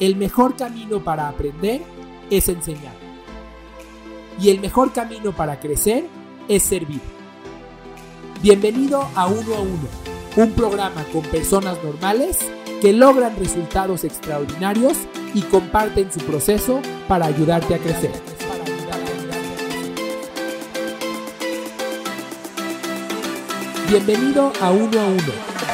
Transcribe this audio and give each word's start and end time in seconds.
el 0.00 0.16
mejor 0.16 0.56
camino 0.56 1.02
para 1.02 1.28
aprender 1.28 1.82
es 2.30 2.48
enseñar. 2.48 2.94
Y 4.40 4.50
el 4.50 4.60
mejor 4.60 4.92
camino 4.92 5.32
para 5.32 5.58
crecer 5.58 6.04
es 6.48 6.62
servir. 6.62 7.00
Bienvenido 8.42 9.08
a 9.14 9.26
Uno 9.26 9.54
a 9.54 9.60
Uno, 9.60 9.88
un 10.36 10.52
programa 10.52 11.02
con 11.12 11.22
personas 11.22 11.82
normales 11.82 12.38
que 12.82 12.92
logran 12.92 13.36
resultados 13.38 14.04
extraordinarios 14.04 14.98
y 15.32 15.40
comparten 15.42 16.12
su 16.12 16.20
proceso 16.20 16.80
para 17.08 17.26
ayudarte 17.26 17.74
a 17.74 17.78
crecer. 17.78 18.12
Bienvenido 23.88 24.52
a 24.60 24.70
Uno 24.70 25.00
a 25.00 25.06
Uno 25.06 25.65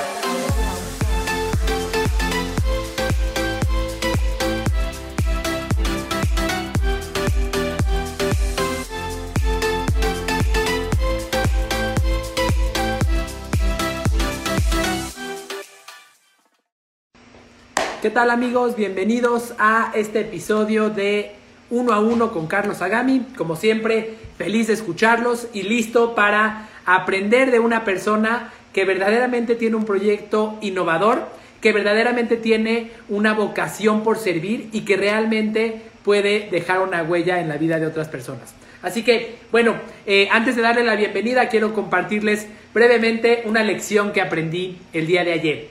tal 18.12 18.30
amigos? 18.30 18.77
Bienvenidos 18.77 19.55
a 19.59 19.91
este 19.95 20.20
episodio 20.20 20.91
de 20.91 21.33
Uno 21.70 21.95
a 21.95 22.01
Uno 22.01 22.30
con 22.30 22.47
Carlos 22.47 22.83
Agami. 22.83 23.25
Como 23.39 23.57
siempre, 23.57 24.16
feliz 24.37 24.66
de 24.66 24.75
escucharlos 24.75 25.48
y 25.55 25.62
listo 25.62 26.15
para 26.15 26.69
aprender 26.84 27.51
de 27.51 27.59
una 27.59 27.84
persona 27.87 28.53
que 28.75 28.84
verdaderamente 28.84 29.55
tiene 29.55 29.77
un 29.77 29.87
proyecto 29.87 30.59
innovador, 30.61 31.27
que 31.62 31.73
verdaderamente 31.73 32.37
tiene 32.37 32.91
una 33.09 33.33
vocación 33.33 34.03
por 34.03 34.19
servir 34.19 34.69
y 34.73 34.83
que 34.83 34.98
realmente 34.98 35.81
puede 36.05 36.51
dejar 36.51 36.81
una 36.81 37.03
huella 37.03 37.41
en 37.41 37.48
la 37.48 37.56
vida 37.56 37.79
de 37.79 37.86
otras 37.86 38.08
personas. 38.08 38.55
Así 38.83 39.05
que, 39.05 39.36
bueno, 39.51 39.77
eh, 40.06 40.29
antes 40.31 40.55
de 40.55 40.61
darle 40.61 40.84
la 40.84 40.97
bienvenida, 40.97 41.48
quiero 41.48 41.73
compartirles 41.73 42.47
brevemente 42.75 43.45
una 43.47 43.62
lección 43.62 44.12
que 44.12 44.20
aprendí 44.20 44.77
el 44.92 45.06
día 45.06 45.25
de 45.25 45.33
ayer. 45.33 45.69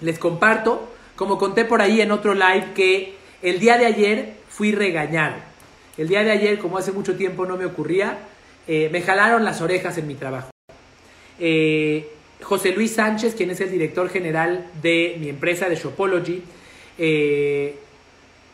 Les 0.00 0.18
comparto 0.18 0.94
como 1.18 1.36
conté 1.36 1.64
por 1.64 1.82
ahí 1.82 2.00
en 2.00 2.12
otro 2.12 2.32
live, 2.32 2.68
que 2.76 3.14
el 3.42 3.58
día 3.58 3.76
de 3.76 3.86
ayer 3.86 4.34
fui 4.48 4.70
regañado. 4.70 5.34
El 5.96 6.06
día 6.06 6.22
de 6.22 6.30
ayer, 6.30 6.60
como 6.60 6.78
hace 6.78 6.92
mucho 6.92 7.16
tiempo 7.16 7.44
no 7.44 7.56
me 7.56 7.64
ocurría, 7.64 8.20
eh, 8.68 8.88
me 8.92 9.02
jalaron 9.02 9.44
las 9.44 9.60
orejas 9.60 9.98
en 9.98 10.06
mi 10.06 10.14
trabajo. 10.14 10.50
Eh, 11.40 12.08
José 12.40 12.70
Luis 12.70 12.92
Sánchez, 12.92 13.34
quien 13.34 13.50
es 13.50 13.60
el 13.60 13.72
director 13.72 14.08
general 14.10 14.70
de 14.80 15.16
mi 15.18 15.28
empresa 15.28 15.68
de 15.68 15.74
Shopology, 15.74 16.44
eh, 16.98 17.74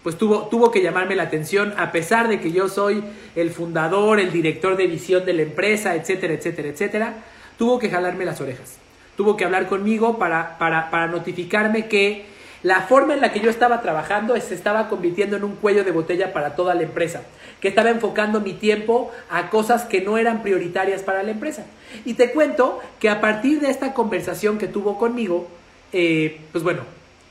pues 0.03 0.17
tuvo, 0.17 0.47
tuvo 0.49 0.71
que 0.71 0.81
llamarme 0.81 1.17
la 1.17 1.25
atención, 1.25 1.75
a 1.77 1.93
pesar 1.93 2.29
de 2.29 2.41
que 2.41 2.51
yo 2.51 2.71
soy 2.71 3.05
el 3.37 3.51
fundador, 3.51 4.21
el 4.21 4.33
director 4.33 4.79
de 4.79 4.87
visión 4.87 5.27
de 5.27 5.35
la 5.35 5.43
empresa, 5.43 5.97
etcétera, 5.97 6.33
etcétera, 6.33 6.69
etcétera, 6.69 7.25
tuvo 7.59 7.79
que 7.79 7.91
jalarme 7.91 8.25
las 8.25 8.41
orejas. 8.41 8.79
Tuvo 9.19 9.37
que 9.37 9.45
hablar 9.45 9.67
conmigo 9.67 10.19
para, 10.19 10.57
para, 10.57 10.91
para 10.91 11.09
notificarme 11.09 11.89
que 11.89 12.33
la 12.65 12.81
forma 12.81 13.13
en 13.13 13.21
la 13.21 13.31
que 13.31 13.41
yo 13.41 13.51
estaba 13.51 13.83
trabajando 13.83 14.35
se 14.41 14.55
estaba 14.55 14.89
convirtiendo 14.89 15.37
en 15.37 15.45
un 15.45 15.55
cuello 15.55 15.85
de 15.85 15.93
botella 15.93 16.33
para 16.33 16.57
toda 16.57 16.75
la 16.75 16.83
empresa, 16.83 17.23
que 17.61 17.69
estaba 17.69 17.91
enfocando 17.91 18.41
mi 18.41 18.55
tiempo 18.55 19.13
a 19.29 19.51
cosas 19.51 19.85
que 19.85 20.01
no 20.01 20.17
eran 20.17 20.43
prioritarias 20.43 21.03
para 21.03 21.23
la 21.23 21.31
empresa. 21.31 21.67
Y 22.07 22.15
te 22.15 22.33
cuento 22.33 22.81
que 23.01 23.11
a 23.11 23.21
partir 23.21 23.61
de 23.61 23.69
esta 23.69 23.93
conversación 23.93 24.57
que 24.57 24.67
tuvo 24.67 24.97
conmigo, 24.97 25.47
eh, 25.93 26.41
pues 26.53 26.65
bueno, 26.65 26.85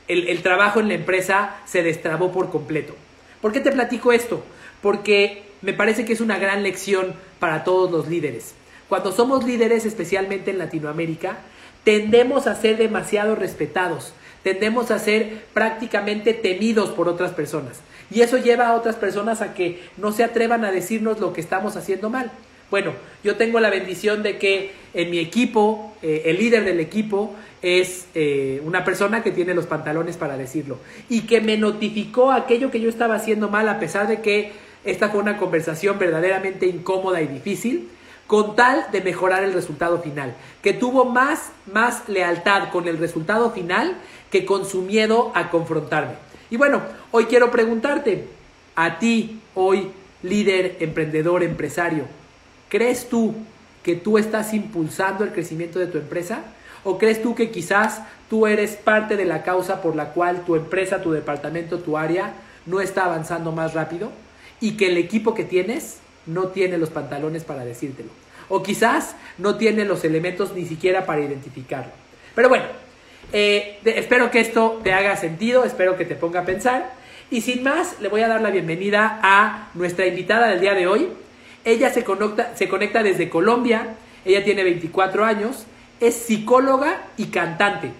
el, 0.06 0.28
el 0.28 0.40
trabajo 0.40 0.78
en 0.78 0.86
la 0.86 0.94
empresa 0.94 1.56
se 1.64 1.82
destrabó 1.82 2.30
por 2.30 2.48
completo. 2.50 2.94
¿Por 3.40 3.50
qué 3.50 3.58
te 3.58 3.72
platico 3.72 4.12
esto? 4.12 4.44
Porque 4.82 5.42
me 5.62 5.72
parece 5.72 6.04
que 6.04 6.12
es 6.12 6.20
una 6.20 6.38
gran 6.38 6.62
lección 6.62 7.12
para 7.40 7.64
todos 7.64 7.90
los 7.90 8.06
líderes. 8.06 8.54
Cuando 8.88 9.10
somos 9.10 9.42
líderes, 9.42 9.84
especialmente 9.84 10.52
en 10.52 10.58
Latinoamérica, 10.58 11.38
tendemos 11.82 12.46
a 12.46 12.54
ser 12.54 12.76
demasiado 12.76 13.34
respetados 13.34 14.14
tendemos 14.44 14.92
a 14.92 15.00
ser 15.00 15.42
prácticamente 15.52 16.34
temidos 16.34 16.90
por 16.90 17.08
otras 17.08 17.32
personas. 17.32 17.80
Y 18.10 18.20
eso 18.20 18.38
lleva 18.38 18.68
a 18.68 18.74
otras 18.74 18.94
personas 18.94 19.40
a 19.40 19.54
que 19.54 19.82
no 19.96 20.12
se 20.12 20.22
atrevan 20.22 20.64
a 20.64 20.70
decirnos 20.70 21.18
lo 21.18 21.32
que 21.32 21.40
estamos 21.40 21.76
haciendo 21.76 22.10
mal. 22.10 22.30
Bueno, 22.70 22.92
yo 23.22 23.36
tengo 23.36 23.60
la 23.60 23.70
bendición 23.70 24.22
de 24.22 24.38
que 24.38 24.72
en 24.92 25.10
mi 25.10 25.18
equipo, 25.18 25.94
eh, 26.02 26.22
el 26.26 26.38
líder 26.38 26.64
del 26.64 26.80
equipo 26.80 27.34
es 27.62 28.06
eh, 28.14 28.60
una 28.64 28.84
persona 28.84 29.22
que 29.22 29.30
tiene 29.30 29.54
los 29.54 29.66
pantalones 29.66 30.16
para 30.16 30.36
decirlo 30.36 30.78
y 31.08 31.22
que 31.22 31.40
me 31.40 31.56
notificó 31.56 32.30
aquello 32.30 32.70
que 32.70 32.80
yo 32.80 32.90
estaba 32.90 33.14
haciendo 33.14 33.48
mal 33.48 33.68
a 33.68 33.80
pesar 33.80 34.06
de 34.06 34.20
que 34.20 34.52
esta 34.84 35.08
fue 35.08 35.20
una 35.20 35.38
conversación 35.38 35.98
verdaderamente 35.98 36.66
incómoda 36.66 37.22
y 37.22 37.26
difícil 37.26 37.88
con 38.26 38.56
tal 38.56 38.86
de 38.90 39.00
mejorar 39.00 39.44
el 39.44 39.52
resultado 39.52 40.00
final, 40.00 40.34
que 40.62 40.72
tuvo 40.72 41.04
más, 41.04 41.50
más 41.72 42.08
lealtad 42.08 42.70
con 42.70 42.88
el 42.88 42.98
resultado 42.98 43.50
final 43.50 43.96
que 44.30 44.46
con 44.46 44.64
su 44.64 44.82
miedo 44.82 45.30
a 45.34 45.50
confrontarme. 45.50 46.14
Y 46.50 46.56
bueno, 46.56 46.82
hoy 47.10 47.26
quiero 47.26 47.50
preguntarte, 47.50 48.28
a 48.76 48.98
ti, 48.98 49.40
hoy, 49.54 49.90
líder, 50.22 50.76
emprendedor, 50.80 51.42
empresario, 51.42 52.04
¿crees 52.68 53.08
tú 53.08 53.34
que 53.82 53.94
tú 53.94 54.18
estás 54.18 54.54
impulsando 54.54 55.24
el 55.24 55.32
crecimiento 55.32 55.78
de 55.78 55.86
tu 55.86 55.98
empresa? 55.98 56.40
¿O 56.82 56.98
crees 56.98 57.22
tú 57.22 57.34
que 57.34 57.50
quizás 57.50 58.02
tú 58.28 58.46
eres 58.46 58.72
parte 58.76 59.16
de 59.16 59.24
la 59.24 59.42
causa 59.42 59.80
por 59.82 59.94
la 59.94 60.12
cual 60.12 60.44
tu 60.44 60.56
empresa, 60.56 61.02
tu 61.02 61.12
departamento, 61.12 61.78
tu 61.78 61.96
área 61.96 62.32
no 62.66 62.80
está 62.80 63.04
avanzando 63.04 63.52
más 63.52 63.74
rápido? 63.74 64.10
Y 64.60 64.76
que 64.76 64.88
el 64.88 64.96
equipo 64.96 65.34
que 65.34 65.44
tienes 65.44 65.98
no 66.26 66.48
tiene 66.48 66.78
los 66.78 66.90
pantalones 66.90 67.44
para 67.44 67.64
decírtelo. 67.64 68.10
O 68.48 68.62
quizás 68.62 69.16
no 69.38 69.56
tiene 69.56 69.84
los 69.84 70.04
elementos 70.04 70.54
ni 70.54 70.66
siquiera 70.66 71.06
para 71.06 71.22
identificarlo. 71.22 71.92
Pero 72.34 72.48
bueno, 72.48 72.64
eh, 73.32 73.78
espero 73.84 74.30
que 74.30 74.40
esto 74.40 74.80
te 74.82 74.92
haga 74.92 75.16
sentido, 75.16 75.64
espero 75.64 75.96
que 75.96 76.04
te 76.04 76.14
ponga 76.14 76.40
a 76.40 76.44
pensar. 76.44 76.92
Y 77.30 77.40
sin 77.40 77.62
más, 77.62 78.00
le 78.00 78.08
voy 78.08 78.20
a 78.20 78.28
dar 78.28 78.40
la 78.40 78.50
bienvenida 78.50 79.18
a 79.22 79.70
nuestra 79.74 80.06
invitada 80.06 80.48
del 80.48 80.60
día 80.60 80.74
de 80.74 80.86
hoy. 80.86 81.08
Ella 81.64 81.90
se 81.90 82.04
conecta, 82.04 82.54
se 82.54 82.68
conecta 82.68 83.02
desde 83.02 83.30
Colombia, 83.30 83.96
ella 84.24 84.44
tiene 84.44 84.64
24 84.64 85.24
años, 85.24 85.66
es 86.00 86.14
psicóloga 86.14 87.02
y 87.16 87.26
cantante. 87.26 87.90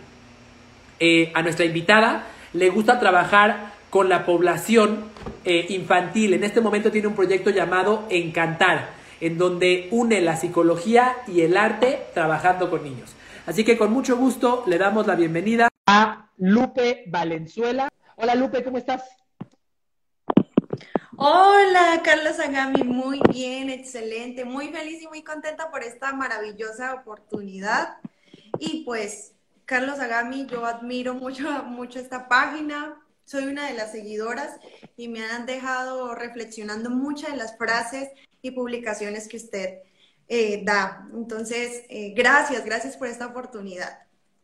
Eh, 1.01 1.33
a 1.35 1.43
nuestra 1.43 1.65
invitada 1.65 2.27
le 2.53 2.71
gusta 2.71 3.01
trabajar 3.01 3.74
con 3.95 4.09
la 4.09 4.27
población 4.27 5.05
eh, 5.45 5.67
infantil. 5.69 6.35
En 6.35 6.43
este 6.43 6.61
momento 6.61 6.91
tiene 6.91 7.07
un 7.07 7.15
proyecto 7.15 7.51
llamado 7.51 8.07
Encantar, 8.11 8.91
en 9.21 9.39
donde 9.39 9.87
une 9.93 10.21
la 10.21 10.35
psicología 10.35 11.19
y 11.29 11.43
el 11.43 11.57
arte 11.57 12.01
trabajando 12.13 12.71
con 12.71 12.83
niños. 12.83 13.15
Así 13.47 13.65
que 13.65 13.79
con 13.79 13.93
mucho 13.93 14.17
gusto 14.17 14.65
le 14.67 14.79
damos 14.79 15.07
la 15.07 15.15
bienvenida 15.15 15.69
a 15.87 16.29
Lupe 16.39 17.05
Valenzuela. 17.07 17.89
Hola 18.17 18.35
Lupe, 18.35 18.65
¿cómo 18.65 18.79
estás? 18.79 19.05
Hola, 21.17 22.01
Carlos 22.03 22.41
Agami, 22.41 22.83
muy 22.83 23.21
bien, 23.33 23.71
excelente, 23.71 24.45
muy 24.45 24.71
feliz 24.71 25.03
y 25.03 25.07
muy 25.07 25.23
contenta 25.23 25.71
por 25.71 25.85
esta 25.85 26.13
maravillosa 26.13 26.95
oportunidad. 26.95 27.99
Y 28.59 28.83
pues, 28.85 29.37
Carlos 29.67 30.01
Agami, 30.01 30.47
yo 30.47 30.67
admiro 30.67 31.15
mucho, 31.15 31.63
mucho 31.63 32.01
esta 32.01 32.27
página, 32.27 32.97
soy 33.25 33.45
una 33.45 33.69
de 33.69 33.75
las 33.75 33.93
seguidoras 33.93 34.59
y 34.97 35.09
me 35.09 35.25
han 35.25 35.47
dejado 35.47 36.15
reflexionando 36.15 36.91
muchas 36.91 37.33
de 37.33 37.39
las 37.39 37.57
frases 37.57 38.11
y 38.43 38.51
publicaciones 38.51 39.29
que 39.29 39.39
usted 39.39 39.79
eh, 40.29 40.63
da. 40.65 41.09
Entonces, 41.15 41.85
eh, 41.89 42.13
gracias, 42.15 42.65
gracias 42.65 42.97
por 42.97 43.09
esta 43.09 43.27
oportunidad. 43.27 43.99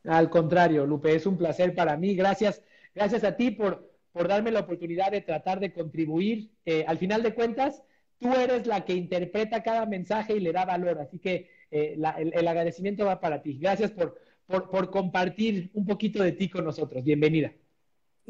Al 0.04 0.30
contrario, 0.30 0.86
Lupe, 0.86 1.14
es 1.14 1.26
un 1.26 1.36
placer 1.36 1.74
para 1.74 1.96
mí. 1.96 2.14
Gracias, 2.14 2.62
gracias 2.94 3.24
a 3.24 3.36
ti 3.36 3.50
por, 3.50 3.90
por 4.12 4.28
darme 4.28 4.50
la 4.50 4.60
oportunidad 4.60 5.10
de 5.10 5.20
tratar 5.20 5.60
de 5.60 5.72
contribuir. 5.72 6.50
Eh, 6.64 6.84
al 6.86 6.98
final 6.98 7.22
de 7.22 7.34
cuentas, 7.34 7.82
tú 8.18 8.32
eres 8.34 8.66
la 8.66 8.84
que 8.84 8.94
interpreta 8.94 9.62
cada 9.62 9.84
mensaje 9.84 10.34
y 10.34 10.40
le 10.40 10.52
da 10.52 10.64
valor. 10.64 10.98
Así 10.98 11.18
que 11.18 11.50
el, 11.70 12.04
el, 12.04 12.48
agradecimiento 12.48 13.04
va 13.04 13.20
para 13.20 13.42
ti. 13.42 13.58
Gracias 13.58 13.90
por, 13.92 14.18
por 14.46 14.90
compartir 14.90 15.70
un 15.74 15.86
poquito 15.86 16.22
de 16.22 16.32
ti 16.32 16.48
con 16.48 16.64
nosotros. 16.64 17.04
Bienvenida. 17.04 17.52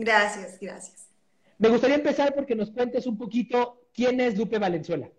Gracias, 0.00 0.58
gracias. 0.58 1.10
Me 1.58 1.68
gustaría 1.68 1.96
empezar 1.96 2.34
porque 2.34 2.54
nos 2.54 2.70
cuentes 2.70 3.06
un 3.06 3.18
poquito 3.18 3.82
quién 3.92 4.18
es 4.18 4.38
Lupe 4.38 4.58
Valenzuela. 4.58 5.10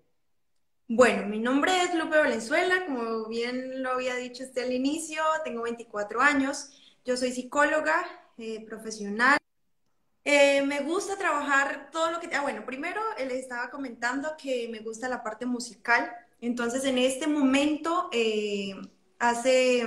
Bueno, 0.88 1.28
mi 1.28 1.38
nombre 1.38 1.84
es 1.84 1.94
Lupe 1.94 2.18
Valenzuela, 2.18 2.88
como 2.88 3.28
bien 3.28 3.84
lo 3.84 3.92
había 3.92 4.16
dicho 4.16 4.44
usted 4.44 4.64
al 4.64 4.74
inicio, 4.74 5.22
tengo 5.44 5.62
24 5.62 6.20
años, 6.20 6.72
yo 7.06 7.16
soy 7.16 7.32
psicóloga 7.32 8.04
eh, 8.40 8.66
profesional. 8.66 9.38
Eh, 10.26 10.64
me 10.64 10.80
gusta 10.82 11.16
trabajar 11.16 11.92
todo 11.92 12.10
lo 12.10 12.20
que... 12.20 12.36
Ah, 12.36 12.42
bueno, 12.42 12.66
primero 12.66 13.02
eh, 13.20 13.28
les 13.28 13.38
estaba 13.38 13.70
comentando 13.70 14.36
que 14.36 14.68
me 14.72 14.80
gusta 14.80 15.08
la 15.08 15.22
parte 15.22 15.46
musical, 15.46 16.12
entonces 16.42 16.86
en 16.86 16.98
este 16.98 17.28
momento, 17.28 18.10
hace, 19.20 19.86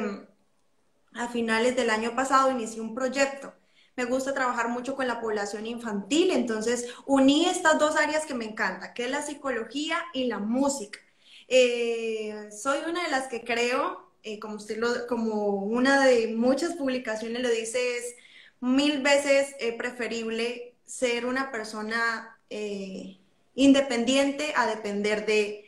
a 1.14 1.28
finales 1.28 1.74
del 1.74 1.90
año 1.90 2.14
pasado, 2.14 2.52
inicié 2.52 2.80
un 2.80 2.94
proyecto 2.94 3.52
me 3.96 4.04
gusta 4.04 4.34
trabajar 4.34 4.68
mucho 4.68 4.96
con 4.96 5.06
la 5.06 5.20
población 5.20 5.66
infantil, 5.66 6.30
entonces 6.30 6.88
uní 7.06 7.46
estas 7.46 7.78
dos 7.78 7.96
áreas 7.96 8.26
que 8.26 8.34
me 8.34 8.44
encanta, 8.44 8.92
que 8.94 9.04
es 9.04 9.10
la 9.10 9.22
psicología 9.22 9.98
y 10.12 10.24
la 10.26 10.38
música. 10.38 11.00
Eh, 11.48 12.48
soy 12.50 12.78
una 12.88 13.04
de 13.04 13.10
las 13.10 13.28
que 13.28 13.44
creo, 13.44 14.10
eh, 14.22 14.38
como, 14.38 14.56
usted 14.56 14.78
lo, 14.78 15.06
como 15.06 15.56
una 15.56 16.04
de 16.06 16.28
muchas 16.28 16.74
publicaciones 16.74 17.42
lo 17.42 17.50
dice, 17.50 17.98
es 17.98 18.16
mil 18.60 19.02
veces 19.02 19.54
eh, 19.60 19.76
preferible 19.76 20.74
ser 20.86 21.26
una 21.26 21.50
persona 21.50 22.30
independiente 23.56 24.52
a 24.54 24.66
depender 24.66 25.26
de, 25.26 25.64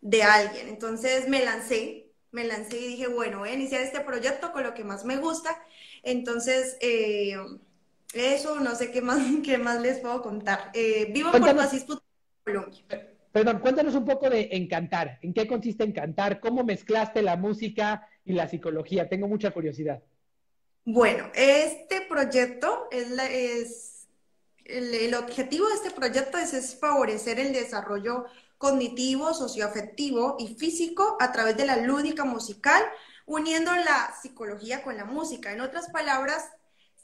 de 0.00 0.22
alguien. 0.22 0.68
Entonces 0.68 1.28
me 1.28 1.44
lancé, 1.44 2.10
me 2.30 2.44
lancé 2.44 2.78
y 2.78 2.86
dije, 2.86 3.06
bueno, 3.08 3.40
voy 3.40 3.50
a 3.50 3.54
iniciar 3.54 3.82
este 3.82 4.00
proyecto 4.00 4.52
con 4.52 4.62
lo 4.62 4.72
que 4.72 4.82
más 4.82 5.04
me 5.04 5.18
gusta. 5.18 5.62
Entonces, 6.02 6.76
eh, 6.80 7.36
eso 8.14 8.60
no 8.60 8.74
sé 8.74 8.90
qué 8.90 9.00
más, 9.00 9.18
qué 9.44 9.58
más 9.58 9.80
les 9.80 9.98
puedo 9.98 10.22
contar. 10.22 10.70
Eh, 10.74 11.10
vivo 11.12 11.30
cuéntanos, 11.30 11.66
por 11.84 12.02
Colombia. 12.44 13.08
Perdón, 13.32 13.60
cuéntanos 13.60 13.94
un 13.94 14.04
poco 14.04 14.28
de 14.28 14.48
Encantar. 14.52 15.18
¿En 15.22 15.32
qué 15.32 15.46
consiste 15.46 15.84
Encantar? 15.84 16.38
¿Cómo 16.38 16.64
mezclaste 16.64 17.22
la 17.22 17.36
música 17.36 18.06
y 18.24 18.34
la 18.34 18.46
psicología? 18.46 19.08
Tengo 19.08 19.26
mucha 19.26 19.52
curiosidad. 19.52 20.02
Bueno, 20.84 21.30
este 21.34 22.02
proyecto 22.02 22.88
es, 22.90 23.10
es 23.10 24.08
el, 24.64 24.92
el, 24.92 25.14
objetivo 25.14 25.68
de 25.68 25.74
este 25.74 25.90
proyecto 25.92 26.36
es, 26.36 26.52
es 26.52 26.78
favorecer 26.78 27.38
el 27.38 27.52
desarrollo 27.52 28.26
cognitivo, 28.58 29.32
socioafectivo 29.32 30.36
y 30.38 30.54
físico 30.54 31.16
a 31.20 31.32
través 31.32 31.56
de 31.56 31.66
la 31.66 31.78
lúdica 31.78 32.24
musical, 32.24 32.82
uniendo 33.26 33.74
la 33.74 34.14
psicología 34.20 34.82
con 34.82 34.96
la 34.96 35.04
música. 35.04 35.52
En 35.52 35.60
otras 35.60 35.90
palabras, 35.90 36.50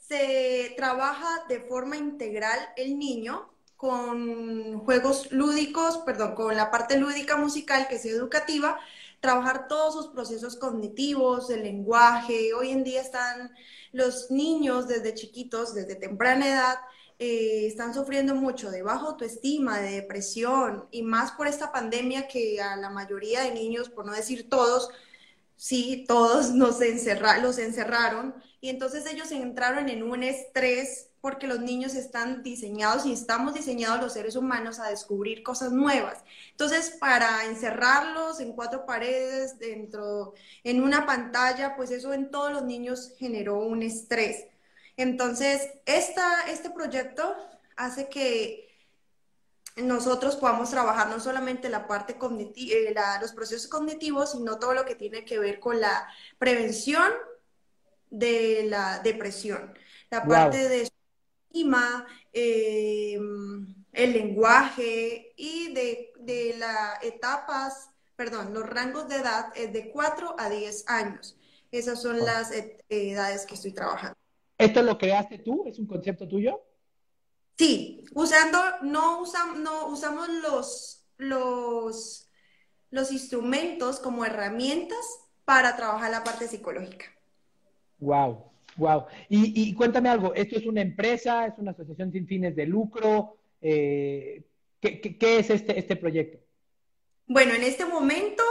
se 0.07 0.73
trabaja 0.75 1.45
de 1.47 1.59
forma 1.61 1.95
integral 1.95 2.59
el 2.75 2.97
niño 2.97 3.49
con 3.77 4.79
juegos 4.79 5.31
lúdicos, 5.31 5.99
perdón, 5.99 6.35
con 6.35 6.55
la 6.55 6.71
parte 6.71 6.97
lúdica 6.97 7.37
musical 7.37 7.87
que 7.87 7.95
es 7.95 8.05
educativa, 8.05 8.77
trabajar 9.21 9.67
todos 9.67 9.93
sus 9.93 10.07
procesos 10.07 10.57
cognitivos, 10.57 11.49
el 11.49 11.63
lenguaje. 11.63 12.53
Hoy 12.53 12.71
en 12.71 12.83
día 12.83 13.01
están 13.01 13.51
los 13.91 14.31
niños 14.31 14.87
desde 14.87 15.13
chiquitos, 15.13 15.73
desde 15.73 15.95
temprana 15.95 16.47
edad, 16.47 16.79
eh, 17.19 17.67
están 17.67 17.93
sufriendo 17.93 18.33
mucho 18.33 18.71
de 18.71 18.81
baja 18.81 19.05
autoestima, 19.07 19.79
de 19.79 19.91
depresión, 19.91 20.87
y 20.91 21.03
más 21.03 21.31
por 21.31 21.47
esta 21.47 21.71
pandemia 21.71 22.27
que 22.27 22.61
a 22.61 22.75
la 22.77 22.89
mayoría 22.89 23.41
de 23.41 23.53
niños, 23.53 23.89
por 23.89 24.05
no 24.05 24.13
decir 24.13 24.49
todos, 24.49 24.89
sí, 25.59 26.05
todos 26.07 26.51
los 26.51 26.81
encerraron, 26.81 28.33
y 28.61 28.69
entonces 28.69 29.05
ellos 29.05 29.29
entraron 29.31 29.89
en 29.89 30.03
un 30.03 30.23
estrés 30.23 31.09
porque 31.19 31.47
los 31.47 31.59
niños 31.59 31.95
están 31.95 32.43
diseñados 32.43 33.05
y 33.05 33.11
estamos 33.11 33.53
diseñados 33.53 33.99
los 34.01 34.13
seres 34.13 34.37
humanos 34.37 34.79
a 34.79 34.89
descubrir 34.89 35.43
cosas 35.43 35.73
nuevas. 35.73 36.23
Entonces, 36.51 36.91
para 36.91 37.43
encerrarlos 37.45 38.39
en 38.39 38.53
cuatro 38.53 38.85
paredes, 38.85 39.59
dentro, 39.59 40.33
en 40.63 40.81
una 40.81 41.05
pantalla, 41.05 41.75
pues 41.75 41.91
eso 41.91 42.13
en 42.13 42.31
todos 42.31 42.53
los 42.53 42.63
niños 42.63 43.11
generó 43.17 43.59
un 43.59 43.83
estrés. 43.83 44.45
Entonces, 44.95 45.69
esta, 45.85 46.43
este 46.49 46.69
proyecto 46.69 47.35
hace 47.75 48.07
que 48.07 48.68
nosotros 49.83 50.35
podamos 50.35 50.69
trabajar 50.69 51.09
no 51.09 51.19
solamente 51.19 51.69
la 51.69 51.87
parte 51.87 52.17
cognitiva, 52.17 52.75
eh, 52.75 52.93
los 53.21 53.33
procesos 53.33 53.67
cognitivos, 53.67 54.31
sino 54.31 54.59
todo 54.59 54.73
lo 54.73 54.85
que 54.85 54.95
tiene 54.95 55.25
que 55.25 55.39
ver 55.39 55.59
con 55.59 55.79
la 55.79 56.07
prevención 56.37 57.11
de 58.09 58.65
la 58.67 58.99
depresión, 58.99 59.73
la 60.09 60.25
parte 60.25 60.67
de 60.69 60.89
estima, 61.49 62.07
em, 62.33 63.75
el 63.91 64.13
lenguaje 64.13 65.33
y 65.35 65.73
de, 65.73 66.13
de 66.19 66.55
las 66.57 67.03
etapas, 67.03 67.89
perdón, 68.15 68.53
los 68.53 68.67
rangos 68.67 69.07
de 69.07 69.17
edad 69.17 69.51
es 69.55 69.71
de 69.73 69.91
4 69.91 70.35
a 70.37 70.49
10 70.49 70.85
años. 70.87 71.37
Esas 71.71 72.01
son 72.01 72.17
las 72.17 72.51
edades 72.89 73.45
que 73.45 73.53
estoy 73.53 73.71
trabajando. 73.73 74.17
¿Esto 74.57 74.81
lo 74.81 74.97
creaste 74.97 75.39
tú? 75.39 75.63
¿Es 75.67 75.77
un 75.79 75.85
concepto 75.85 76.27
tuyo? 76.27 76.61
Sí, 77.59 78.05
usando, 78.13 78.57
no, 78.83 79.21
no 79.57 79.87
usamos 79.87 80.29
los, 80.29 81.05
los, 81.17 82.25
los 82.89 83.11
instrumentos 83.11 83.99
como 83.99 84.23
herramientas 84.23 84.97
para 85.43 85.75
trabajar 85.75 86.09
la 86.09 86.23
parte 86.23 86.47
psicológica. 86.47 87.07
Wow, 87.97 88.45
wow. 88.77 89.07
Y, 89.27 89.73
cuéntame 89.73 90.07
algo, 90.07 90.33
¿esto 90.35 90.57
es 90.57 90.65
una 90.65 90.81
empresa, 90.81 91.47
es 91.47 91.55
una 91.57 91.71
asociación 91.71 92.13
sin 92.13 92.25
fines 92.27 92.55
de 92.55 92.65
lucro? 92.65 93.35
Eh, 93.61 94.41
¿qué, 94.79 95.19
es 95.19 95.49
este, 95.49 95.77
este 95.77 95.97
proyecto? 95.97 96.39
Bueno, 97.27 97.55
en 97.55 97.63
este 97.63 97.83
momento 97.83 98.41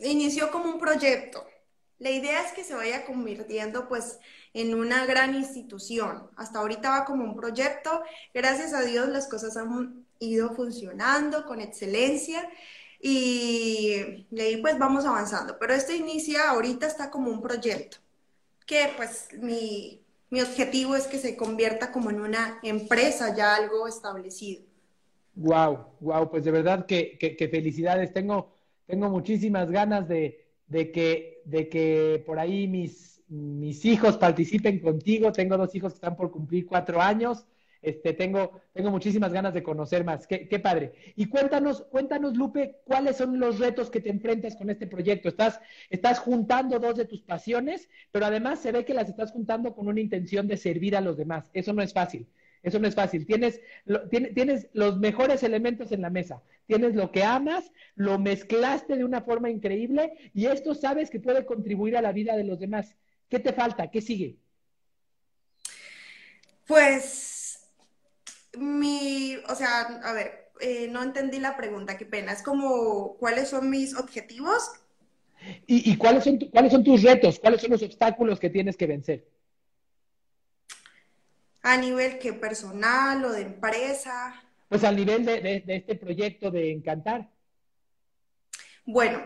inició 0.00 0.50
como 0.50 0.64
un 0.64 0.80
proyecto. 0.80 1.46
La 2.02 2.10
idea 2.10 2.42
es 2.42 2.50
que 2.50 2.64
se 2.64 2.74
vaya 2.74 3.04
convirtiendo 3.04 3.86
pues 3.86 4.18
en 4.54 4.74
una 4.74 5.06
gran 5.06 5.36
institución. 5.36 6.28
Hasta 6.34 6.58
ahorita 6.58 6.90
va 6.90 7.04
como 7.04 7.22
un 7.22 7.36
proyecto. 7.36 8.02
Gracias 8.34 8.74
a 8.74 8.82
Dios 8.82 9.08
las 9.08 9.28
cosas 9.28 9.56
han 9.56 10.04
ido 10.18 10.50
funcionando 10.50 11.46
con 11.46 11.60
excelencia 11.60 12.50
y 13.00 14.26
de 14.30 14.42
ahí 14.42 14.56
pues 14.56 14.80
vamos 14.80 15.04
avanzando. 15.04 15.60
Pero 15.60 15.74
esto 15.74 15.92
inicia, 15.92 16.50
ahorita 16.50 16.88
está 16.88 17.08
como 17.08 17.30
un 17.30 17.40
proyecto 17.40 17.98
que 18.66 18.90
pues 18.96 19.28
mi, 19.40 20.02
mi 20.30 20.40
objetivo 20.40 20.96
es 20.96 21.06
que 21.06 21.18
se 21.18 21.36
convierta 21.36 21.92
como 21.92 22.10
en 22.10 22.20
una 22.20 22.58
empresa 22.64 23.32
ya 23.36 23.54
algo 23.54 23.86
establecido. 23.86 24.64
Wow, 25.36 25.86
wow, 26.00 26.28
pues 26.28 26.42
de 26.42 26.50
verdad 26.50 26.84
que, 26.84 27.16
que, 27.16 27.48
felicidades. 27.48 28.12
Tengo, 28.12 28.52
tengo 28.88 29.08
muchísimas 29.08 29.70
ganas 29.70 30.08
de, 30.08 30.41
de, 30.72 30.90
que, 30.90 31.42
de 31.44 31.68
que 31.68 32.22
por 32.26 32.38
ahí 32.38 32.66
mis, 32.66 33.22
mis 33.28 33.84
hijos 33.84 34.16
participen 34.16 34.80
contigo. 34.80 35.30
Tengo 35.30 35.56
dos 35.58 35.74
hijos 35.74 35.92
que 35.92 35.96
están 35.96 36.16
por 36.16 36.30
cumplir 36.32 36.66
cuatro 36.66 37.00
años. 37.00 37.46
Este, 37.82 38.12
tengo, 38.12 38.60
tengo 38.72 38.90
muchísimas 38.90 39.32
ganas 39.32 39.52
de 39.52 39.62
conocer 39.62 40.02
más. 40.04 40.26
Qué, 40.26 40.48
qué, 40.48 40.58
padre. 40.60 40.92
Y 41.14 41.26
cuéntanos, 41.26 41.82
cuéntanos, 41.90 42.36
Lupe, 42.36 42.80
cuáles 42.84 43.16
son 43.16 43.38
los 43.38 43.58
retos 43.58 43.90
que 43.90 44.00
te 44.00 44.08
enfrentas 44.08 44.56
con 44.56 44.70
este 44.70 44.86
proyecto. 44.86 45.28
Estás, 45.28 45.60
estás 45.90 46.20
juntando 46.20 46.78
dos 46.78 46.96
de 46.96 47.04
tus 47.04 47.22
pasiones, 47.22 47.88
pero 48.10 48.24
además 48.24 48.60
se 48.60 48.72
ve 48.72 48.84
que 48.84 48.94
las 48.94 49.08
estás 49.08 49.32
juntando 49.32 49.74
con 49.74 49.88
una 49.88 50.00
intención 50.00 50.46
de 50.46 50.56
servir 50.56 50.96
a 50.96 51.00
los 51.02 51.16
demás. 51.18 51.50
Eso 51.52 51.72
no 51.74 51.82
es 51.82 51.92
fácil. 51.92 52.26
Eso 52.62 52.78
no 52.78 52.86
es 52.86 52.94
fácil. 52.94 53.26
Tienes, 53.26 53.60
tienes, 54.10 54.34
tienes 54.34 54.68
los 54.72 54.98
mejores 54.98 55.42
elementos 55.42 55.90
en 55.92 56.02
la 56.02 56.10
mesa. 56.10 56.42
Tienes 56.66 56.94
lo 56.94 57.10
que 57.10 57.24
amas, 57.24 57.72
lo 57.96 58.18
mezclaste 58.18 58.96
de 58.96 59.04
una 59.04 59.22
forma 59.22 59.50
increíble 59.50 60.12
y 60.32 60.46
esto 60.46 60.74
sabes 60.74 61.10
que 61.10 61.20
puede 61.20 61.44
contribuir 61.44 61.96
a 61.96 62.02
la 62.02 62.12
vida 62.12 62.36
de 62.36 62.44
los 62.44 62.60
demás. 62.60 62.94
¿Qué 63.28 63.40
te 63.40 63.52
falta? 63.52 63.90
¿Qué 63.90 64.00
sigue? 64.00 64.36
Pues, 66.66 67.68
mi, 68.56 69.36
o 69.48 69.54
sea, 69.54 69.80
a 70.04 70.12
ver, 70.12 70.50
eh, 70.60 70.88
no 70.88 71.02
entendí 71.02 71.40
la 71.40 71.56
pregunta, 71.56 71.98
qué 71.98 72.06
pena. 72.06 72.32
Es 72.32 72.42
como, 72.42 73.16
¿cuáles 73.18 73.48
son 73.48 73.68
mis 73.68 73.96
objetivos? 73.96 74.70
¿Y, 75.66 75.96
cuáles, 75.96 76.22
son 76.22 76.38
cuáles 76.52 76.70
son 76.70 76.84
tus 76.84 77.02
retos? 77.02 77.40
¿Cuáles 77.40 77.60
son 77.60 77.72
los 77.72 77.82
obstáculos 77.82 78.38
que 78.38 78.48
tienes 78.48 78.76
que 78.76 78.86
vencer? 78.86 79.26
A 81.62 81.76
nivel 81.76 82.18
que 82.18 82.32
personal 82.32 83.24
o 83.24 83.32
de 83.32 83.42
empresa. 83.42 84.42
Pues 84.68 84.84
al 84.84 84.96
nivel 84.96 85.24
de, 85.24 85.40
de 85.40 85.76
este 85.76 85.94
proyecto 85.96 86.50
de 86.50 86.72
Encantar. 86.72 87.28
Bueno, 88.84 89.22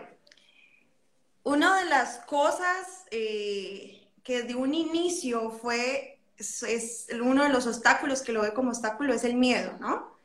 una 1.47 1.79
de 1.79 1.85
las 1.85 2.19
cosas 2.25 3.05
eh, 3.09 4.11
que 4.21 4.43
de 4.43 4.53
un 4.53 4.73
inicio 4.73 5.49
fue, 5.49 6.19
es, 6.37 7.07
uno 7.21 7.43
de 7.43 7.49
los 7.49 7.65
obstáculos 7.65 8.21
que 8.21 8.33
lo 8.33 8.41
ve 8.41 8.53
como 8.53 8.69
obstáculo 8.69 9.13
es 9.13 9.23
el 9.23 9.35
miedo, 9.35 9.77
¿no? 9.79 10.15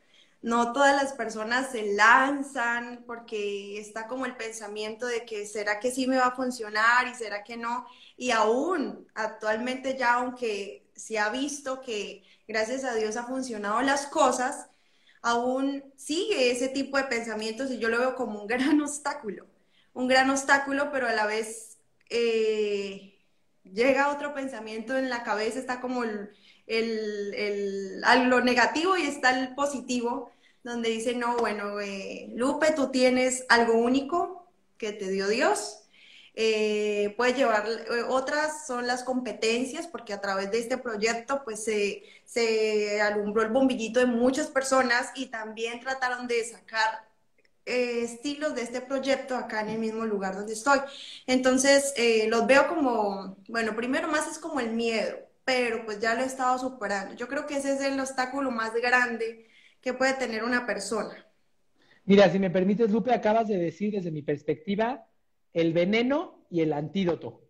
No 0.41 0.73
todas 0.73 1.01
las 1.01 1.13
personas 1.13 1.71
se 1.71 1.93
lanzan 1.93 3.05
porque 3.07 3.79
está 3.79 4.07
como 4.07 4.25
el 4.25 4.35
pensamiento 4.35 5.05
de 5.05 5.25
que 5.25 5.47
será 5.47 5.79
que 5.79 5.91
sí 5.91 6.05
me 6.05 6.17
va 6.17 6.27
a 6.27 6.35
funcionar 6.35 7.07
y 7.07 7.15
será 7.15 7.45
que 7.45 7.55
no. 7.55 7.87
Y 8.17 8.31
aún 8.31 9.07
actualmente 9.15 9.97
ya, 9.97 10.15
aunque 10.15 10.82
se 10.95 11.19
ha 11.19 11.29
visto 11.29 11.81
que 11.81 12.23
gracias 12.47 12.83
a 12.83 12.95
Dios 12.95 13.17
ha 13.17 13.25
funcionado 13.25 13.81
las 13.81 14.07
cosas, 14.07 14.67
aún 15.21 15.83
sigue 15.95 16.51
ese 16.51 16.67
tipo 16.69 16.97
de 16.97 17.05
pensamientos 17.05 17.71
y 17.71 17.79
yo 17.79 17.89
lo 17.89 17.99
veo 17.99 18.15
como 18.15 18.41
un 18.41 18.47
gran 18.47 18.81
obstáculo 18.81 19.47
un 19.93 20.07
gran 20.07 20.29
obstáculo, 20.29 20.91
pero 20.91 21.07
a 21.07 21.13
la 21.13 21.25
vez 21.25 21.77
eh, 22.09 23.19
llega 23.63 24.11
otro 24.11 24.33
pensamiento 24.33 24.97
en 24.97 25.09
la 25.09 25.23
cabeza, 25.23 25.59
está 25.59 25.79
como 25.79 26.03
el, 26.03 26.29
el, 26.67 28.01
lo 28.29 28.41
negativo 28.41 28.97
y 28.97 29.03
está 29.03 29.39
el 29.39 29.55
positivo, 29.55 30.31
donde 30.63 30.89
dice, 30.89 31.15
no, 31.15 31.37
bueno, 31.37 31.79
eh, 31.79 32.31
Lupe, 32.35 32.71
tú 32.71 32.89
tienes 32.89 33.45
algo 33.49 33.73
único 33.73 34.47
que 34.77 34.93
te 34.93 35.09
dio 35.09 35.27
Dios. 35.27 35.82
Eh, 36.35 37.13
puede 37.15 37.33
llevar, 37.33 37.67
eh, 37.67 38.03
otras 38.09 38.65
son 38.65 38.87
las 38.87 39.03
competencias, 39.03 39.85
porque 39.87 40.13
a 40.13 40.21
través 40.21 40.49
de 40.51 40.59
este 40.59 40.77
proyecto 40.79 41.43
pues 41.43 41.63
se, 41.63 43.01
alumbró 43.01 43.43
el 43.43 43.49
bombillito 43.49 43.99
de 43.99 44.07
muchas 44.07 44.47
personas 44.47 45.11
y 45.15 45.27
también 45.27 45.79
trataron 45.79 46.27
de 46.27 46.43
sacar 46.43 47.07
eh, 47.65 48.01
estilos 48.03 48.55
de 48.55 48.63
este 48.63 48.81
proyecto 48.81 49.35
acá 49.37 49.61
en 49.61 49.69
el 49.69 49.79
mismo 49.79 50.05
lugar 50.05 50.35
donde 50.35 50.53
estoy. 50.53 50.79
Entonces, 51.27 51.93
los 52.27 52.47
veo 52.47 52.67
como, 52.67 53.37
bueno, 53.47 53.75
primero 53.75 54.07
más 54.07 54.27
es 54.27 54.39
como 54.39 54.59
el 54.59 54.71
miedo, 54.71 55.17
pero 55.45 55.85
pues 55.85 55.99
ya 55.99 56.15
lo 56.15 56.21
he 56.21 56.25
estado 56.25 56.57
superando. 56.57 57.13
Yo 57.15 57.27
creo 57.27 57.45
que 57.45 57.57
ese 57.57 57.73
es 57.73 57.81
el 57.81 57.99
obstáculo 57.99 58.49
más 58.51 58.73
grande 58.73 59.47
que 59.81 59.93
puede 59.93 60.13
tener 60.13 60.43
una 60.43 60.65
persona. 60.65 61.27
Mira, 62.05 62.29
si 62.29 62.39
me 62.39 62.49
permites, 62.49 62.89
Lupe, 62.89 63.13
acabas 63.13 63.47
de 63.47 63.57
decir 63.57 63.93
desde 63.93 64.11
mi 64.11 64.23
perspectiva 64.23 65.05
el 65.53 65.73
veneno 65.73 66.45
y 66.49 66.61
el 66.61 66.73
antídoto. 66.73 67.41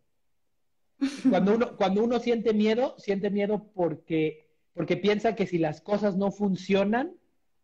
Cuando 1.29 1.55
uno, 1.55 1.75
cuando 1.75 2.03
uno 2.03 2.19
siente 2.19 2.53
miedo, 2.53 2.95
siente 2.98 3.29
miedo 3.29 3.72
porque, 3.74 4.48
porque 4.74 4.95
piensa 4.95 5.36
que 5.36 5.48
si 5.48 5.57
las 5.57 5.81
cosas 5.81 6.15
no 6.15 6.31
funcionan, 6.31 7.13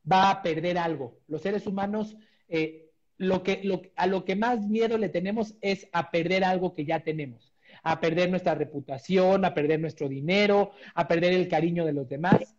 va 0.10 0.30
a 0.30 0.42
perder 0.42 0.78
algo. 0.78 1.20
Los 1.28 1.42
seres 1.42 1.68
humanos 1.68 2.18
eh, 2.50 2.90
lo 3.20 3.44
que, 3.44 3.62
lo, 3.64 3.82
a 3.96 4.08
lo 4.08 4.26
que 4.26 4.36
más 4.36 4.68
miedo 4.68 4.98
le 4.98 5.10
tenemos 5.10 5.56
es 5.62 5.88
a 5.92 6.10
perder 6.10 6.44
algo 6.44 6.74
que 6.74 6.86
ya 6.86 7.02
tenemos, 7.02 7.54
a 7.84 8.00
perder 8.00 8.30
nuestra 8.30 8.56
reputación, 8.56 9.46
a 9.46 9.54
perder 9.54 9.80
nuestro 9.80 10.08
dinero, 10.08 10.72
a 10.96 11.08
perder 11.08 11.34
el 11.34 11.48
cariño 11.48 11.86
de 11.86 11.94
los 11.94 12.08
demás. 12.08 12.56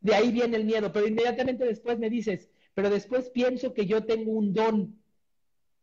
De 0.00 0.14
ahí 0.14 0.32
viene 0.32 0.56
el 0.56 0.64
miedo, 0.64 0.92
pero 0.92 1.06
inmediatamente 1.06 1.64
después 1.64 1.98
me 1.98 2.08
dices, 2.08 2.50
pero 2.74 2.88
después 2.88 3.28
pienso 3.28 3.74
que 3.74 3.86
yo 3.86 4.04
tengo 4.04 4.32
un 4.32 4.54
don, 4.54 4.97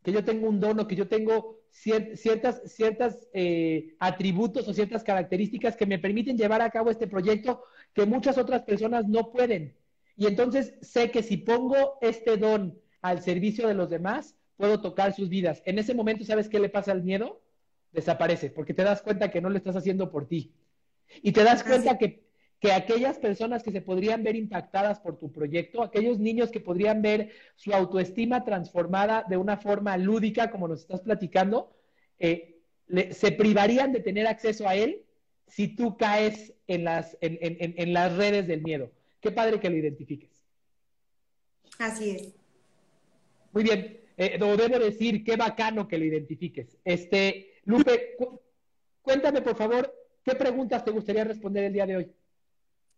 que 0.06 0.12
yo 0.12 0.24
tengo 0.24 0.48
un 0.48 0.60
don 0.60 0.80
o 0.80 0.88
que 0.88 0.96
yo 0.96 1.08
tengo 1.08 1.60
ciertas, 1.72 2.62
ciertas 2.72 3.28
eh, 3.34 3.96
atributos 4.00 4.68
o 4.68 4.74
ciertas 4.74 5.04
características 5.04 5.76
que 5.76 5.88
me 5.88 5.98
permiten 5.98 6.38
llevar 6.38 6.62
a 6.62 6.70
cabo 6.70 6.92
este 6.92 7.08
proyecto 7.08 7.64
que 7.92 8.06
muchas 8.06 8.38
otras 8.38 8.62
personas 8.62 9.08
no 9.08 9.32
pueden. 9.32 9.76
Y 10.16 10.28
entonces 10.28 10.76
sé 10.82 11.10
que 11.10 11.24
si 11.24 11.38
pongo 11.38 11.98
este 12.02 12.38
don 12.38 12.80
al 13.02 13.24
servicio 13.24 13.68
de 13.68 13.74
los 13.74 13.90
demás, 13.90 14.36
puedo 14.58 14.80
tocar 14.80 15.16
sus 15.16 15.28
vidas. 15.28 15.64
En 15.66 15.80
ese 15.80 15.96
momento, 15.96 16.24
¿sabes 16.24 16.50
qué 16.50 16.60
le 16.60 16.70
pasa 16.70 16.92
al 16.92 17.02
miedo? 17.02 17.42
Desaparece, 17.92 18.52
porque 18.52 18.76
te 18.76 18.84
das 18.84 19.02
cuenta 19.02 19.32
que 19.32 19.42
no 19.42 19.50
lo 19.50 19.58
estás 19.58 19.76
haciendo 19.76 20.12
por 20.12 20.28
ti. 20.28 20.54
Y 21.24 21.32
te 21.32 21.44
das 21.44 21.64
cuenta 21.64 21.98
que, 21.98 22.25
que 22.60 22.72
aquellas 22.72 23.20
personas 23.20 23.64
que 23.64 23.72
se 23.72 23.82
podrían 23.82 24.24
ver 24.24 24.36
impactadas 24.36 25.00
por 25.00 25.20
tu 25.20 25.32
proyecto, 25.32 25.84
aquellos 25.84 26.20
niños 26.20 26.52
que 26.52 26.60
podrían 26.60 27.02
ver 27.02 27.32
su 27.56 27.74
autoestima 27.74 28.44
transformada 28.44 29.26
de 29.30 29.38
una 29.38 29.58
forma 29.58 29.98
lúdica, 29.98 30.50
como 30.50 30.68
nos 30.68 30.82
estás 30.82 31.02
platicando, 31.02 31.76
eh, 32.18 32.60
se 33.12 33.32
privarían 33.32 33.92
de 33.92 34.00
tener 34.00 34.28
acceso 34.28 34.68
a 34.68 34.76
él 34.76 35.04
si 35.48 35.68
tú 35.68 35.98
caes 35.98 36.54
en 36.68 36.86
las, 36.86 37.18
en, 37.22 37.38
en, 37.42 37.76
en 37.78 37.94
las 37.94 38.16
redes 38.16 38.48
del 38.48 38.62
miedo. 38.62 38.92
Qué 39.20 39.32
padre 39.32 39.60
que 39.60 39.70
lo 39.70 39.76
identifiques. 39.76 40.44
Así 41.78 42.12
es. 42.12 42.34
Muy 43.52 43.64
bien, 43.64 44.00
eh, 44.18 44.38
debo 44.40 44.80
decir, 44.80 45.24
qué 45.24 45.36
bacano 45.36 45.88
que 45.88 45.98
lo 45.98 46.06
identifiques. 46.06 46.78
Este, 46.84 47.54
Lupe, 47.66 48.16
cuéntame 49.02 49.42
por 49.42 49.56
favor, 49.56 49.94
¿qué 50.24 50.36
preguntas 50.36 50.84
te 50.84 50.92
gustaría 50.92 51.24
responder 51.24 51.66
el 51.66 51.74
día 51.74 51.86
de 51.86 51.98
hoy? 51.98 52.12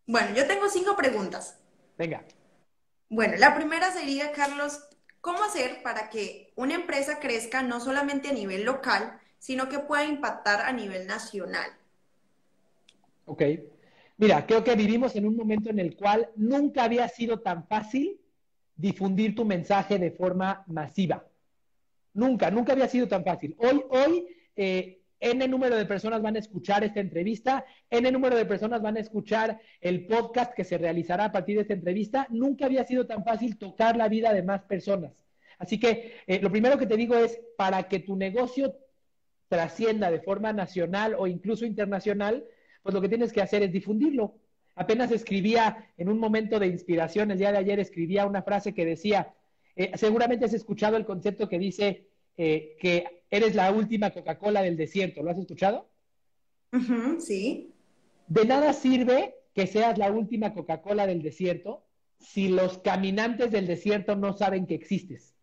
Bueno, 0.08 0.34
yo 0.34 0.46
tengo 0.46 0.70
cinco 0.70 0.96
preguntas. 0.96 1.58
Venga. 1.98 2.24
Bueno, 3.10 3.34
la 3.36 3.54
primera 3.54 3.92
sería, 3.92 4.32
Carlos, 4.32 4.80
¿cómo 5.20 5.44
hacer 5.44 5.82
para 5.82 6.08
que 6.08 6.50
una 6.56 6.74
empresa 6.74 7.20
crezca 7.20 7.62
no 7.62 7.78
solamente 7.78 8.28
a 8.28 8.32
nivel 8.32 8.64
local, 8.64 9.20
sino 9.38 9.68
que 9.68 9.80
pueda 9.80 10.06
impactar 10.06 10.62
a 10.62 10.72
nivel 10.72 11.06
nacional? 11.06 11.70
Ok. 13.26 13.42
Mira, 14.16 14.46
creo 14.46 14.64
que 14.64 14.74
vivimos 14.76 15.14
en 15.14 15.26
un 15.26 15.36
momento 15.36 15.68
en 15.68 15.78
el 15.78 15.94
cual 15.94 16.30
nunca 16.36 16.84
había 16.84 17.06
sido 17.08 17.40
tan 17.40 17.66
fácil 17.68 18.18
difundir 18.76 19.34
tu 19.34 19.44
mensaje 19.44 19.98
de 19.98 20.10
forma 20.10 20.64
masiva. 20.68 21.22
Nunca, 22.14 22.50
nunca 22.50 22.72
había 22.72 22.88
sido 22.88 23.06
tan 23.08 23.22
fácil. 23.24 23.54
Hoy, 23.58 23.84
hoy, 23.90 24.26
eh, 24.56 24.97
N 25.20 25.48
número 25.48 25.76
de 25.76 25.84
personas 25.84 26.22
van 26.22 26.36
a 26.36 26.38
escuchar 26.38 26.84
esta 26.84 27.00
entrevista, 27.00 27.64
N 27.90 28.10
número 28.12 28.36
de 28.36 28.44
personas 28.44 28.80
van 28.82 28.96
a 28.96 29.00
escuchar 29.00 29.60
el 29.80 30.06
podcast 30.06 30.54
que 30.54 30.64
se 30.64 30.78
realizará 30.78 31.26
a 31.26 31.32
partir 31.32 31.56
de 31.56 31.62
esta 31.62 31.74
entrevista. 31.74 32.26
Nunca 32.30 32.66
había 32.66 32.84
sido 32.84 33.06
tan 33.06 33.24
fácil 33.24 33.58
tocar 33.58 33.96
la 33.96 34.08
vida 34.08 34.32
de 34.32 34.42
más 34.42 34.62
personas. 34.62 35.24
Así 35.58 35.80
que 35.80 36.14
eh, 36.26 36.40
lo 36.40 36.50
primero 36.50 36.78
que 36.78 36.86
te 36.86 36.96
digo 36.96 37.16
es, 37.16 37.40
para 37.56 37.88
que 37.88 37.98
tu 37.98 38.16
negocio 38.16 38.76
trascienda 39.48 40.10
de 40.10 40.20
forma 40.20 40.52
nacional 40.52 41.16
o 41.18 41.26
incluso 41.26 41.66
internacional, 41.66 42.44
pues 42.82 42.94
lo 42.94 43.00
que 43.00 43.08
tienes 43.08 43.32
que 43.32 43.42
hacer 43.42 43.62
es 43.62 43.72
difundirlo. 43.72 44.36
Apenas 44.76 45.10
escribía 45.10 45.90
en 45.96 46.08
un 46.08 46.18
momento 46.18 46.60
de 46.60 46.68
inspiración, 46.68 47.32
el 47.32 47.38
día 47.38 47.50
de 47.50 47.58
ayer 47.58 47.80
escribía 47.80 48.26
una 48.26 48.42
frase 48.42 48.72
que 48.72 48.84
decía, 48.84 49.34
eh, 49.74 49.90
seguramente 49.94 50.44
has 50.44 50.54
escuchado 50.54 50.96
el 50.96 51.04
concepto 51.04 51.48
que 51.48 51.58
dice 51.58 52.07
eh, 52.38 52.76
que 52.80 53.22
eres 53.30 53.54
la 53.54 53.70
última 53.70 54.10
Coca-Cola 54.10 54.62
del 54.62 54.76
desierto, 54.76 55.22
¿lo 55.22 55.30
has 55.30 55.38
escuchado? 55.38 55.88
sí. 57.20 57.74
De 58.26 58.44
nada 58.44 58.72
sirve 58.72 59.34
que 59.54 59.66
seas 59.66 59.98
la 59.98 60.10
última 60.10 60.54
Coca-Cola 60.54 61.06
del 61.06 61.20
desierto 61.22 61.84
si 62.18 62.48
los 62.48 62.78
caminantes 62.78 63.50
del 63.50 63.66
desierto 63.66 64.16
no 64.16 64.32
saben 64.32 64.66
que 64.66 64.74
existes. 64.74 65.34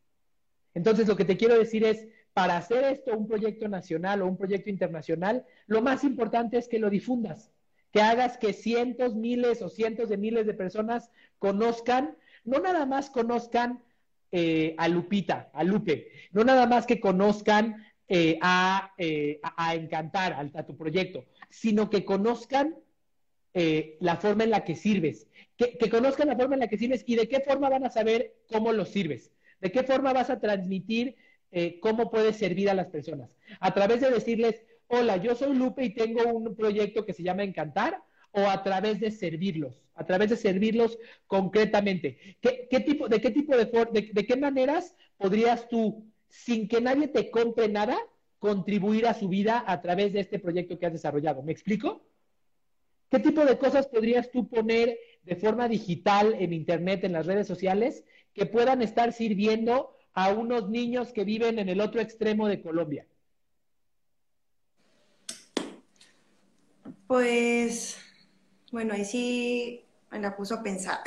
Entonces, 0.74 1.08
lo 1.08 1.16
que 1.16 1.26
te 1.26 1.38
quiero 1.38 1.58
decir 1.58 1.84
es, 1.84 2.08
para 2.34 2.58
hacer 2.58 2.84
esto 2.84 3.16
un 3.16 3.28
proyecto 3.28 3.70
nacional 3.70 4.22
o 4.22 4.28
un 4.28 4.38
proyecto 4.38 4.70
internacional, 4.70 5.46
lo 5.68 5.82
más 5.82 6.04
importante 6.04 6.58
es 6.58 6.68
que 6.68 6.80
lo 6.80 6.90
difundas 6.90 7.52
que 7.96 8.02
hagas 8.02 8.38
que 8.38 8.52
cientos, 8.52 9.16
miles 9.16 9.62
o 9.62 9.70
cientos 9.70 10.10
de 10.10 10.18
miles 10.18 10.46
de 10.46 10.54
personas 10.54 11.12
conozcan, 11.40 12.18
no 12.44 12.60
nada 12.60 12.86
más 12.86 13.10
conozcan 13.10 13.82
eh, 14.32 14.76
a 14.78 14.88
Lupita, 14.88 15.50
a 15.54 15.64
Lupe, 15.64 16.12
no 16.32 16.44
nada 16.44 16.68
más 16.68 16.86
que 16.86 17.00
conozcan 17.00 17.86
eh, 18.08 18.40
eh, 18.98 19.40
a, 19.42 19.76
Encantar, 19.76 20.34
a, 20.34 20.66
tu 20.66 20.76
proyecto, 20.78 21.26
sino 21.50 21.90
que 21.90 22.06
conozcan 22.06 22.76
la 23.54 24.18
forma 24.18 24.44
en 24.44 24.50
la 24.50 24.66
que 24.66 24.76
sirves, 24.76 25.28
que, 25.56 25.78
que, 25.78 25.90
conozcan 25.90 26.28
la 26.28 26.36
forma 26.36 26.56
en 26.56 26.60
la 26.60 26.68
que 26.68 26.78
sirves 26.78 27.06
y 27.08 27.16
de 27.16 27.30
qué 27.30 27.40
forma 27.40 27.70
van 27.70 27.86
a 27.86 27.90
saber 27.90 28.36
cómo 28.52 28.74
lo 28.74 28.84
sirves, 28.84 29.32
de 29.62 29.72
qué 29.72 29.84
forma 29.84 30.12
vas 30.12 30.30
a 30.30 30.42
transmitir 30.42 31.16
cómo 31.80 32.12
puedes 32.12 32.36
servir 32.36 32.70
a 32.70 32.74
las 32.74 32.88
personas. 32.88 33.30
A 33.62 33.74
través 33.74 34.02
de 34.02 34.12
decirles, 34.12 34.62
hola, 34.88 35.16
yo 35.18 35.36
soy 35.36 35.56
Lupe 35.56 35.86
y 35.86 35.94
tengo 35.94 36.24
un 36.34 36.54
proyecto 36.54 37.06
que 37.06 37.14
se 37.14 37.24
llama 37.24 37.44
Encantar, 37.44 38.02
o 38.36 38.48
a 38.50 38.62
través 38.64 39.00
de 39.00 39.12
servirlos, 39.12 39.82
a 39.96 40.06
través 40.06 40.30
de 40.30 40.38
servirlos 40.38 41.00
concretamente. 41.26 42.38
¿Qué, 42.42 42.80
tipo, 42.82 43.08
¿De 43.08 43.22
qué 43.22 43.32
tipo 43.32 43.56
de, 43.56 43.66
de, 43.66 44.10
de 44.14 44.26
qué 44.26 44.36
maneras 44.36 44.96
podrías 45.18 45.70
tú, 45.70 46.06
sin 46.28 46.68
que 46.68 46.82
nadie 46.82 47.08
te 47.08 47.32
compre 47.32 47.70
nada, 47.70 47.98
contribuir 48.40 49.08
a 49.08 49.14
su 49.14 49.30
vida 49.30 49.64
a 49.66 49.82
través 49.82 50.12
de 50.12 50.20
este 50.20 50.38
proyecto 50.40 50.78
que 50.78 50.86
has 50.86 50.94
desarrollado? 50.94 51.44
¿Me 51.44 51.54
explico? 51.54 52.06
¿Qué 53.10 53.20
tipo 53.20 53.46
de 53.46 53.58
cosas 53.58 53.88
podrías 53.88 54.30
tú 54.30 54.50
poner 54.50 55.00
de 55.24 55.36
forma 55.38 55.70
digital 55.70 56.36
en 56.38 56.52
Internet, 56.52 57.06
en 57.06 57.14
las 57.14 57.26
redes 57.26 57.48
sociales, 57.48 58.04
que 58.34 58.46
puedan 58.46 58.82
estar 58.82 59.14
sirviendo 59.14 59.96
a 60.14 60.30
unos 60.32 60.70
niños 60.70 61.14
que 61.14 61.24
viven 61.24 61.58
en 61.60 61.70
el 61.70 61.80
otro 61.80 62.02
extremo 62.02 62.50
de 62.50 62.62
Colombia? 62.62 63.06
Pues, 67.08 67.98
bueno, 68.72 68.94
ahí 68.94 69.06
sí 69.06 69.84
me 70.12 70.20
la 70.20 70.36
puso 70.36 70.56
a 70.56 70.64
pensar. 70.64 71.00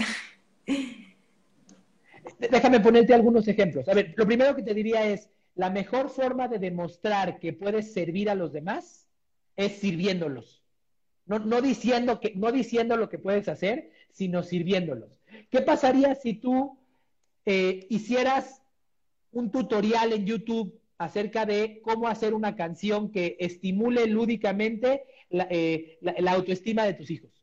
Déjame 2.38 2.80
ponerte 2.80 3.14
algunos 3.14 3.48
ejemplos. 3.48 3.88
A 3.88 3.94
ver, 3.94 4.14
lo 4.16 4.26
primero 4.26 4.54
que 4.54 4.62
te 4.62 4.74
diría 4.74 5.06
es, 5.06 5.30
la 5.54 5.70
mejor 5.70 6.10
forma 6.10 6.46
de 6.46 6.58
demostrar 6.58 7.38
que 7.40 7.52
puedes 7.52 7.92
servir 7.92 8.30
a 8.30 8.34
los 8.34 8.52
demás 8.52 9.08
es 9.56 9.72
sirviéndolos. 9.72 10.62
No, 11.26 11.60
diciendo 11.60 12.20
que, 12.20 12.32
no 12.36 12.52
diciendo 12.52 12.96
lo 12.96 13.10
que 13.10 13.18
puedes 13.18 13.48
hacer, 13.48 13.90
sino 14.12 14.42
sirviéndolos. 14.42 15.20
¿Qué 15.50 15.60
pasaría 15.60 16.14
si 16.14 16.34
tú 16.34 16.78
eh, 17.44 17.86
hicieras 17.90 18.62
un 19.32 19.50
tutorial 19.50 20.12
en 20.12 20.24
YouTube 20.24 20.80
acerca 20.98 21.46
de 21.46 21.80
cómo 21.82 22.08
hacer 22.08 22.34
una 22.34 22.56
canción 22.56 23.10
que 23.10 23.36
estimule 23.38 24.06
lúdicamente 24.06 25.04
eh, 25.30 25.98
la, 26.00 26.32
autoestima 26.32 26.84
de 26.84 26.94
tus 26.94 27.10
hijos. 27.10 27.37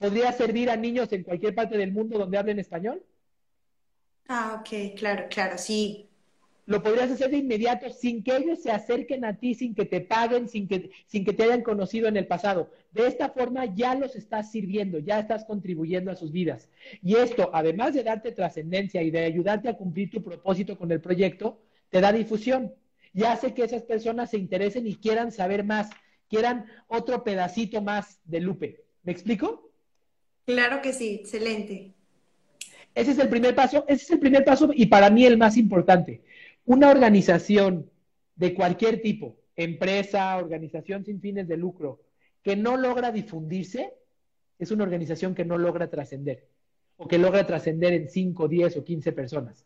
¿Podría 0.00 0.32
servir 0.32 0.68
a 0.68 0.76
niños 0.76 1.12
en 1.12 1.22
cualquier 1.22 1.54
parte 1.54 1.78
del 1.78 1.92
mundo 1.92 2.18
donde 2.18 2.38
hablen 2.38 2.58
español? 2.58 3.04
Ah, 4.28 4.56
ok, 4.60 4.96
claro, 4.96 5.26
claro, 5.28 5.58
sí. 5.58 6.08
Lo 6.66 6.82
podrías 6.82 7.10
hacer 7.10 7.30
de 7.30 7.38
inmediato 7.38 7.90
sin 7.90 8.22
que 8.22 8.36
ellos 8.36 8.62
se 8.62 8.70
acerquen 8.70 9.24
a 9.24 9.36
ti, 9.36 9.54
sin 9.54 9.74
que 9.74 9.86
te 9.86 10.00
paguen, 10.00 10.48
sin 10.48 10.68
que, 10.68 10.90
sin 11.06 11.24
que 11.24 11.32
te 11.32 11.42
hayan 11.42 11.62
conocido 11.62 12.06
en 12.06 12.16
el 12.16 12.28
pasado. 12.28 12.70
De 12.92 13.06
esta 13.08 13.30
forma 13.30 13.64
ya 13.74 13.94
los 13.96 14.14
estás 14.14 14.52
sirviendo, 14.52 14.98
ya 15.00 15.18
estás 15.18 15.44
contribuyendo 15.44 16.10
a 16.12 16.16
sus 16.16 16.30
vidas. 16.32 16.68
Y 17.02 17.16
esto, 17.16 17.50
además 17.52 17.94
de 17.94 18.04
darte 18.04 18.30
trascendencia 18.32 19.02
y 19.02 19.10
de 19.10 19.24
ayudarte 19.24 19.68
a 19.68 19.76
cumplir 19.76 20.10
tu 20.10 20.22
propósito 20.22 20.78
con 20.78 20.92
el 20.92 21.00
proyecto, 21.00 21.60
te 21.88 22.00
da 22.00 22.12
difusión. 22.12 22.72
y 23.12 23.24
hace 23.24 23.52
que 23.54 23.64
esas 23.64 23.82
personas 23.82 24.30
se 24.30 24.38
interesen 24.38 24.86
y 24.86 24.94
quieran 24.96 25.32
saber 25.32 25.64
más, 25.64 25.90
quieran 26.28 26.66
otro 26.86 27.24
pedacito 27.24 27.82
más 27.82 28.20
de 28.24 28.40
Lupe. 28.40 28.84
¿Me 29.02 29.10
explico? 29.12 29.69
Claro 30.52 30.82
que 30.82 30.92
sí, 30.92 31.14
excelente. 31.14 31.92
Ese 32.94 33.12
es 33.12 33.18
el 33.18 33.28
primer 33.28 33.54
paso, 33.54 33.84
ese 33.86 34.02
es 34.02 34.10
el 34.10 34.18
primer 34.18 34.44
paso 34.44 34.70
y 34.74 34.86
para 34.86 35.08
mí 35.08 35.24
el 35.24 35.38
más 35.38 35.56
importante. 35.56 36.22
Una 36.64 36.90
organización 36.90 37.88
de 38.34 38.52
cualquier 38.52 39.00
tipo, 39.00 39.36
empresa, 39.54 40.36
organización 40.36 41.04
sin 41.04 41.20
fines 41.20 41.46
de 41.46 41.56
lucro, 41.56 42.00
que 42.42 42.56
no 42.56 42.76
logra 42.76 43.12
difundirse, 43.12 43.94
es 44.58 44.72
una 44.72 44.82
organización 44.82 45.36
que 45.36 45.44
no 45.44 45.56
logra 45.56 45.88
trascender 45.88 46.48
o 46.96 47.06
que 47.06 47.18
logra 47.18 47.46
trascender 47.46 47.92
en 47.92 48.08
5, 48.08 48.48
10 48.48 48.76
o 48.76 48.84
15 48.84 49.12
personas. 49.12 49.64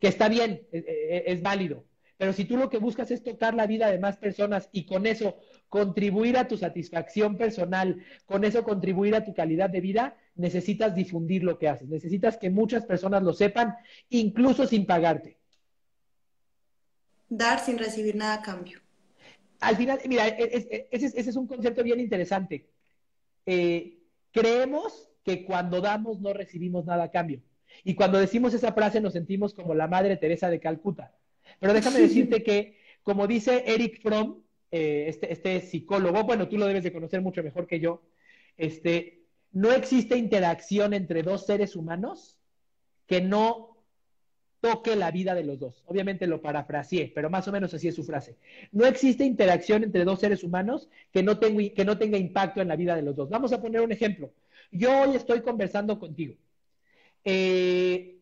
Que 0.00 0.08
está 0.08 0.28
bien, 0.28 0.66
es, 0.72 0.84
e, 0.84 0.88
e, 0.88 1.32
es, 1.32 1.40
válido. 1.40 1.84
Pero 2.18 2.32
si 2.32 2.44
tú 2.44 2.56
lo 2.56 2.68
que 2.68 2.78
buscas 2.78 3.10
es 3.10 3.22
tocar 3.22 3.54
la 3.54 3.66
vida 3.66 3.90
de 3.90 3.98
más 3.98 4.16
personas 4.16 4.68
y 4.72 4.86
con 4.86 5.06
eso 5.06 5.36
contribuir 5.68 6.36
a 6.38 6.48
tu 6.48 6.56
satisfacción 6.56 7.36
personal, 7.36 8.02
con 8.24 8.44
eso 8.44 8.62
contribuir 8.62 9.14
a 9.14 9.24
tu 9.24 9.34
calidad 9.34 9.70
de 9.70 9.80
vida, 9.80 10.16
necesitas 10.34 10.94
difundir 10.94 11.42
lo 11.42 11.58
que 11.58 11.68
haces. 11.68 11.88
Necesitas 11.88 12.36
que 12.36 12.50
muchas 12.50 12.84
personas 12.84 13.22
lo 13.22 13.32
sepan, 13.32 13.74
incluso 14.08 14.66
sin 14.66 14.86
pagarte. 14.86 15.38
Dar 17.28 17.58
sin 17.58 17.78
recibir 17.78 18.14
nada 18.14 18.34
a 18.34 18.42
cambio. 18.42 18.80
Al 19.60 19.76
final, 19.76 19.98
mira, 20.06 20.28
e, 20.28 20.88
ese 20.90 21.18
es, 21.18 21.36
un 21.36 21.46
concepto 21.46 21.82
bien 21.82 21.98
interesante. 21.98 22.68
Eh, 23.46 23.98
creemos 24.32 25.10
que 25.24 25.44
cuando 25.44 25.80
damos 25.80 26.20
no 26.20 26.32
recibimos 26.32 26.84
nada 26.84 27.04
a 27.04 27.10
cambio. 27.10 27.42
Y 27.82 27.94
cuando 27.94 28.18
decimos 28.18 28.54
esa 28.54 28.72
frase 28.72 29.00
nos 29.00 29.14
sentimos 29.14 29.54
como 29.54 29.74
la 29.74 29.88
Madre 29.88 30.16
Teresa 30.16 30.48
de 30.48 30.60
Calcuta. 30.60 31.14
Pero 31.58 31.72
déjame 31.72 31.98
decirte 32.08 32.42
que, 32.42 32.78
como 33.02 33.26
dice 33.26 33.64
Eric 33.66 34.00
Fromm, 34.02 34.45
eh, 34.70 35.06
este, 35.08 35.32
este, 35.32 35.60
psicólogo, 35.60 36.24
bueno, 36.24 36.48
tú 36.48 36.58
lo 36.58 36.66
debes 36.66 36.84
de 36.84 36.92
conocer 36.92 37.20
mucho 37.20 37.42
mejor 37.42 37.66
que 37.66 37.80
yo, 37.80 38.02
este, 38.56 39.22
no 39.52 39.72
existe 39.72 40.16
interacción 40.16 40.92
entre 40.92 41.22
dos 41.22 41.46
seres 41.46 41.76
humanos 41.76 42.38
que 43.06 43.20
no 43.20 43.76
toque 44.60 44.96
la 44.96 45.10
vida 45.10 45.34
de 45.34 45.44
los 45.44 45.58
dos. 45.58 45.82
Obviamente 45.86 46.26
lo 46.26 46.42
parafraseé, 46.42 47.12
pero 47.14 47.30
más 47.30 47.46
o 47.46 47.52
menos 47.52 47.72
así 47.72 47.88
es 47.88 47.94
su 47.94 48.04
frase. 48.04 48.36
No 48.72 48.84
existe 48.84 49.24
interacción 49.24 49.84
entre 49.84 50.04
dos 50.04 50.20
seres 50.20 50.42
humanos 50.42 50.88
que 51.12 51.22
no, 51.22 51.38
que 51.38 51.84
no 51.84 51.98
tenga 51.98 52.18
impacto 52.18 52.60
en 52.60 52.68
la 52.68 52.76
vida 52.76 52.96
de 52.96 53.02
los 53.02 53.14
dos. 53.14 53.28
Vamos 53.28 53.52
a 53.52 53.60
poner 53.60 53.80
un 53.80 53.92
ejemplo. 53.92 54.32
Yo 54.72 55.02
hoy 55.02 55.16
estoy 55.16 55.42
conversando 55.42 55.98
contigo. 55.98 56.34
Eh, 57.24 58.15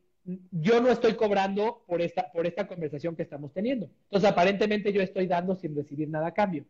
yo 0.51 0.81
no 0.81 0.91
estoy 0.91 1.15
cobrando 1.15 1.83
por 1.87 2.01
esta, 2.01 2.31
por 2.33 2.47
esta 2.47 2.67
conversación 2.67 3.15
que 3.15 3.23
estamos 3.23 3.53
teniendo. 3.53 3.91
Entonces, 4.05 4.31
aparentemente 4.31 4.93
yo 4.93 5.03
estoy 5.03 5.27
dando 5.27 5.55
sin 5.55 5.77
recibir 5.77 6.09
nada 6.09 6.29
a 6.29 6.35
cambio. 6.35 6.65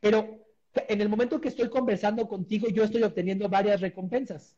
Pero 0.00 0.44
en 0.88 1.00
el 1.00 1.08
momento 1.08 1.40
que 1.40 1.48
estoy 1.48 1.68
conversando 1.68 2.26
contigo, 2.28 2.68
yo 2.68 2.84
estoy 2.84 3.02
obteniendo 3.02 3.48
varias 3.48 3.80
recompensas. 3.80 4.56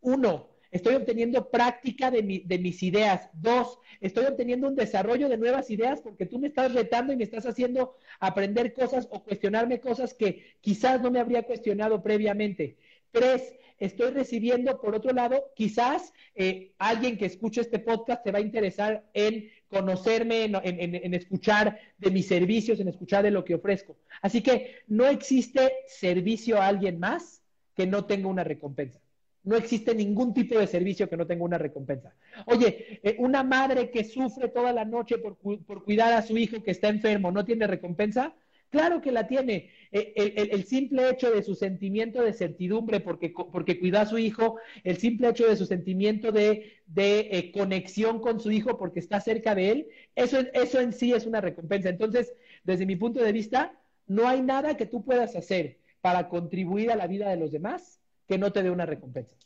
Uno, 0.00 0.48
estoy 0.70 0.94
obteniendo 0.94 1.50
práctica 1.50 2.10
de, 2.10 2.42
de, 2.44 2.58
mis 2.58 2.82
ideas. 2.82 3.30
Dos, 3.34 3.78
estoy 4.00 4.24
obteniendo 4.24 4.66
un 4.66 4.74
desarrollo 4.74 5.28
de 5.28 5.38
nuevas 5.38 5.70
ideas 5.70 6.00
porque 6.00 6.26
tú 6.26 6.38
me 6.38 6.48
estás 6.48 6.72
retando 6.72 7.12
y 7.12 7.16
me 7.16 7.24
estás 7.24 7.46
haciendo 7.46 7.96
aprender 8.18 8.72
cosas 8.72 9.06
o 9.10 9.22
cuestionarme 9.22 9.80
cosas 9.80 10.14
que 10.14 10.56
quizás 10.60 11.00
no 11.00 11.10
me 11.10 11.20
habría 11.20 11.44
cuestionado 11.44 12.02
previamente. 12.02 12.76
Tres, 13.14 13.54
estoy 13.78 14.10
recibiendo, 14.10 14.80
por 14.80 14.96
otro 14.96 15.12
lado, 15.12 15.52
quizás 15.54 16.12
eh, 16.34 16.72
alguien 16.78 17.16
que 17.16 17.26
escuche 17.26 17.60
este 17.60 17.78
podcast 17.78 18.24
se 18.24 18.32
va 18.32 18.38
a 18.38 18.42
interesar 18.42 19.04
en 19.14 19.50
conocerme, 19.68 20.46
en, 20.46 21.14
escuchar 21.14 21.78
de 21.96 22.10
mis 22.10 22.26
servicios, 22.26 22.80
en 22.80 22.88
escuchar 22.88 23.22
de 23.22 23.30
lo 23.30 23.44
que 23.44 23.54
ofrezco. 23.54 23.96
Así 24.20 24.42
que 24.42 24.78
no 24.88 25.06
existe 25.06 25.72
servicio 25.86 26.60
a 26.60 26.66
alguien 26.66 26.98
más 26.98 27.40
que 27.76 27.86
no 27.86 28.04
tenga 28.04 28.26
una 28.26 28.42
recompensa. 28.42 28.98
No 29.44 29.54
existe 29.54 29.94
ningún 29.94 30.34
tipo 30.34 30.58
de 30.58 30.66
servicio 30.66 31.08
que 31.08 31.16
no 31.16 31.28
tenga 31.28 31.44
una 31.44 31.58
recompensa. 31.58 32.12
Oye, 32.46 32.98
eh, 33.00 33.14
una 33.20 33.44
madre 33.44 33.90
que 33.90 34.02
sufre 34.02 34.48
toda 34.48 34.72
la 34.72 34.84
noche 34.84 35.18
por, 35.18 35.36
por 35.36 35.84
cuidar 35.84 36.14
a 36.14 36.22
su 36.22 36.36
hijo 36.36 36.64
que 36.64 36.72
está 36.72 36.88
enfermo, 36.88 37.30
¿no 37.30 37.44
tiene 37.44 37.68
recompensa? 37.68 38.34
Claro 38.74 39.00
que 39.00 39.12
la 39.12 39.28
tiene. 39.28 39.70
E, 39.92 40.50
el, 40.50 40.64
simple 40.64 41.08
hecho 41.08 41.30
de 41.30 41.44
su 41.44 41.54
sentimiento 41.54 42.20
de 42.22 42.32
certidumbre 42.32 42.98
porque, 42.98 43.32
porque 43.52 43.78
cuida 43.78 44.00
a 44.00 44.06
su 44.06 44.18
hijo, 44.18 44.56
el 44.82 44.96
simple 44.96 45.28
hecho 45.28 45.46
de 45.46 45.54
su 45.54 45.64
sentimiento 45.64 46.32
de, 46.32 46.82
eh, 46.96 47.52
conexión 47.52 48.18
con 48.18 48.40
su 48.40 48.50
hijo 48.50 48.76
porque 48.76 48.98
está 48.98 49.20
cerca 49.20 49.54
de 49.54 49.70
él, 49.70 49.88
eso, 50.16 50.40
eso 50.54 50.80
en 50.80 50.92
sí 50.92 51.12
es 51.12 51.24
una 51.24 51.40
recompensa. 51.40 51.88
Entonces, 51.88 52.34
desde 52.64 52.84
mi 52.84 52.96
punto 52.96 53.22
de 53.22 53.30
vista, 53.30 53.78
no 54.08 54.26
hay 54.26 54.42
nada 54.42 54.76
que 54.76 54.86
tú 54.86 55.04
puedas 55.04 55.36
hacer 55.36 55.78
para 56.00 56.28
contribuir 56.28 56.90
a 56.90 56.96
la 56.96 57.06
vida 57.06 57.30
de 57.30 57.36
los 57.36 57.52
demás 57.52 58.00
que 58.26 58.38
no 58.38 58.50
te 58.50 58.64
dé 58.64 58.72
una 58.72 58.86
recompensa. 58.86 59.36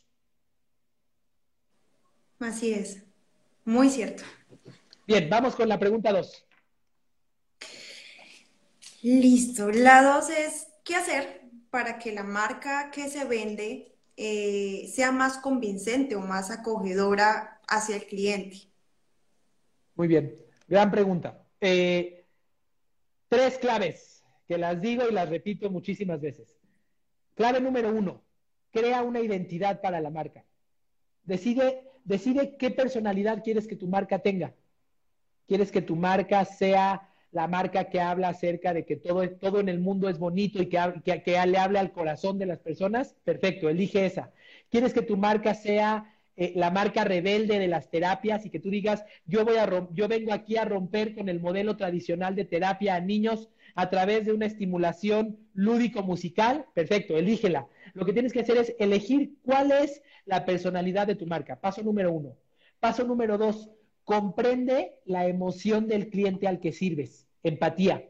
Así 2.39 2.73
es, 2.73 3.03
muy 3.63 3.89
cierto. 3.89 4.23
Bien, 5.05 5.29
vamos 5.29 5.55
con 5.55 5.69
la 5.69 5.77
pregunta 5.77 6.11
dos. 6.11 6.48
Listo. 9.01 9.71
La 9.71 10.03
dos 10.03 10.29
es, 10.29 10.67
¿qué 10.83 10.95
hacer 10.95 11.41
para 11.69 11.99
que 11.99 12.11
la 12.11 12.23
marca 12.23 12.91
que 12.91 13.09
se 13.09 13.25
vende 13.25 13.95
eh, 14.17 14.89
sea 14.93 15.11
más 15.11 15.37
convincente 15.37 16.15
o 16.15 16.21
más 16.21 16.51
acogedora 16.51 17.61
hacia 17.67 17.95
el 17.95 18.05
cliente? 18.05 18.57
Muy 19.95 20.07
bien, 20.07 20.35
gran 20.67 20.91
pregunta. 20.91 21.45
Eh, 21.61 22.25
tres 23.29 23.57
claves 23.57 24.23
que 24.47 24.57
las 24.57 24.81
digo 24.81 25.07
y 25.07 25.13
las 25.13 25.29
repito 25.29 25.69
muchísimas 25.69 26.19
veces. 26.19 26.57
Clave 27.35 27.61
número 27.61 27.93
uno, 27.93 28.23
crea 28.71 29.01
una 29.03 29.21
identidad 29.21 29.79
para 29.81 30.01
la 30.01 30.09
marca. 30.09 30.43
Decide, 31.23 31.83
decide 32.03 32.57
qué 32.57 32.71
personalidad 32.71 33.43
quieres 33.43 33.67
que 33.67 33.75
tu 33.75 33.87
marca 33.87 34.19
tenga. 34.19 34.53
¿Quieres 35.47 35.71
que 35.71 35.81
tu 35.81 35.95
marca 35.95 36.43
sea 36.45 37.08
la 37.31 37.47
marca 37.47 37.85
que 37.85 38.01
habla 38.01 38.29
acerca 38.29 38.73
de 38.73 38.85
que 38.85 38.95
todo, 38.95 39.29
todo 39.29 39.59
en 39.59 39.69
el 39.69 39.79
mundo 39.79 40.09
es 40.09 40.17
bonito 40.17 40.61
y 40.61 40.67
que, 40.67 40.79
que, 41.03 41.45
le 41.45 41.57
hable 41.57 41.79
al 41.79 41.91
corazón 41.91 42.39
de 42.39 42.45
las 42.45 42.59
personas, 42.59 43.15
perfecto, 43.23 43.69
elige 43.69 44.05
esa. 44.05 44.31
¿Quieres 44.69 44.93
que 44.93 45.01
tu 45.01 45.17
marca 45.17 45.53
sea 45.53 46.15
eh, 46.35 46.53
la 46.55 46.71
marca 46.71 47.03
rebelde 47.03 47.59
de 47.59 47.67
las 47.67 47.89
terapias 47.91 48.45
y 48.45 48.49
que 48.49 48.59
tú 48.59 48.69
digas, 48.69 49.03
yo, 49.25 49.43
voy 49.45 49.57
a 49.57 49.69
yo 49.91 50.07
vengo 50.07 50.33
aquí 50.33 50.57
a 50.57 50.65
romper 50.65 51.13
con 51.13 51.27
el 51.27 51.39
modelo 51.39 51.75
tradicional 51.75 52.35
de 52.35 52.45
terapia 52.45 52.95
a 52.95 53.01
niños 53.01 53.49
a 53.75 53.89
través 53.89 54.25
de 54.25 54.31
una 54.31 54.45
estimulación 54.45 55.37
lúdico-musical? 55.53 56.65
Perfecto, 56.73 57.17
elígela. 57.17 57.67
Lo 57.93 58.05
que 58.05 58.13
tienes 58.13 58.33
que 58.33 58.39
hacer 58.39 58.57
es 58.57 58.75
elegir 58.79 59.33
cuál 59.43 59.71
es 59.71 60.01
la 60.25 60.45
personalidad 60.45 61.07
de 61.07 61.15
tu 61.15 61.27
marca. 61.27 61.59
Paso 61.59 61.83
número 61.83 62.11
uno. 62.11 62.37
Paso 62.79 63.03
número 63.03 63.37
dos, 63.37 63.69
Comprende 64.09 64.95
la 65.05 65.27
emoción 65.27 65.87
del 65.87 66.09
cliente 66.09 66.47
al 66.47 66.59
que 66.59 66.71
sirves. 66.71 67.27
Empatía. 67.43 68.09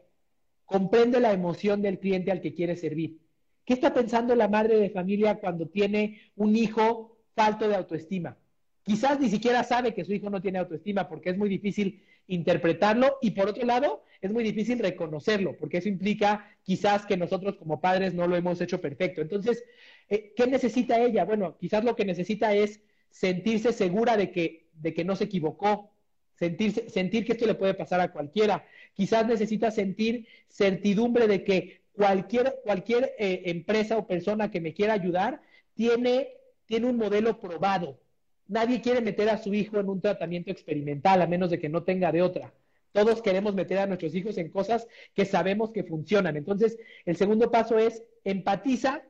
Comprende 0.64 1.20
la 1.20 1.34
emoción 1.34 1.82
del 1.82 1.98
cliente 1.98 2.30
al 2.30 2.40
que 2.40 2.54
quieres 2.54 2.80
servir. 2.80 3.18
¿Qué 3.66 3.74
está 3.74 3.92
pensando 3.92 4.34
la 4.34 4.48
madre 4.48 4.78
de 4.78 4.88
familia 4.88 5.34
cuando 5.40 5.68
tiene 5.68 6.18
un 6.36 6.56
hijo 6.56 7.18
falto 7.34 7.68
de 7.68 7.76
autoestima? 7.76 8.38
Quizás 8.82 9.20
ni 9.20 9.28
siquiera 9.28 9.62
sabe 9.62 9.92
que 9.92 10.06
su 10.06 10.14
hijo 10.14 10.30
no 10.30 10.40
tiene 10.40 10.58
autoestima 10.58 11.06
porque 11.06 11.28
es 11.28 11.36
muy 11.36 11.50
difícil 11.50 12.02
interpretarlo 12.28 13.18
y 13.20 13.32
por 13.32 13.50
otro 13.50 13.66
lado 13.66 14.02
es 14.22 14.32
muy 14.32 14.42
difícil 14.42 14.78
reconocerlo 14.78 15.54
porque 15.58 15.78
eso 15.78 15.90
implica 15.90 16.48
quizás 16.62 17.04
que 17.04 17.18
nosotros 17.18 17.56
como 17.56 17.82
padres 17.82 18.14
no 18.14 18.26
lo 18.26 18.36
hemos 18.36 18.58
hecho 18.62 18.80
perfecto. 18.80 19.20
Entonces, 19.20 19.64
eh, 20.08 20.32
¿qué 20.34 20.46
necesita 20.46 20.98
ella? 20.98 21.26
Bueno, 21.26 21.58
quizás 21.58 21.84
lo 21.84 21.94
que 21.94 22.06
necesita 22.06 22.54
es 22.54 22.80
sentirse 23.10 23.74
segura 23.74 24.16
de 24.16 24.30
que 24.30 24.69
de 24.80 24.94
que 24.94 25.04
no 25.04 25.16
se 25.16 25.24
equivocó, 25.24 25.90
sentir, 26.36 27.24
que 27.24 27.32
esto 27.32 27.46
le 27.46 27.54
puede 27.54 27.74
pasar 27.74 28.00
a 28.00 28.12
cualquiera. 28.12 28.64
Quizás 28.94 29.26
necesita 29.26 29.70
sentir 29.70 30.26
certidumbre 30.48 31.26
de 31.26 31.44
que 31.44 31.82
cualquier, 31.92 32.60
cualquier 32.64 33.14
eh, 33.18 33.42
empresa 33.46 33.98
o 33.98 34.06
persona 34.06 34.50
que 34.50 34.60
me 34.60 34.72
quiera 34.72 34.94
ayudar 34.94 35.42
tiene, 35.74 36.28
tiene 36.66 36.86
un 36.86 36.96
modelo 36.96 37.38
probado. 37.38 38.00
Nadie 38.48 38.80
quiere 38.80 39.00
meter 39.00 39.28
a 39.28 39.38
su 39.38 39.54
hijo 39.54 39.78
en 39.78 39.88
un 39.88 40.00
tratamiento 40.00 40.50
experimental 40.50 41.22
a 41.22 41.26
menos 41.26 41.50
de 41.50 41.58
que 41.58 41.68
no 41.68 41.82
tenga 41.82 42.10
de 42.10 42.22
otra. 42.22 42.52
Todos 42.92 43.22
queremos 43.22 43.54
meter 43.54 43.78
a 43.78 43.86
nuestros 43.86 44.14
hijos 44.14 44.36
en 44.38 44.50
cosas 44.50 44.88
que 45.14 45.24
sabemos 45.24 45.70
que 45.70 45.84
funcionan. 45.84 46.36
Entonces, 46.36 46.78
el 47.04 47.16
segundo 47.16 47.50
paso 47.50 47.78
es 47.78 48.02
empatiza 48.24 49.02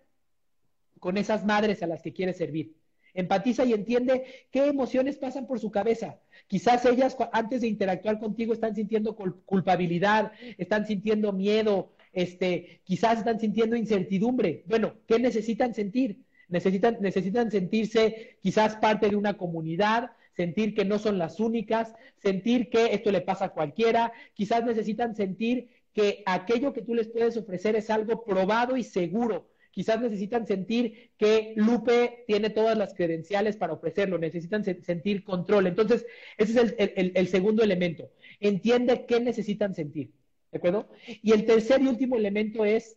con 0.99 1.17
esas 1.17 1.47
madres 1.47 1.83
a 1.83 1.87
las 1.87 2.03
que 2.03 2.13
quieres 2.13 2.37
servir. 2.37 2.75
Empatiza 3.15 3.65
y 3.65 3.73
entiende 3.73 4.25
qué 4.51 4.67
emociones 4.67 5.17
pasan 5.17 5.47
por 5.47 5.59
su 5.61 5.71
cabeza. 5.71 6.19
Quizás 6.47 6.85
ellas 6.85 7.17
antes 7.33 7.61
de 7.61 7.69
interactuar 7.69 8.19
contigo 8.19 8.53
están 8.53 8.75
sintiendo 8.75 9.17
culpabilidad, 9.17 10.33
están 10.59 10.87
sintiendo 10.87 11.33
miedo, 11.33 11.93
este, 12.13 12.81
quizás 12.85 13.19
están 13.19 13.41
sintiendo 13.41 13.77
incertidumbre. 13.77 14.65
Bueno, 14.67 14.95
¿qué 15.07 15.19
necesitan 15.19 15.75
sentir? 15.75 16.25
Necesitan, 16.49 16.99
necesitan 17.01 17.51
sentirse 17.51 18.39
quizás 18.43 18.77
parte 18.77 19.09
de 19.09 19.17
una 19.17 19.37
comunidad, 19.37 20.11
sentir 20.37 20.75
que 20.75 20.85
no 20.85 20.99
son 20.99 21.19
las 21.19 21.39
únicas, 21.39 21.95
sentir 22.17 22.71
que 22.71 22.95
esto 22.95 23.13
le 23.13 23.21
pasa 23.21 23.47
a 23.47 23.51
cualquiera, 23.51 24.13
quizás 24.35 24.65
necesitan 24.65 25.15
sentir 25.15 25.69
que 25.93 26.23
aquello 26.27 26.73
que 26.73 26.83
tú 26.83 26.95
les 26.95 27.09
puedes 27.09 27.37
ofrecer 27.37 27.77
es 27.77 27.91
algo 27.91 28.25
probado 28.25 28.77
y 28.77 28.85
seguro. 28.85 29.50
Quizás 29.71 30.01
necesitan 30.01 30.47
sentir 30.47 31.13
que 31.17 31.53
Lupe 31.57 32.25
tiene 32.27 32.51
todas 32.51 32.77
las 32.77 32.95
credenciales 32.95 33.57
para 33.57 33.73
ofrecerlo, 33.73 34.19
necesitan 34.19 34.65
sentir 34.65 35.23
control. 35.23 35.67
Entonces, 35.67 36.07
ese 36.37 36.75
es 36.77 36.93
el, 36.97 37.29
segundo 37.29 37.63
elemento. 37.63 38.11
Entiende 38.41 39.07
qué 39.07 39.21
necesitan 39.21 39.75
sentir. 39.75 40.11
¿De 40.51 40.59
acuerdo? 40.59 40.89
Y 41.23 41.33
el 41.33 41.45
tercer 41.45 41.81
y 41.81 41.87
último 41.87 42.17
elemento 42.17 42.65
es, 42.65 42.97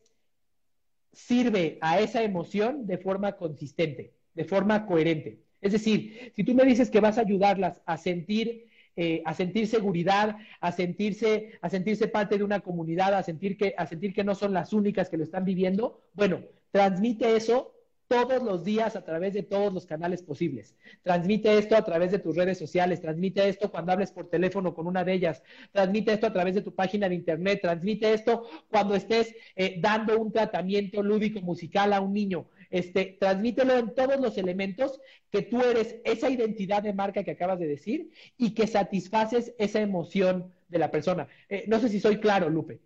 sirve 1.11 1.77
a 1.81 1.99
esa 1.99 2.23
emoción 2.23 2.87
de 2.87 2.97
forma 2.97 3.33
consistente, 3.33 4.13
de 4.33 4.45
forma 4.45 4.87
coherente. 4.87 5.39
Es 5.61 5.73
decir, 5.73 6.31
si 6.35 6.43
tú 6.43 6.55
me 6.55 6.65
dices 6.65 6.89
que 6.89 6.99
vas 6.99 7.19
a 7.19 7.21
ayudarlas 7.21 7.81
a 7.85 7.97
sentir 7.97 8.67
eh, 8.95 9.23
a 9.25 9.33
sentir 9.33 9.65
seguridad, 9.65 10.37
a 10.59 10.71
sentirse, 10.71 11.57
a 11.61 11.69
sentirse 11.69 12.07
parte 12.07 12.37
de 12.37 12.43
una 12.43 12.59
comunidad, 12.59 13.15
a 13.15 13.23
sentir, 13.23 13.57
que, 13.57 13.73
a 13.75 13.87
sentir 13.87 14.13
que 14.13 14.23
no 14.23 14.35
son 14.35 14.53
las 14.53 14.71
únicas 14.71 15.09
que 15.09 15.17
lo 15.17 15.23
están 15.23 15.45
viviendo, 15.45 16.03
bueno, 16.13 16.43
transmite 16.73 17.35
eso 17.35 17.71
todos 18.07 18.41
los 18.43 18.63
días 18.63 18.95
a 18.95 19.05
través 19.05 19.33
de 19.33 19.43
todos 19.43 19.71
los 19.71 19.85
canales 19.85 20.23
posibles. 20.23 20.75
Transmite 21.03 21.57
esto 21.57 21.75
a 21.75 21.85
través 21.85 22.11
de 22.11 22.19
tus 22.19 22.35
redes 22.35 22.57
sociales, 22.57 22.99
transmite 22.99 23.47
esto 23.47 23.71
cuando 23.71 23.91
hables 23.91 24.11
por 24.11 24.27
teléfono 24.29 24.73
con 24.73 24.87
una 24.87 25.03
de 25.03 25.13
ellas, 25.13 25.43
transmite 25.71 26.13
esto 26.13 26.27
a 26.27 26.33
través 26.33 26.55
de 26.55 26.63
tu 26.63 26.73
página 26.73 27.07
de 27.07 27.15
internet, 27.15 27.59
transmite 27.61 28.11
esto 28.11 28.47
cuando 28.69 28.95
estés 28.95 29.35
eh, 29.55 29.77
dando 29.79 30.19
un 30.19 30.31
tratamiento 30.31 31.03
lúdico 31.03 31.41
musical 31.41 31.93
a 31.93 32.01
un 32.01 32.13
niño. 32.13 32.49
Este, 32.71 33.17
transmítelo 33.19 33.77
en 33.77 33.93
todos 33.93 34.19
los 34.19 34.35
elementos 34.39 34.99
que 35.29 35.43
tú 35.43 35.61
eres 35.61 35.97
esa 36.05 36.31
identidad 36.31 36.81
de 36.81 36.93
marca 36.93 37.23
que 37.23 37.31
acabas 37.31 37.59
de 37.59 37.67
decir 37.67 38.09
y 38.35 38.55
que 38.55 38.65
satisfaces 38.65 39.53
esa 39.59 39.79
emoción 39.79 40.51
de 40.69 40.79
la 40.79 40.89
persona. 40.89 41.27
Eh, 41.49 41.65
no 41.67 41.79
sé 41.79 41.89
si 41.89 41.99
soy 41.99 42.17
claro, 42.17 42.49
Lupe. 42.49 42.79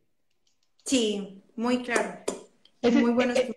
Sí, 0.83 1.41
muy 1.55 1.83
claro. 1.83 2.19
muy 2.81 3.11
bueno. 3.11 3.33
Eh, 3.33 3.53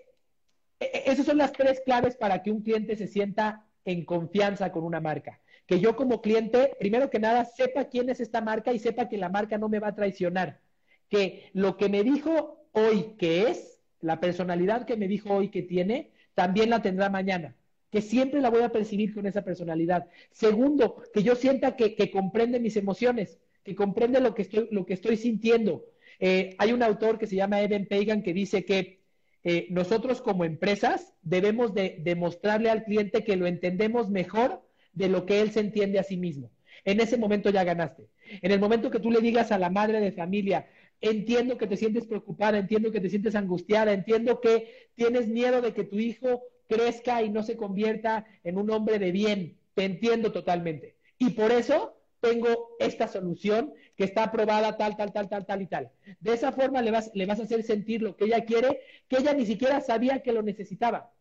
esas 0.81 1.27
son 1.27 1.39
las 1.39 1.53
tres 1.53 1.83
claves 1.85 2.17
para 2.17 2.43
que 2.43 2.51
un 2.51 2.63
cliente 2.63 2.97
se 2.97 3.07
sienta 3.07 3.67
en 3.85 4.05
confianza 4.05 4.73
con 4.73 4.85
una 4.85 5.01
marca. 5.01 5.41
Que 5.67 5.79
yo 5.79 5.95
como 5.95 6.21
cliente, 6.21 6.75
primero 6.79 7.11
que 7.11 7.19
nada, 7.19 7.45
sepa 7.45 7.85
quién 7.85 8.11
es 8.11 8.21
esta 8.21 8.41
marca 8.41 8.73
y 8.73 8.79
sepa 8.79 9.09
que 9.09 9.19
la 9.19 9.29
marca 9.29 9.59
no 9.59 9.69
me 9.69 9.79
va 9.79 9.89
a 9.89 9.95
traicionar. 9.95 10.61
Que 11.09 11.51
lo 11.53 11.77
que 11.77 11.89
me 11.89 12.03
dijo 12.03 12.67
hoy 12.73 13.15
que 13.19 13.43
es, 13.49 13.81
la 14.01 14.21
personalidad 14.21 14.87
que 14.87 14.97
me 14.97 15.07
dijo 15.07 15.35
hoy 15.35 15.51
que 15.51 15.63
tiene, 15.63 16.11
también 16.35 16.71
la 16.71 16.81
tendrá 16.81 17.11
mañana, 17.11 17.55
que 17.91 18.01
siempre 18.01 18.41
la 18.41 18.51
voy 18.51 18.63
a 18.63 18.73
percibir 18.73 19.15
con 19.15 19.27
esa 19.27 19.43
personalidad. 19.43 20.09
Segundo, 20.31 21.03
que 21.13 21.23
yo 21.23 21.35
sienta 21.35 21.77
que, 21.77 22.11
comprende 22.11 22.61
mis 22.61 22.77
emociones, 22.77 23.39
que 23.63 23.75
comprende 23.75 24.21
lo 24.21 24.35
que 24.35 24.43
estoy, 24.43 24.69
lo 24.71 24.87
que 24.87 24.95
estoy 24.95 25.17
sintiendo. 25.17 25.85
Eh, 26.19 26.55
hay 26.59 26.73
un 26.73 26.83
autor 26.83 27.19
que 27.19 27.27
se 27.27 27.37
llama 27.37 27.61
Evan 27.61 27.87
Pagan 27.87 28.23
que 28.23 28.33
dice 28.33 28.65
que 28.65 29.00
eh, 29.45 29.67
nosotros 29.71 30.21
como 30.21 30.45
empresas 30.45 31.15
debemos 31.23 31.75
de 31.75 31.97
demostrarle 32.01 32.71
al 32.71 32.85
cliente 32.85 33.25
que 33.25 33.37
lo 33.37 33.47
entendemos 33.47 34.11
mejor 34.11 34.63
de 34.93 35.09
lo 35.09 35.27
que 35.27 35.41
él 35.41 35.51
se 35.51 35.61
entiende 35.61 35.99
a 35.99 36.05
sí 36.05 36.17
mismo. 36.17 36.51
En 36.85 37.01
ese 37.01 37.17
momento 37.17 37.51
ya 37.51 37.65
ganaste. 37.65 38.09
En 38.43 38.53
el 38.53 38.61
momento 38.61 38.91
que 38.91 39.01
tú 39.01 39.11
le 39.11 39.21
digas 39.21 39.53
a 39.53 39.59
la 39.59 39.71
madre 39.71 40.01
de 40.01 40.13
familia, 40.13 40.67
Entiendo 41.01 41.57
que 41.57 41.67
te 41.67 41.79
sientes 41.79 42.07
preocupada, 42.07 42.59
entiendo 42.59 42.93
que 42.93 43.01
te 43.01 43.09
sientes 43.09 43.35
angustiada, 43.35 43.93
entiendo 43.93 44.41
que 44.41 44.91
tienes 44.95 45.29
miedo 45.29 45.63
de 45.63 45.73
que 45.73 45.85
tu 45.85 45.99
hijo 45.99 46.43
crezca 46.69 47.23
y 47.23 47.31
no 47.31 47.43
se 47.43 47.57
convierta 47.57 48.27
en 48.45 48.59
un 48.59 48.71
hombre 48.71 48.99
de 48.99 49.11
bien. 49.11 49.59
Te 49.75 49.85
entiendo 49.85 50.31
totalmente. 50.31 50.97
Y 51.19 51.31
por 51.31 51.53
eso 51.53 51.95
tengo 52.21 52.77
esta 52.79 53.09
solución 53.09 53.73
que 53.97 54.05
está 54.05 54.25
aprobada 54.25 54.77
tal, 54.77 54.97
tal, 54.97 55.13
tal, 55.13 55.29
tal, 55.29 55.47
tal 55.47 55.63
y 55.63 55.67
tal. 55.67 55.91
De 56.21 56.35
esa 56.35 56.53
forma 56.53 56.83
le 56.83 56.91
vas, 56.91 57.11
le 57.15 57.27
vas 57.27 57.41
a 57.41 57.45
hacer 57.45 57.63
sentir 57.63 58.03
lo 58.03 58.17
que 58.17 58.27
ella 58.27 58.45
quiere, 58.45 58.81
que 59.09 59.19
ella 59.19 59.33
ni 59.33 59.47
siquiera 59.47 59.81
sabía 59.81 60.23
que 60.23 60.33
lo 60.33 60.43
necesitaba. 60.43 61.13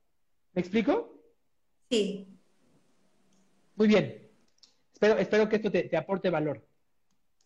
¿Me 0.53 0.62
explico? 0.62 1.21
Sí. 1.89 2.27
Muy 3.75 3.88
bien. 3.88 4.29
Espero, 4.93 5.17
espero 5.17 5.47
que 5.47 5.55
esto 5.55 5.71
te, 5.71 5.83
te 5.83 5.97
aporte 5.97 6.29
valor. 6.29 6.65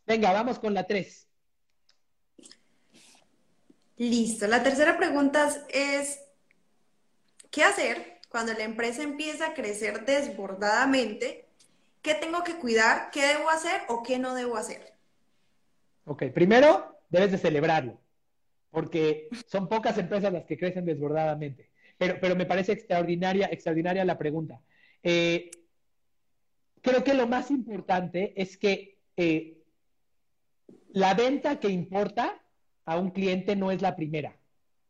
Venga, 0.06 0.34
vamos 0.34 0.60
con 0.60 0.74
la 0.74 0.86
tres. 0.86 1.28
Listo. 3.98 4.48
La 4.48 4.64
tercera 4.64 4.98
pregunta 4.98 5.50
es, 5.70 6.20
¿qué 7.52 7.64
hacer 7.64 8.20
cuando 8.30 8.54
la 8.54 8.64
empresa 8.64 9.04
empieza 9.04 9.48
a 9.48 9.54
crecer 9.54 10.06
desbordadamente? 10.06 11.43
¿Qué 12.04 12.16
tengo 12.16 12.44
que 12.44 12.58
cuidar? 12.58 13.10
¿Qué 13.12 13.26
debo 13.26 13.50
hacer 13.50 13.82
o 13.88 14.04
qué 14.04 14.20
no 14.20 14.36
debo 14.36 14.58
hacer? 14.58 14.94
Ok, 16.04 16.26
primero 16.34 17.00
debes 17.10 17.32
de 17.32 17.38
celebrarlo, 17.38 18.02
porque 18.70 19.30
son 19.48 19.70
pocas 19.70 19.98
empresas 19.98 20.34
las 20.34 20.44
que 20.44 20.58
crecen 20.58 20.86
desbordadamente. 20.86 21.70
Pero, 21.98 22.18
pero 22.20 22.36
me 22.36 22.46
parece 22.46 22.74
extraordinaria, 22.74 23.48
extraordinaria 23.50 24.04
la 24.04 24.18
pregunta. 24.18 24.60
Eh, 25.02 25.50
creo 26.82 27.06
que 27.06 27.14
lo 27.14 27.26
más 27.26 27.50
importante 27.50 28.34
es 28.36 28.58
que 28.58 29.00
eh, 29.16 29.64
la 30.90 31.14
venta 31.14 31.62
que 31.62 31.70
importa 31.70 32.44
a 32.84 32.98
un 32.98 33.12
cliente 33.12 33.56
no 33.56 33.72
es 33.72 33.82
la 33.82 33.96
primera, 33.96 34.38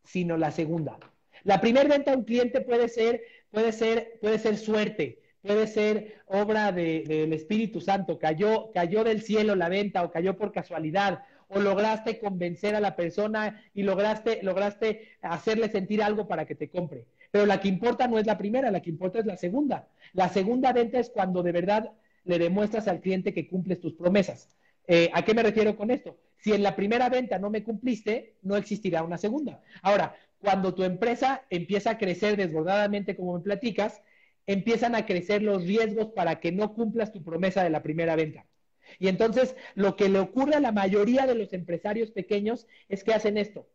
sino 0.04 0.36
la 0.36 0.50
segunda. 0.50 0.98
La 1.44 1.62
primera 1.62 1.88
venta 1.88 2.12
a 2.12 2.18
un 2.18 2.24
cliente 2.24 2.62
puede 2.62 2.90
ser, 2.90 3.22
puede 3.52 3.72
ser, 3.72 4.18
puede 4.20 4.40
ser 4.40 4.58
suerte, 4.58 5.23
puede 5.44 5.68
ser 5.68 6.22
obra 6.26 6.72
del 6.72 7.34
Espíritu 7.34 7.82
Santo, 7.82 8.18
cayó, 8.18 8.72
cayó 8.74 9.04
del 9.04 9.22
cielo 9.22 9.56
la 9.56 9.70
venta 9.70 10.04
o 10.04 10.12
cayó 10.12 10.38
por 10.38 10.52
casualidad, 10.52 11.24
o 11.50 11.60
lograste 11.60 12.18
convencer 12.18 12.76
a 12.76 12.80
la 12.80 12.96
persona 12.96 13.62
y 13.74 13.84
lograste, 13.84 14.42
lograste 14.42 15.10
hacerle 15.22 15.70
sentir 15.70 16.02
algo 16.02 16.28
para 16.28 16.46
que 16.46 16.56
te 16.56 16.70
compre. 16.70 17.06
Pero 17.30 17.46
la 17.46 17.60
que 17.60 17.68
importa 17.68 18.08
no 18.08 18.18
es 18.18 18.26
la 18.26 18.38
primera, 18.38 18.72
la 18.72 18.82
que 18.82 18.90
importa 18.90 19.20
es 19.20 19.26
la 19.26 19.38
segunda. 19.38 19.88
La 20.14 20.30
segunda 20.30 20.72
venta 20.72 21.00
es 21.00 21.10
cuando 21.10 21.44
de 21.44 21.52
verdad 21.52 21.92
le 22.24 22.40
demuestras 22.40 22.88
al 22.88 23.02
cliente 23.02 23.34
que 23.34 23.48
cumples 23.48 23.82
tus 23.82 23.94
promesas. 23.94 24.50
Eh, 24.88 25.10
¿A 25.14 25.24
qué 25.24 25.34
me 25.34 25.44
refiero 25.44 25.76
con 25.76 25.92
esto? 25.92 26.18
Si 26.38 26.54
en 26.54 26.64
la 26.64 26.76
primera 26.76 27.10
venta 27.10 27.38
no 27.38 27.50
me 27.50 27.64
cumpliste, 27.64 28.36
no 28.42 28.56
existirá 28.56 29.04
una 29.04 29.18
segunda. 29.18 29.62
Ahora, 29.82 30.16
cuando 30.40 30.74
tu 30.74 30.84
empresa 30.84 31.44
empieza 31.50 31.92
a 31.92 31.98
crecer 31.98 32.38
desbordadamente, 32.38 33.16
como 33.16 33.38
me 33.38 33.44
platicas, 33.44 34.02
empiezan 34.48 34.96
a 34.96 35.06
crecer 35.06 35.42
los 35.42 35.66
riesgos 35.66 36.08
para 36.10 36.40
que 36.40 36.52
no 36.52 36.74
cumplas 36.74 37.12
tu 37.12 37.24
promesa 37.24 37.64
de 37.64 37.70
la 37.70 37.84
primera 37.84 38.16
venta. 38.16 38.46
Y 39.00 39.08
entonces, 39.08 39.56
lo 39.76 39.96
que 39.96 40.10
le 40.10 40.20
ocurre 40.20 40.56
a 40.56 40.60
la 40.60 40.72
mayoría 40.72 41.26
de 41.26 41.36
los 41.36 41.54
empresarios 41.54 42.12
pequeños 42.12 42.68
es 42.90 43.04
que 43.04 43.14
hacen 43.14 43.38
esto. 43.38 43.68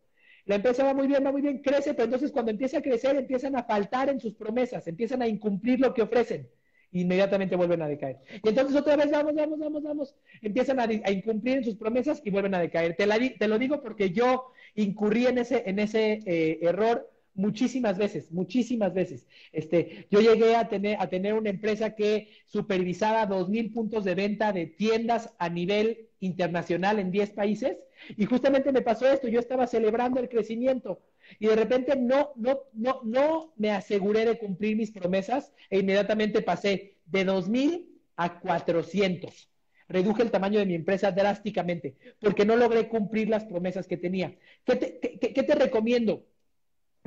La 0.45 0.55
empresa 0.55 0.83
va 0.83 0.93
muy 0.93 1.07
bien, 1.07 1.25
va 1.25 1.31
muy 1.31 1.41
bien, 1.41 1.61
crece, 1.61 1.93
pero 1.93 2.05
entonces 2.05 2.31
cuando 2.31 2.51
empieza 2.51 2.79
a 2.79 2.81
crecer 2.81 3.15
empiezan 3.15 3.55
a 3.55 3.63
faltar 3.63 4.09
en 4.09 4.19
sus 4.19 4.33
promesas, 4.35 4.87
empiezan 4.87 5.21
a 5.21 5.27
incumplir 5.27 5.79
lo 5.79 5.93
que 5.93 6.01
ofrecen 6.01 6.49
inmediatamente 6.91 7.55
vuelven 7.55 7.81
a 7.81 7.87
decaer. 7.87 8.17
Y 8.43 8.49
entonces 8.49 8.75
otra 8.75 8.95
vez, 8.95 9.11
vamos, 9.11 9.35
vamos, 9.35 9.59
vamos, 9.59 9.83
vamos, 9.83 10.15
empiezan 10.41 10.79
a, 10.79 11.11
incumplir 11.11 11.57
en 11.57 11.63
sus 11.63 11.75
promesas 11.75 12.21
y 12.23 12.31
vuelven 12.31 12.55
a 12.55 12.59
decaer. 12.59 12.95
Te, 12.95 13.05
te, 13.37 13.47
lo 13.47 13.59
digo 13.59 13.81
porque 13.81 14.11
yo 14.11 14.51
incurrí 14.75 15.27
en 15.27 15.37
ese, 15.37 15.63
en 15.67 15.79
ese 15.79 16.23
eh, 16.25 16.59
error 16.61 17.09
muchísimas 17.39 17.97
veces, 17.97 18.31
muchísimas 18.31 18.93
veces. 18.93 19.25
Este, 19.51 20.07
yo 20.11 20.19
llegué 20.19 20.55
a 20.55 20.67
tener, 20.67 20.97
a 20.99 21.09
tener 21.09 21.33
una 21.33 21.49
empresa 21.49 21.95
que 21.95 22.29
supervisaba 22.45 23.25
dos 23.25 23.49
mil 23.49 23.71
puntos 23.71 24.03
de 24.03 24.15
venta 24.15 24.51
de 24.51 24.67
tiendas 24.67 25.33
a 25.39 25.49
nivel 25.49 26.09
internacional 26.19 26.99
en 26.99 27.11
10 27.11 27.31
países 27.31 27.77
y 28.17 28.25
justamente 28.25 28.71
me 28.71 28.81
pasó 28.81 29.07
esto, 29.07 29.27
yo 29.27 29.39
estaba 29.39 29.67
celebrando 29.67 30.19
el 30.19 30.29
crecimiento 30.29 31.01
y 31.39 31.47
de 31.47 31.55
repente 31.55 31.95
no, 31.95 32.31
no, 32.35 32.59
no, 32.73 33.01
no 33.03 33.53
me 33.55 33.71
aseguré 33.71 34.25
de 34.25 34.37
cumplir 34.37 34.75
mis 34.75 34.91
promesas 34.91 35.53
e 35.69 35.79
inmediatamente 35.79 36.41
pasé 36.41 36.95
de 37.05 37.25
2.000 37.25 37.85
a 38.15 38.39
400. 38.39 39.49
Reduje 39.87 40.21
el 40.21 40.29
tamaño 40.29 40.59
de 40.59 40.67
mi 40.67 40.75
empresa 40.75 41.11
drásticamente 41.11 41.95
porque 42.19 42.45
no 42.45 42.55
logré 42.55 42.87
cumplir 42.87 43.27
las 43.29 43.45
promesas 43.45 43.87
que 43.87 43.97
tenía. 43.97 44.35
¿Qué 44.63 44.75
te, 44.75 45.55
recomiendo 45.55 46.25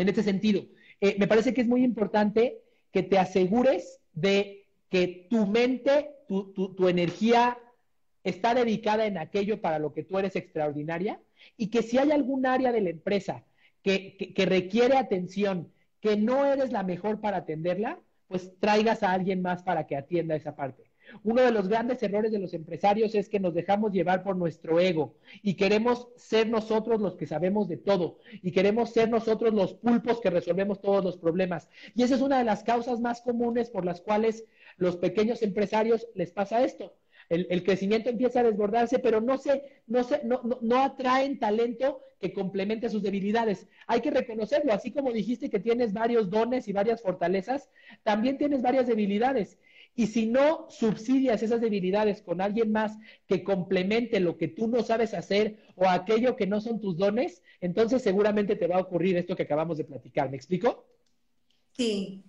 en 0.02 0.08
este 0.08 0.22
sentido? 0.22 0.64
Eh, 1.00 1.16
me 1.18 1.26
parece 1.26 1.54
que 1.54 1.62
es 1.62 1.68
muy 1.68 1.82
importante 1.84 2.60
que 2.92 3.02
te 3.02 3.18
asegures 3.18 4.00
de 4.12 4.66
que 4.90 5.26
tu 5.30 5.46
mente, 5.46 6.10
tu, 6.28 6.52
tu 6.52 6.88
energía 6.88 7.58
está 8.24 8.54
dedicada 8.54 9.06
en 9.06 9.18
aquello 9.18 9.60
para 9.60 9.78
lo 9.78 9.92
que 9.92 10.04
tú 10.04 10.18
eres 10.18 10.36
extraordinaria 10.36 11.20
y 11.56 11.68
que 11.68 11.82
si 11.82 11.98
hay 11.98 12.12
algún 12.12 12.46
área 12.46 12.72
de 12.72 12.80
la 12.80 12.90
empresa 12.90 13.44
que, 13.82 14.32
requiere 14.46 14.96
atención, 14.96 15.72
que 16.00 16.16
no 16.16 16.46
eres 16.46 16.72
la 16.72 16.82
mejor 16.82 17.20
para 17.20 17.38
atenderla, 17.38 18.00
pues 18.28 18.52
traigas 18.60 19.02
a 19.02 19.12
alguien 19.12 19.42
más 19.42 19.62
para 19.62 19.86
que 19.86 19.96
atienda 19.96 20.36
esa 20.36 20.56
parte. 20.56 20.84
Uno 21.24 21.42
de 21.42 21.52
los 21.52 21.68
grandes 21.68 22.02
errores 22.02 22.32
de 22.32 22.38
los 22.38 22.54
empresarios 22.54 23.14
es 23.14 23.28
que 23.28 23.40
nos 23.40 23.54
dejamos 23.54 23.92
llevar 23.92 24.22
por 24.22 24.36
nuestro 24.36 24.80
ego 24.80 25.16
y 25.42 25.54
queremos 25.54 26.08
ser 26.16 26.48
nosotros 26.48 27.00
los 27.00 27.16
que 27.16 27.26
sabemos 27.26 27.68
de 27.68 27.76
todo 27.76 28.18
y 28.42 28.52
queremos 28.52 28.90
ser 28.90 29.08
nosotros 29.10 29.52
los 29.52 29.74
pulpos 29.74 30.20
que 30.20 30.30
resolvemos 30.30 30.80
todos 30.80 31.04
los 31.04 31.16
problemas. 31.16 31.68
Y 31.94 32.02
esa 32.02 32.14
es 32.14 32.22
una 32.22 32.38
de 32.38 32.44
las 32.44 32.62
causas 32.64 33.00
más 33.00 33.20
comunes 33.20 33.70
por 33.70 33.84
las 33.84 34.00
cuales 34.00 34.44
los 34.76 34.96
pequeños 34.96 35.42
empresarios 35.42 36.08
les 36.14 36.32
pasa 36.32 36.64
esto. 36.64 36.94
El, 37.28 37.62
crecimiento 37.62 38.10
empieza 38.10 38.40
a 38.40 38.42
desbordarse, 38.42 38.98
pero 38.98 39.20
no, 39.20 39.38
se, 39.38 39.62
no, 39.86 40.04
se, 40.04 40.22
no, 40.24 40.42
no, 40.44 40.58
no 40.60 40.82
atraen 40.82 41.38
talento 41.38 42.02
que 42.20 42.32
complemente 42.32 42.90
sus 42.90 43.02
debilidades. 43.02 43.68
Hay 43.86 44.00
que 44.00 44.10
reconocerlo, 44.10 44.72
así 44.72 44.92
como 44.92 45.12
dijiste 45.12 45.48
que 45.48 45.58
tienes 45.58 45.92
varios 45.92 46.28
dones 46.28 46.68
y 46.68 46.72
varias 46.72 47.00
fortalezas, 47.00 47.70
también 48.02 48.38
tienes 48.38 48.60
varias 48.60 48.86
debilidades. 48.86 49.58
Y 49.94 50.06
si 50.06 50.26
no 50.26 50.66
subsidias 50.70 51.42
esas 51.42 51.60
debilidades 51.60 52.22
con 52.22 52.40
alguien 52.40 52.72
más 52.72 52.96
que 53.26 53.44
complemente 53.44 54.20
lo 54.20 54.38
que 54.38 54.48
tú 54.48 54.66
no 54.66 54.82
sabes 54.82 55.12
hacer 55.12 55.58
o 55.76 55.86
aquello 55.86 56.34
que 56.34 56.46
no 56.46 56.60
son 56.60 56.80
tus 56.80 56.96
dones, 56.96 57.42
entonces 57.60 58.02
seguramente 58.02 58.56
te 58.56 58.66
va 58.66 58.76
a 58.76 58.80
ocurrir 58.80 59.16
esto 59.16 59.36
que 59.36 59.42
acabamos 59.42 59.76
de 59.76 59.84
platicar. 59.84 60.30
¿Me 60.30 60.36
explico? 60.36 60.86
Sí. 61.76 62.24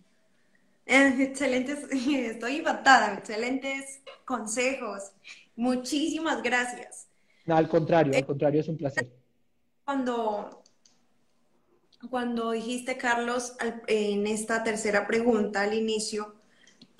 Eh, 0.85 1.15
excelentes, 1.19 1.87
estoy 1.91 2.57
impactada, 2.57 3.13
excelentes 3.13 4.01
consejos. 4.25 5.13
Muchísimas 5.55 6.43
gracias. 6.43 7.07
No, 7.45 7.55
al 7.55 7.69
contrario, 7.69 8.13
al 8.15 8.25
contrario, 8.25 8.59
es 8.59 8.67
un 8.67 8.77
placer. 8.77 9.09
Cuando, 9.85 10.63
cuando 12.09 12.51
dijiste, 12.51 12.97
Carlos, 12.97 13.55
en 13.87 14.27
esta 14.27 14.63
tercera 14.63 15.07
pregunta 15.07 15.61
al 15.61 15.73
inicio, 15.73 16.35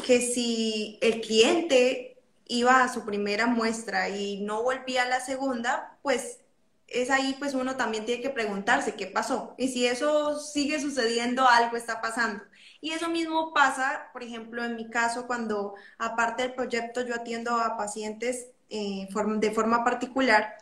que 0.03 0.21
si 0.21 0.99
el 1.01 1.21
cliente 1.21 2.21
iba 2.45 2.83
a 2.83 2.93
su 2.93 3.05
primera 3.05 3.47
muestra 3.47 4.09
y 4.09 4.41
no 4.41 4.61
volvía 4.61 5.03
a 5.03 5.07
la 5.07 5.19
segunda, 5.19 5.97
pues 6.01 6.39
es 6.87 7.09
ahí 7.09 7.35
pues 7.39 7.53
uno 7.55 7.75
también 7.75 8.05
tiene 8.05 8.21
que 8.21 8.29
preguntarse 8.29 8.95
qué 8.95 9.07
pasó. 9.07 9.55
Y 9.57 9.69
si 9.69 9.87
eso 9.87 10.39
sigue 10.39 10.79
sucediendo, 10.79 11.47
algo 11.47 11.77
está 11.77 12.01
pasando. 12.01 12.43
Y 12.81 12.91
eso 12.91 13.09
mismo 13.09 13.53
pasa, 13.53 14.09
por 14.13 14.23
ejemplo, 14.23 14.63
en 14.63 14.75
mi 14.75 14.89
caso, 14.89 15.25
cuando 15.25 15.75
aparte 15.97 16.43
del 16.43 16.53
proyecto 16.53 17.01
yo 17.01 17.15
atiendo 17.15 17.55
a 17.55 17.77
pacientes 17.77 18.47
eh, 18.69 19.07
de 19.37 19.51
forma 19.51 19.83
particular. 19.83 20.57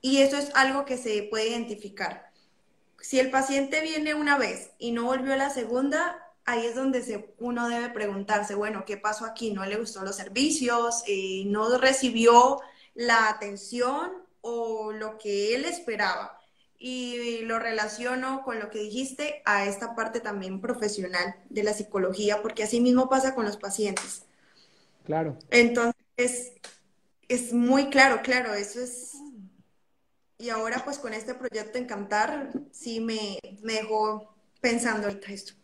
Y 0.00 0.18
eso 0.18 0.36
es 0.36 0.52
algo 0.54 0.84
que 0.84 0.96
se 0.96 1.24
puede 1.24 1.48
identificar. 1.48 2.30
Si 3.00 3.18
el 3.18 3.30
paciente 3.30 3.80
viene 3.80 4.14
una 4.14 4.38
vez 4.38 4.70
y 4.78 4.92
no 4.92 5.04
volvió 5.04 5.32
a 5.34 5.36
la 5.36 5.50
segunda, 5.50 6.25
ahí 6.46 6.64
es 6.64 6.76
donde 6.76 7.02
se, 7.02 7.34
uno 7.38 7.68
debe 7.68 7.90
preguntarse, 7.90 8.54
bueno, 8.54 8.84
¿qué 8.86 8.96
pasó 8.96 9.24
aquí? 9.26 9.52
¿No 9.52 9.66
le 9.66 9.76
gustó 9.76 10.02
los 10.02 10.16
servicios? 10.16 11.02
Eh, 11.06 11.42
¿No 11.46 11.76
recibió 11.78 12.60
la 12.94 13.28
atención 13.28 14.12
o 14.40 14.92
lo 14.92 15.18
que 15.18 15.54
él 15.54 15.64
esperaba? 15.64 16.40
Y 16.78 17.40
lo 17.42 17.58
relaciono 17.58 18.42
con 18.44 18.60
lo 18.60 18.70
que 18.70 18.78
dijiste 18.78 19.42
a 19.44 19.66
esta 19.66 19.94
parte 19.94 20.20
también 20.20 20.60
profesional 20.60 21.34
de 21.48 21.64
la 21.64 21.72
psicología, 21.72 22.42
porque 22.42 22.62
así 22.62 22.80
mismo 22.80 23.08
pasa 23.08 23.34
con 23.34 23.44
los 23.44 23.56
pacientes. 23.56 24.22
Claro. 25.04 25.38
Entonces, 25.50 26.52
es 27.28 27.52
muy 27.52 27.90
claro, 27.90 28.22
claro, 28.22 28.54
eso 28.54 28.80
es... 28.80 29.14
Y 30.38 30.50
ahora 30.50 30.82
pues 30.84 30.98
con 30.98 31.14
este 31.14 31.34
proyecto 31.34 31.78
Encantar, 31.78 32.50
sí 32.70 33.00
me, 33.00 33.38
me 33.62 33.72
dejó 33.72 34.36
pensando 34.60 35.06
ahorita 35.08 35.32
esto 35.32 35.54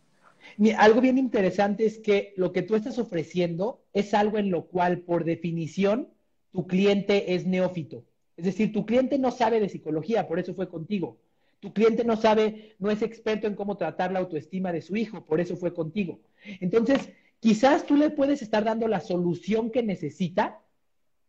algo 0.76 1.00
bien 1.00 1.18
interesante 1.18 1.86
es 1.86 1.98
que 1.98 2.34
lo 2.36 2.52
que 2.52 2.62
tú 2.62 2.74
estás 2.74 2.98
ofreciendo 2.98 3.82
es 3.92 4.14
algo 4.14 4.38
en 4.38 4.50
lo 4.50 4.66
cual, 4.66 5.00
por 5.00 5.24
definición, 5.24 6.08
tu 6.52 6.66
cliente 6.66 7.34
es 7.34 7.46
neófito. 7.46 8.04
Es 8.36 8.44
decir, 8.44 8.72
tu 8.72 8.86
cliente 8.86 9.18
no 9.18 9.30
sabe 9.30 9.60
de 9.60 9.68
psicología, 9.68 10.28
por 10.28 10.38
eso 10.38 10.54
fue 10.54 10.68
contigo. 10.68 11.18
Tu 11.60 11.72
cliente 11.72 12.04
no 12.04 12.16
sabe, 12.16 12.74
no 12.78 12.90
es 12.90 13.02
experto 13.02 13.46
en 13.46 13.54
cómo 13.54 13.76
tratar 13.76 14.12
la 14.12 14.18
autoestima 14.18 14.72
de 14.72 14.82
su 14.82 14.96
hijo, 14.96 15.24
por 15.24 15.40
eso 15.40 15.56
fue 15.56 15.72
contigo. 15.72 16.20
Entonces, 16.60 17.10
quizás 17.40 17.86
tú 17.86 17.96
le 17.96 18.10
puedes 18.10 18.42
estar 18.42 18.64
dando 18.64 18.88
la 18.88 19.00
solución 19.00 19.70
que 19.70 19.82
necesita, 19.82 20.60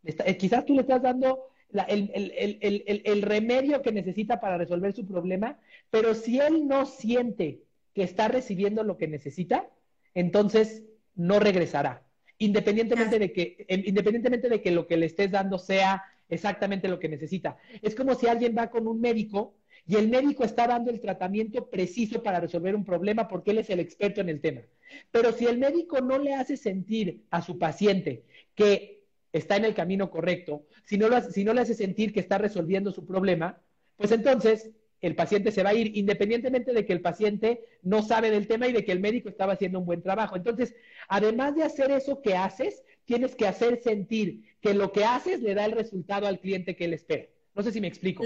eh, 0.03 0.37
quizás 0.37 0.65
tú 0.65 0.73
le 0.73 0.81
estás 0.81 1.01
dando 1.01 1.47
el 1.87 3.21
remedio 3.21 3.81
que 3.81 3.91
necesita 3.91 4.39
para 4.39 4.57
resolver 4.57 4.93
su 4.93 5.05
problema, 5.05 5.59
pero 5.89 6.13
si 6.13 6.39
él 6.39 6.67
no 6.67 6.85
siente 6.85 7.61
que 7.93 8.03
está 8.03 8.27
recibiendo 8.27 8.83
lo 8.83 8.97
que 8.97 9.07
necesita, 9.07 9.69
entonces 10.13 10.83
no 11.15 11.39
regresará. 11.39 12.03
Independientemente 12.37 13.19
de 13.19 13.31
que, 13.31 13.65
independientemente 13.69 14.49
de 14.49 14.61
que 14.61 14.71
lo 14.71 14.87
que 14.87 14.97
le 14.97 15.05
estés 15.05 15.31
dando 15.31 15.57
sea 15.59 16.03
exactamente 16.29 16.87
lo 16.87 16.99
que 16.99 17.09
necesita. 17.09 17.57
Es 17.81 17.95
como 17.95 18.15
si 18.15 18.27
alguien 18.27 18.55
va 18.57 18.69
con 18.69 18.87
un 18.87 18.99
médico 18.99 19.55
y 19.85 19.95
el 19.95 20.09
médico 20.09 20.43
está 20.43 20.67
dando 20.67 20.91
el 20.91 21.01
tratamiento 21.01 21.69
preciso 21.69 22.23
para 22.23 22.39
resolver 22.39 22.75
un 22.75 22.85
problema 22.85 23.27
porque 23.27 23.51
él 23.51 23.59
es 23.59 23.69
el 23.69 23.79
experto 23.79 24.21
en 24.21 24.29
el 24.29 24.41
tema. 24.41 24.61
Pero 25.11 25.31
si 25.31 25.45
el 25.45 25.57
médico 25.57 26.01
no 26.01 26.17
le 26.17 26.33
hace 26.33 26.57
sentir 26.57 27.23
a 27.29 27.41
su 27.41 27.59
paciente 27.59 28.23
que 28.55 29.03
está 29.31 29.57
en 29.57 29.65
el 29.65 29.73
camino 29.73 30.09
correcto, 30.09 30.65
si 30.85 30.97
no, 30.97 31.07
si 31.21 31.43
no 31.43 31.53
le 31.53 31.61
hace 31.61 31.73
sentir 31.73 32.13
que 32.13 32.19
está 32.19 32.37
resolviendo 32.37 32.91
su 32.91 33.05
problema, 33.05 33.61
pues 33.97 34.11
entonces 34.11 34.71
el 35.07 35.15
paciente 35.15 35.51
se 35.51 35.63
va 35.63 35.71
a 35.71 35.73
ir, 35.73 35.97
independientemente 35.97 36.71
de 36.71 36.85
que 36.85 36.93
el 36.93 37.01
paciente 37.01 37.65
no 37.81 38.01
sabe 38.01 38.31
del 38.31 38.47
tema 38.47 38.67
y 38.67 38.71
de 38.71 38.85
que 38.85 38.91
el 38.91 39.01
médico 39.01 39.29
estaba 39.29 39.53
haciendo 39.53 39.79
un 39.79 39.85
buen 39.85 40.01
trabajo. 40.01 40.35
Entonces, 40.35 40.73
además 41.09 41.55
de 41.55 41.63
hacer 41.63 41.91
eso 41.91 42.21
que 42.21 42.35
haces, 42.35 42.83
tienes 43.05 43.35
que 43.35 43.45
hacer 43.45 43.81
sentir 43.83 44.43
que 44.61 44.73
lo 44.73 44.91
que 44.91 45.03
haces 45.03 45.41
le 45.41 45.55
da 45.55 45.65
el 45.65 45.73
resultado 45.73 46.25
al 46.25 46.39
cliente 46.39 46.75
que 46.75 46.85
él 46.85 46.93
espera. 46.93 47.25
No 47.55 47.61
sé 47.63 47.71
si 47.71 47.81
me 47.81 47.87
explico. 47.87 48.23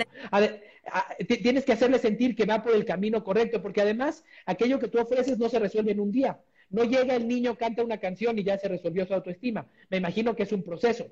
tienes 1.28 1.66
que 1.66 1.74
hacerle 1.74 2.00
sentir 2.00 2.36
que 2.36 2.46
va 2.46 2.64
por 2.64 2.74
el 2.74 2.86
camino 2.86 3.24
correcto, 3.24 3.62
porque 3.62 3.82
además 3.82 4.24
aquello 4.46 4.80
que 4.80 4.88
tú 4.88 5.00
ofreces 5.00 5.38
no 5.38 5.50
se 5.50 5.60
resuelve 5.60 5.92
en 5.92 6.00
un 6.00 6.12
día. 6.12 6.40
No 6.70 6.84
llega 6.84 7.16
el 7.16 7.28
niño, 7.28 7.58
canta 7.58 7.84
una 7.84 7.98
canción 7.98 8.38
y 8.38 8.44
ya 8.44 8.58
se 8.58 8.68
resolvió 8.68 9.06
su 9.06 9.14
autoestima. 9.14 9.68
Me 9.90 9.98
imagino 9.98 10.36
que 10.36 10.44
es 10.44 10.52
un 10.52 10.64
proceso. 10.64 11.08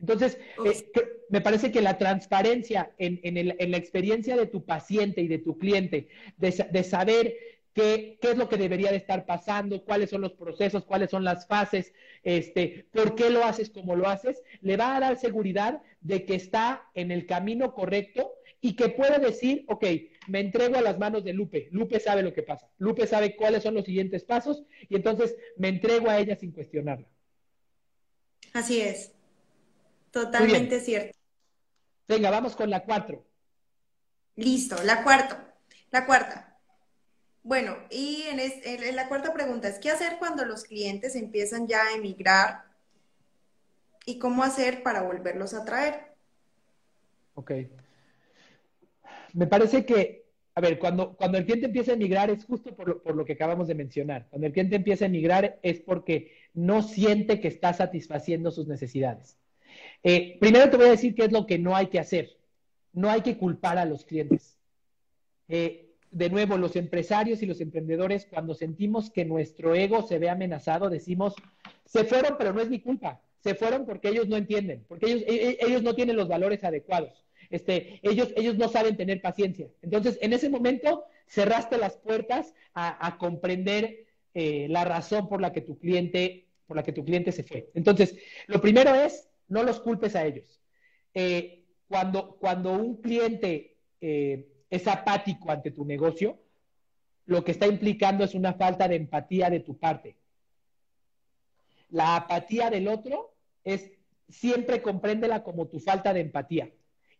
Entonces, 0.00 0.38
eh, 0.64 0.88
me 1.28 1.40
parece 1.40 1.70
que 1.72 1.80
la 1.80 1.98
transparencia 1.98 2.92
en, 2.98 3.34
la 3.70 3.76
experiencia 3.76 4.36
de 4.36 4.46
tu 4.46 4.64
paciente 4.64 5.20
y 5.20 5.28
de 5.28 5.38
tu 5.38 5.58
cliente, 5.58 6.08
de, 6.36 6.84
saber 6.84 7.34
qué, 7.74 8.18
es 8.22 8.36
lo 8.36 8.48
que 8.48 8.56
debería 8.56 8.90
de 8.90 8.96
estar 8.96 9.26
pasando, 9.26 9.84
cuáles 9.84 10.10
son 10.10 10.20
los 10.20 10.32
procesos, 10.32 10.84
cuáles 10.84 11.10
son 11.10 11.24
las 11.24 11.46
fases, 11.46 11.92
este, 12.22 12.86
por 12.92 13.14
qué 13.14 13.30
lo 13.30 13.44
haces 13.44 13.70
como 13.70 13.96
lo 13.96 14.08
haces, 14.08 14.42
le 14.60 14.76
va 14.76 14.96
a 14.96 15.00
dar 15.00 15.18
seguridad 15.18 15.82
de 16.00 16.24
que 16.24 16.34
está 16.34 16.84
en 16.94 17.10
el 17.10 17.26
camino 17.26 17.74
correcto 17.74 18.32
y 18.60 18.74
que 18.74 18.88
puede 18.88 19.18
decir, 19.18 19.64
ok, 19.68 19.84
me 20.28 20.40
entrego 20.40 20.76
a 20.76 20.82
las 20.82 20.98
manos 20.98 21.24
de 21.24 21.32
Lupe. 21.32 21.68
Lupe 21.70 22.00
sabe 22.00 22.22
lo 22.22 22.32
que 22.32 22.42
pasa. 22.42 22.68
Lupe 22.78 23.06
sabe 23.06 23.36
cuáles 23.36 23.62
son 23.62 23.74
los 23.74 23.84
siguientes 23.84 24.24
pasos 24.24 24.64
y 24.88 24.96
entonces 24.96 25.36
me 25.56 25.68
entrego 25.68 26.08
a 26.10 26.18
ella 26.18 26.36
sin 26.36 26.52
cuestionarla. 26.52 27.06
Así 28.52 28.80
es. 28.80 29.17
Totalmente 30.10 30.80
cierto. 30.80 31.18
Venga, 32.06 32.30
vamos 32.30 32.56
con 32.56 32.70
la 32.70 32.84
cuatro. 32.84 33.24
Listo, 34.36 34.82
la 34.84 35.02
cuarta. 35.02 35.54
La 35.90 36.06
cuarta. 36.06 36.58
Bueno, 37.42 37.76
y 37.90 38.24
en, 38.28 38.96
la 38.96 39.08
cuarta 39.08 39.32
pregunta 39.32 39.68
es, 39.68 39.78
¿qué 39.78 39.90
hacer 39.90 40.18
cuando 40.18 40.44
los 40.44 40.64
clientes 40.64 41.16
empiezan 41.16 41.66
ya 41.66 41.82
a 41.82 41.94
emigrar? 41.94 42.64
¿Y 44.06 44.18
cómo 44.18 44.42
hacer 44.42 44.82
para 44.82 45.02
volverlos 45.02 45.54
a 45.54 45.64
traer? 45.64 46.14
Ok. 47.34 47.52
Me 49.34 49.46
parece 49.46 49.84
que, 49.84 50.26
a 50.54 50.60
ver, 50.60 50.78
cuando, 50.78 51.16
cuando 51.16 51.38
el 51.38 51.44
cliente 51.44 51.66
empieza 51.66 51.92
a 51.92 51.94
emigrar 51.94 52.30
es 52.30 52.44
justo 52.44 52.74
por 52.74 52.88
lo, 52.88 53.02
por 53.02 53.14
lo 53.14 53.24
que 53.24 53.34
acabamos 53.34 53.68
de 53.68 53.74
mencionar. 53.74 54.26
Cuando 54.28 54.46
el 54.46 54.52
cliente 54.52 54.76
empieza 54.76 55.04
a 55.04 55.08
emigrar 55.08 55.58
es 55.62 55.80
porque 55.80 56.36
no 56.54 56.82
siente 56.82 57.40
que 57.40 57.48
está 57.48 57.72
satisfaciendo 57.72 58.50
sus 58.50 58.66
necesidades. 58.66 59.38
Eh, 60.02 60.36
primero 60.40 60.70
te 60.70 60.76
voy 60.76 60.86
a 60.86 60.90
decir 60.90 61.14
qué 61.14 61.24
es 61.24 61.32
lo 61.32 61.46
que 61.46 61.58
no 61.58 61.76
hay 61.76 61.88
que 61.88 61.98
hacer. 61.98 62.36
No 62.92 63.10
hay 63.10 63.22
que 63.22 63.36
culpar 63.36 63.78
a 63.78 63.84
los 63.84 64.04
clientes. 64.04 64.58
Eh, 65.48 65.88
de 66.10 66.30
nuevo, 66.30 66.56
los 66.56 66.76
empresarios 66.76 67.42
y 67.42 67.46
los 67.46 67.60
emprendedores, 67.60 68.26
cuando 68.26 68.54
sentimos 68.54 69.10
que 69.10 69.24
nuestro 69.24 69.74
ego 69.74 70.02
se 70.02 70.18
ve 70.18 70.30
amenazado, 70.30 70.88
decimos, 70.88 71.34
se 71.84 72.04
fueron, 72.04 72.36
pero 72.38 72.52
no 72.52 72.60
es 72.60 72.70
mi 72.70 72.80
culpa. 72.80 73.20
Se 73.40 73.54
fueron 73.54 73.86
porque 73.86 74.08
ellos 74.08 74.28
no 74.28 74.36
entienden, 74.36 74.84
porque 74.88 75.06
ellos, 75.06 75.22
e, 75.26 75.50
e, 75.50 75.58
ellos 75.60 75.82
no 75.82 75.94
tienen 75.94 76.16
los 76.16 76.28
valores 76.28 76.64
adecuados. 76.64 77.24
Este, 77.50 78.00
ellos, 78.02 78.32
ellos 78.36 78.56
no 78.56 78.68
saben 78.68 78.96
tener 78.96 79.20
paciencia. 79.20 79.68
Entonces, 79.82 80.18
en 80.20 80.32
ese 80.32 80.50
momento, 80.50 81.04
cerraste 81.26 81.78
las 81.78 81.96
puertas 81.96 82.54
a, 82.74 83.16
comprender 83.18 84.06
eh, 84.34 84.66
la 84.68 84.84
razón 84.84 85.28
por 85.28 85.40
la 85.40 85.52
que 85.52 85.60
tu 85.60 85.78
cliente, 85.78 86.46
por 86.66 86.76
la 86.76 86.82
que 86.82 86.92
tu 86.92 87.04
cliente 87.04 87.32
se 87.32 87.44
fue. 87.44 87.70
Entonces, 87.74 88.16
lo 88.46 88.60
primero 88.60 88.94
es 88.94 89.27
no 89.48 89.62
los 89.62 89.80
culpes 89.80 90.14
a 90.14 90.24
ellos. 90.24 90.60
Eh, 91.14 91.64
cuando, 91.88 92.36
cuando 92.36 92.72
un 92.72 93.00
cliente 93.00 93.78
eh, 94.00 94.46
es 94.70 94.86
apático 94.86 95.50
ante 95.50 95.70
tu 95.70 95.84
negocio, 95.84 96.38
lo 97.26 97.44
que 97.44 97.52
está 97.52 97.66
implicando 97.66 98.24
es 98.24 98.34
una 98.34 98.54
falta 98.54 98.88
de 98.88 98.96
empatía 98.96 99.50
de 99.50 99.60
tu 99.60 99.78
parte. 99.78 100.16
La 101.90 102.16
apatía 102.16 102.70
del 102.70 102.88
otro 102.88 103.34
es 103.64 103.92
siempre 104.28 104.82
compréndela 104.82 105.42
como 105.42 105.68
tu 105.68 105.80
falta 105.80 106.12
de 106.12 106.20
empatía 106.20 106.70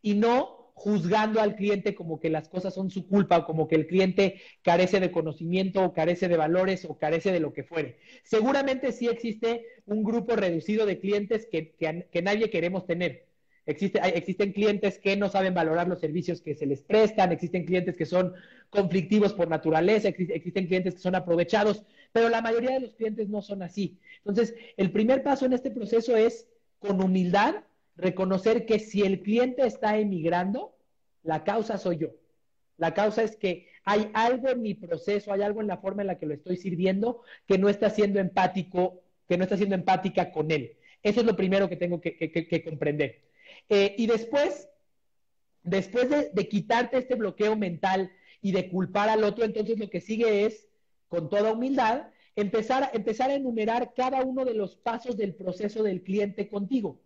y 0.03 0.15
no 0.15 0.58
juzgando 0.79 1.41
al 1.41 1.57
cliente 1.57 1.97
como 1.97 2.21
que 2.21 2.31
las 2.31 2.49
cosas 2.49 2.73
son 2.73 2.89
su 2.89 3.09
culpa 3.09 3.39
o 3.39 3.45
como 3.45 3.67
que 3.67 3.75
el 3.75 3.89
cliente 3.89 4.41
carece 4.63 5.01
de 5.01 5.11
conocimiento 5.11 5.83
o 5.83 5.93
carece 5.93 6.29
de 6.29 6.37
valores 6.37 6.85
o 6.85 6.97
carece 6.99 7.33
de 7.33 7.41
lo 7.41 7.53
que 7.53 7.65
fuere. 7.65 7.99
Seguramente 8.23 8.93
sí 8.93 9.09
existe 9.09 9.67
un 9.87 10.05
grupo 10.05 10.37
reducido 10.37 10.87
de 10.87 11.01
clientes 11.01 11.49
que, 11.51 11.75
que, 11.75 12.23
nadie 12.23 12.49
queremos 12.49 12.87
tener. 12.87 13.27
Existe, 13.67 14.01
existen 14.15 14.53
clientes 14.53 14.99
que 14.99 15.17
no 15.17 15.29
saben 15.29 15.53
valorar 15.53 15.89
los 15.89 16.01
servicios 16.01 16.41
que 16.41 16.55
se 16.55 16.65
les 16.65 16.81
prestan, 16.81 17.33
existen 17.33 17.67
clientes 17.67 17.97
que 17.97 18.07
son 18.07 18.33
conflictivos 18.71 19.35
por 19.35 19.49
naturaleza, 19.49 20.09
existen 20.09 20.69
clientes 20.69 20.95
que 20.95 21.01
son 21.01 21.17
aprovechados, 21.17 21.83
pero 22.13 22.29
la 22.29 22.41
mayoría 22.41 22.71
de 22.71 22.81
los 22.81 22.95
clientes 22.95 23.29
no 23.29 23.43
son 23.43 23.63
así. 23.63 23.99
Entonces, 24.19 24.55
el 24.77 24.93
primer 24.93 25.25
paso 25.25 25.45
en 25.45 25.55
este 25.55 25.73
proceso 25.73 26.17
es, 26.17 26.47
con 26.79 27.03
humildad, 27.03 27.57
reconocer 27.99 28.65
que 28.65 28.79
si 28.79 29.03
el 29.03 29.21
cliente 29.23 29.67
está 29.67 29.99
emigrando, 29.99 30.75
la 31.23 31.45
causa 31.45 31.77
soy 31.77 31.99
yo. 31.99 32.09
La 32.79 32.95
causa 32.95 33.23
es 33.25 33.37
que 33.37 33.69
hay 33.85 34.11
algo 34.15 34.49
en 34.49 34.63
mi 34.63 34.75
proceso, 34.75 35.33
hay 35.33 35.43
algo 35.43 35.61
en 35.61 35.67
la 35.67 35.79
forma 35.79 36.03
en 36.03 36.07
la 36.07 36.19
que 36.19 36.27
lo 36.27 36.35
estoy 36.35 36.57
sirviendo 36.57 37.23
que 37.47 37.59
no 37.59 37.69
está 37.69 37.91
siendo 37.91 38.21
empático, 38.21 39.03
que 39.29 39.37
no 39.37 39.43
está 39.43 39.57
siendo 39.57 39.75
empática 39.75 40.31
con 40.31 40.51
él. 40.51 40.77
Eso 41.03 41.21
es 41.21 41.27
lo 41.27 41.37
primero 41.37 41.69
que 41.69 41.77
tengo 41.77 42.01
que, 42.01 42.63
comprender. 42.65 43.23
Eh, 43.69 43.95
y 43.99 44.07
después, 44.07 44.69
después 45.65 46.09
de, 46.09 46.31
de 46.33 46.49
quitarte 46.49 46.99
este 46.99 47.17
bloqueo 47.17 47.57
mental 47.57 48.13
y 48.41 48.53
de 48.53 48.71
culpar 48.71 49.09
al 49.09 49.25
otro, 49.25 49.45
entonces 49.45 49.79
lo 49.79 49.91
que 49.91 50.01
sigue 50.01 50.45
es, 50.45 50.69
con 51.09 51.29
toda 51.29 51.53
humildad, 51.53 52.09
empezar, 52.37 52.91
empezar 52.95 53.31
a 53.31 53.35
enumerar 53.35 53.93
cada 53.95 54.23
uno 54.23 54.45
de 54.45 54.55
los 54.55 54.77
pasos 54.77 55.17
del 55.17 55.35
proceso 55.35 55.83
del 55.83 56.03
cliente 56.03 56.49
contigo. 56.49 57.01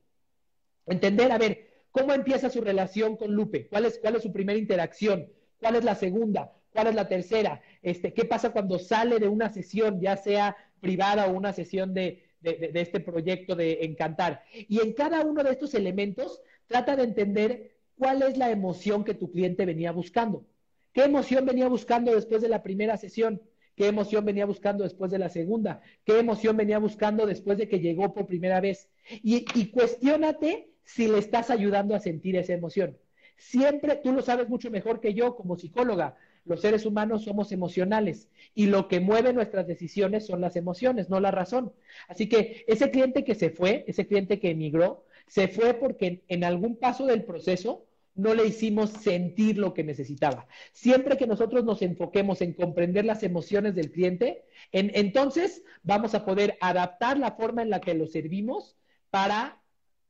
Entender, 0.86 1.32
a 1.32 1.38
ver, 1.38 1.84
cómo 1.90 2.12
empieza 2.12 2.50
su 2.50 2.60
relación 2.60 3.16
con 3.16 3.32
Lupe, 3.32 3.68
cuál 3.68 3.84
es, 3.84 3.98
cuál 3.98 4.16
es 4.16 4.22
su 4.22 4.32
primera 4.32 4.58
interacción, 4.58 5.28
cuál 5.60 5.76
es 5.76 5.84
la 5.84 5.94
segunda, 5.94 6.52
cuál 6.72 6.88
es 6.88 6.94
la 6.94 7.08
tercera, 7.08 7.62
este, 7.82 8.12
qué 8.12 8.24
pasa 8.24 8.50
cuando 8.50 8.78
sale 8.78 9.18
de 9.18 9.28
una 9.28 9.52
sesión, 9.52 10.00
ya 10.00 10.16
sea 10.16 10.56
privada 10.80 11.26
o 11.26 11.32
una 11.32 11.52
sesión 11.52 11.94
de, 11.94 12.24
de, 12.40 12.70
este 12.74 13.00
proyecto 13.00 13.54
de 13.54 13.84
Encantar. 13.84 14.42
Y 14.52 14.80
en 14.80 14.92
cada 14.94 15.20
uno 15.22 15.44
de 15.44 15.52
estos 15.52 15.74
elementos, 15.74 16.40
trata 16.66 16.96
de 16.96 17.04
entender 17.04 17.76
cuál 17.96 18.22
es 18.22 18.36
la 18.36 18.50
emoción 18.50 19.04
que 19.04 19.14
tu 19.14 19.30
cliente 19.30 19.64
venía 19.64 19.92
buscando. 19.92 20.44
¿Qué 20.92 21.04
emoción 21.04 21.46
venía 21.46 21.68
buscando 21.68 22.14
después 22.14 22.42
de 22.42 22.48
la 22.48 22.62
primera 22.62 22.96
sesión? 22.96 23.40
¿Qué 23.76 23.86
emoción 23.86 24.24
venía 24.24 24.44
buscando 24.44 24.84
después 24.84 25.10
de 25.10 25.18
la 25.18 25.28
segunda? 25.28 25.80
¿Qué 26.04 26.18
emoción 26.18 26.56
venía 26.56 26.78
buscando 26.78 27.26
después 27.26 27.56
de 27.56 27.68
que 27.68 27.80
llegó 27.80 28.12
por 28.12 28.26
primera 28.26 28.60
vez? 28.60 28.90
Y, 29.22 29.46
y 29.54 29.70
cuestiónate 29.70 30.71
si 30.84 31.08
le 31.08 31.18
estás 31.18 31.50
ayudando 31.50 31.94
a 31.94 32.00
sentir 32.00 32.36
esa 32.36 32.52
emoción. 32.52 32.96
Siempre, 33.36 33.96
tú 33.96 34.12
lo 34.12 34.22
sabes 34.22 34.48
mucho 34.48 34.70
mejor 34.70 35.00
que 35.00 35.14
yo 35.14 35.34
como 35.36 35.56
psicóloga, 35.56 36.16
los 36.44 36.60
seres 36.60 36.84
humanos 36.86 37.24
somos 37.24 37.52
emocionales 37.52 38.28
y 38.54 38.66
lo 38.66 38.88
que 38.88 39.00
mueve 39.00 39.32
nuestras 39.32 39.66
decisiones 39.66 40.26
son 40.26 40.40
las 40.40 40.56
emociones, 40.56 41.08
no 41.08 41.20
la 41.20 41.30
razón. 41.30 41.72
Así 42.08 42.28
que 42.28 42.64
ese 42.66 42.90
cliente 42.90 43.24
que 43.24 43.34
se 43.34 43.50
fue, 43.50 43.84
ese 43.86 44.06
cliente 44.06 44.40
que 44.40 44.50
emigró, 44.50 45.04
se 45.28 45.48
fue 45.48 45.74
porque 45.74 46.22
en 46.28 46.44
algún 46.44 46.76
paso 46.76 47.06
del 47.06 47.24
proceso 47.24 47.86
no 48.14 48.34
le 48.34 48.46
hicimos 48.46 48.90
sentir 48.90 49.56
lo 49.56 49.72
que 49.72 49.84
necesitaba. 49.84 50.46
Siempre 50.72 51.16
que 51.16 51.26
nosotros 51.26 51.64
nos 51.64 51.80
enfoquemos 51.80 52.42
en 52.42 52.52
comprender 52.52 53.04
las 53.04 53.22
emociones 53.22 53.74
del 53.74 53.90
cliente, 53.90 54.44
entonces 54.72 55.62
vamos 55.82 56.14
a 56.14 56.24
poder 56.24 56.58
adaptar 56.60 57.18
la 57.18 57.32
forma 57.32 57.62
en 57.62 57.70
la 57.70 57.80
que 57.80 57.94
lo 57.94 58.06
servimos 58.06 58.76
para 59.10 59.61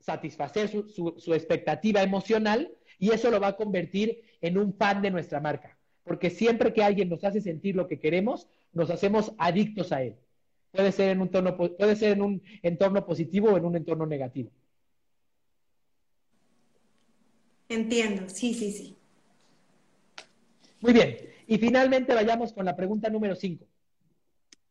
satisfacer 0.03 0.69
su, 0.69 1.33
expectativa 1.33 2.03
emocional 2.03 2.71
y 2.99 3.11
eso 3.11 3.31
lo 3.31 3.41
va 3.41 3.49
a 3.49 3.57
convertir 3.57 4.21
en 4.41 4.59
un 4.59 4.75
fan 4.75 5.01
de 5.01 5.11
nuestra 5.11 5.41
marca. 5.41 5.79
Porque 6.05 6.31
siempre 6.31 6.73
que 6.73 6.83
alguien 6.83 7.09
nos 7.09 7.25
hace 7.25 7.41
sentir 7.41 7.77
lo 7.77 7.87
que 7.87 7.99
queremos, 7.99 8.49
nos 8.73 8.91
hacemos 8.91 9.33
adictos 9.39 9.93
a 9.93 10.03
él. 10.03 10.17
Puede 10.73 10.91
ser 10.93 11.11
en 11.11 11.21
un, 11.21 11.31
tono, 11.31 11.57
puede 11.57 11.97
ser 11.97 12.13
en 12.13 12.23
un 12.23 12.43
entorno 12.63 13.07
positivo 13.07 13.51
o 13.51 13.57
en 13.57 13.65
un 13.65 13.77
entorno 13.77 14.07
negativo. 14.07 14.51
Entiendo, 17.69 18.29
sí, 18.29 18.53
sí, 18.53 18.73
sí. 18.73 18.97
Muy 20.81 20.93
bien. 20.93 21.17
Y 21.47 21.59
finalmente 21.59 22.15
vayamos 22.15 22.53
con 22.53 22.65
la 22.65 22.75
pregunta 22.75 23.09
número 23.09 23.37
5. 23.37 23.65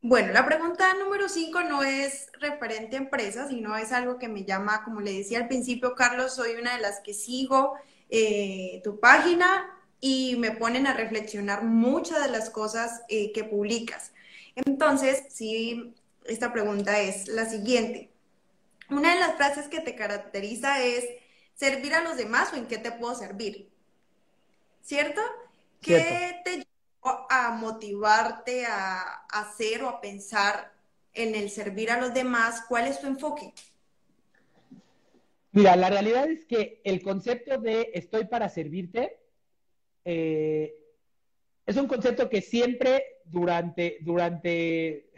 Bueno, 0.04 0.34
la 0.34 0.46
pregunta 0.46 0.96
número 0.96 1.30
5 1.30 1.62
no 1.64 1.84
es 1.84 2.32
referente 2.40 2.96
a 2.96 3.00
empresas, 3.00 3.50
sino 3.50 3.78
es 3.78 3.92
algo 3.92 4.18
que 4.18 4.28
me 4.28 4.46
llama, 4.46 4.84
como 4.84 5.00
le 5.00 5.14
decía 5.14 5.38
al 5.38 5.48
principio, 5.48 5.94
Carlos, 5.94 6.36
soy 6.36 6.56
una 6.56 6.76
de 6.76 6.82
las 6.82 7.02
que 7.02 7.14
sigo 7.14 7.76
eh, 8.10 8.82
tu 8.84 9.00
página 9.00 9.70
y 10.00 10.38
me 10.38 10.52
ponen 10.52 10.88
a 10.88 10.96
reflexionar 10.96 11.64
muchas 11.64 12.24
de 12.24 12.32
las 12.32 12.50
cosas 12.50 13.04
eh, 13.10 13.32
que 13.32 13.44
publicas. 13.44 14.12
Entonces, 14.56 15.24
sí, 15.30 15.94
esta 16.26 16.52
pregunta 16.52 17.00
es 17.00 17.28
la 17.28 17.46
siguiente. 17.46 18.10
Una 18.90 19.14
de 19.14 19.20
las 19.20 19.36
frases 19.36 19.68
que 19.68 19.82
te 19.82 19.96
caracteriza 19.96 20.84
es 20.84 21.06
servir 21.54 21.94
a 21.94 22.02
los 22.02 22.18
demás 22.18 22.52
o 22.54 22.56
en 22.56 22.66
qué 22.68 22.80
te 22.80 22.92
puedo 22.92 23.14
servir. 23.16 23.70
¿Cierto? 24.82 25.22
¿Qué 25.82 26.42
te 26.44 26.52
llevó 26.58 26.71
a 27.04 27.52
motivarte 27.52 28.66
a 28.66 29.26
hacer 29.30 29.84
o 29.84 29.90
a 29.90 30.02
pensar 30.02 30.72
en 31.14 31.36
el 31.36 31.50
servir 31.50 31.92
a 31.92 32.00
los 32.00 32.14
demás? 32.14 32.64
¿Cuál 32.68 32.88
es 32.88 33.00
tu 33.00 33.08
enfoque? 33.08 33.54
Mira, 35.54 35.76
la 35.76 35.90
realidad 35.90 36.30
es 36.30 36.46
que 36.46 36.82
el 36.84 37.02
concepto 37.02 37.58
de 37.58 37.92
estoy 37.94 38.26
para 38.26 38.48
servirte 38.48 39.18
eh, 40.06 40.76
es 41.66 41.76
un 41.76 41.88
concepto 41.88 42.30
que 42.30 42.42
siempre 42.42 43.04
durante, 43.26 43.98
durante, 44.02 45.10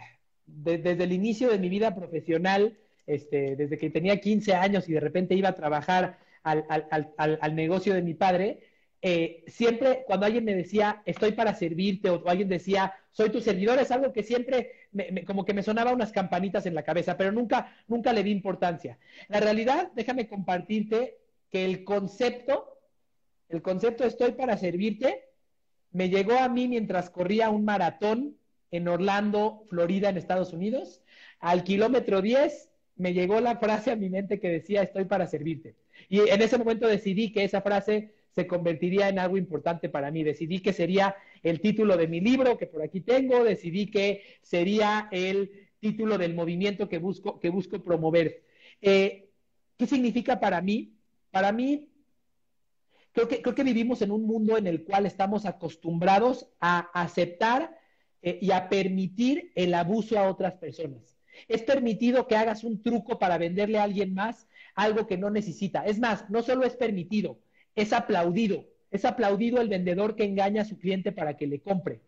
desde 0.46 1.04
el 1.04 1.12
inicio 1.12 1.50
de 1.50 1.60
mi 1.60 1.70
vida 1.70 1.96
profesional, 1.96 2.78
este, 3.06 3.56
desde 3.56 3.78
que 3.78 3.90
tenía 3.90 4.20
15 4.20 4.54
años 4.56 4.90
y 4.90 4.94
de 4.94 5.00
repente 5.00 5.36
iba 5.36 5.50
a 5.50 5.56
trabajar 5.56 6.20
al, 6.42 6.66
al, 6.68 6.88
al, 7.18 7.40
al 7.40 7.56
negocio 7.56 7.94
de 7.94 8.02
mi 8.02 8.14
padre, 8.14 8.60
eh, 9.06 9.44
siempre 9.48 10.06
cuando 10.08 10.26
alguien 10.26 10.46
me 10.46 10.56
decía, 10.56 11.02
estoy 11.06 11.34
para 11.34 11.54
servirte, 11.54 12.10
o, 12.10 12.24
alguien 12.26 12.48
decía, 12.48 12.94
soy 13.12 13.32
tu 13.32 13.42
servidor, 13.42 13.78
es 13.78 13.92
algo 13.92 14.14
que 14.14 14.24
siempre 14.24 14.72
como 15.28 15.44
que 15.44 15.54
me 15.54 15.62
sonaba 15.62 15.92
unas 15.92 16.14
campanitas 16.14 16.66
en 16.66 16.74
la 16.74 16.84
cabeza, 16.84 17.18
pero 17.18 17.34
nunca, 17.34 17.76
nunca 17.90 18.14
le 18.14 18.24
di 18.24 18.32
importancia. 18.32 18.98
La 19.28 19.42
realidad, 19.42 19.92
déjame 19.94 20.30
compartirte 20.30 21.18
que 21.52 21.66
el 21.66 21.84
concepto, 21.84 22.80
el 23.50 23.62
concepto 23.62 24.06
estoy 24.06 24.32
para 24.32 24.56
servirte, 24.56 25.26
me 25.92 26.08
llegó 26.08 26.38
a 26.38 26.48
mí 26.48 26.70
mientras 26.70 27.10
corría 27.10 27.50
un 27.50 27.66
maratón 27.66 28.38
en 28.72 28.88
Orlando, 28.88 29.66
Florida, 29.70 30.08
en 30.08 30.18
Estados 30.18 30.54
Unidos. 30.54 31.02
Al 31.42 31.66
kilómetro 31.66 32.22
10 32.22 32.72
me 32.96 33.14
llegó 33.14 33.42
la 33.42 33.58
frase 33.58 33.92
a 33.92 33.98
mi 33.98 34.10
mente 34.10 34.40
que 34.40 34.48
decía, 34.48 34.82
estoy 34.82 35.04
para 35.04 35.28
servirte. 35.28 35.76
Y 36.08 36.22
en 36.22 36.42
ese 36.42 36.58
momento 36.58 36.88
decidí 36.88 37.34
que 37.34 37.44
esa 37.44 37.62
frase 37.62 38.23
se 38.34 38.48
convertiría 38.48 39.10
en 39.10 39.20
algo 39.20 39.38
importante 39.38 39.90
para 39.90 40.12
mí. 40.12 40.24
Decidí 40.24 40.60
que 40.60 40.74
sería 40.74 41.16
el 41.44 41.62
título 41.62 41.98
de 41.98 42.08
mi 42.08 42.20
libro 42.20 42.58
que 42.58 42.68
por 42.68 42.82
aquí 42.82 43.02
tengo, 43.02 43.44
decidí 43.44 43.88
que 43.88 44.24
sería 44.42 45.08
el 45.12 45.70
título 45.80 46.18
del 46.18 46.34
movimiento 46.34 46.90
que 46.90 46.98
busco, 46.98 47.40
que 47.40 47.50
busco 47.50 47.84
promover. 47.84 48.44
Eh, 48.82 49.30
¿Qué 49.78 49.86
significa 49.86 50.40
para 50.40 50.62
mí? 50.62 50.94
Para 51.30 51.52
mí, 51.52 51.90
creo 53.12 53.28
que, 53.28 53.64
vivimos 53.64 54.02
en 54.02 54.12
un 54.12 54.26
mundo 54.26 54.58
en 54.58 54.68
el 54.68 54.84
cual 54.84 55.06
estamos 55.06 55.46
acostumbrados 55.46 56.48
a 56.60 56.80
aceptar 56.94 57.78
eh, 58.22 58.40
y 58.42 58.52
a 58.52 58.70
permitir 58.70 59.52
el 59.56 59.74
abuso 59.74 60.18
a 60.18 60.28
otras 60.28 60.56
personas. 60.56 61.18
Es 61.48 61.64
permitido 61.64 62.28
que 62.28 62.36
hagas 62.36 62.64
un 62.64 62.82
truco 62.82 63.20
para 63.20 63.38
venderle 63.38 63.80
a 63.80 63.84
alguien 63.84 64.14
más 64.14 64.48
algo 64.76 65.06
que 65.08 65.18
no 65.18 65.30
necesita. 65.30 65.86
Es 65.86 66.00
más, 66.00 66.30
no 66.30 66.42
solo 66.42 66.66
es 66.66 66.76
permitido, 66.76 67.40
es 67.76 67.94
aplaudido. 67.94 68.66
Es 68.92 69.06
aplaudido 69.06 69.60
el 69.60 69.70
vendedor 69.70 70.16
que 70.16 70.24
engaña 70.24 70.62
a 70.62 70.66
su 70.66 70.78
cliente 70.78 71.12
para 71.12 71.36
que 71.36 71.48
le 71.48 71.62
compre. 71.62 72.02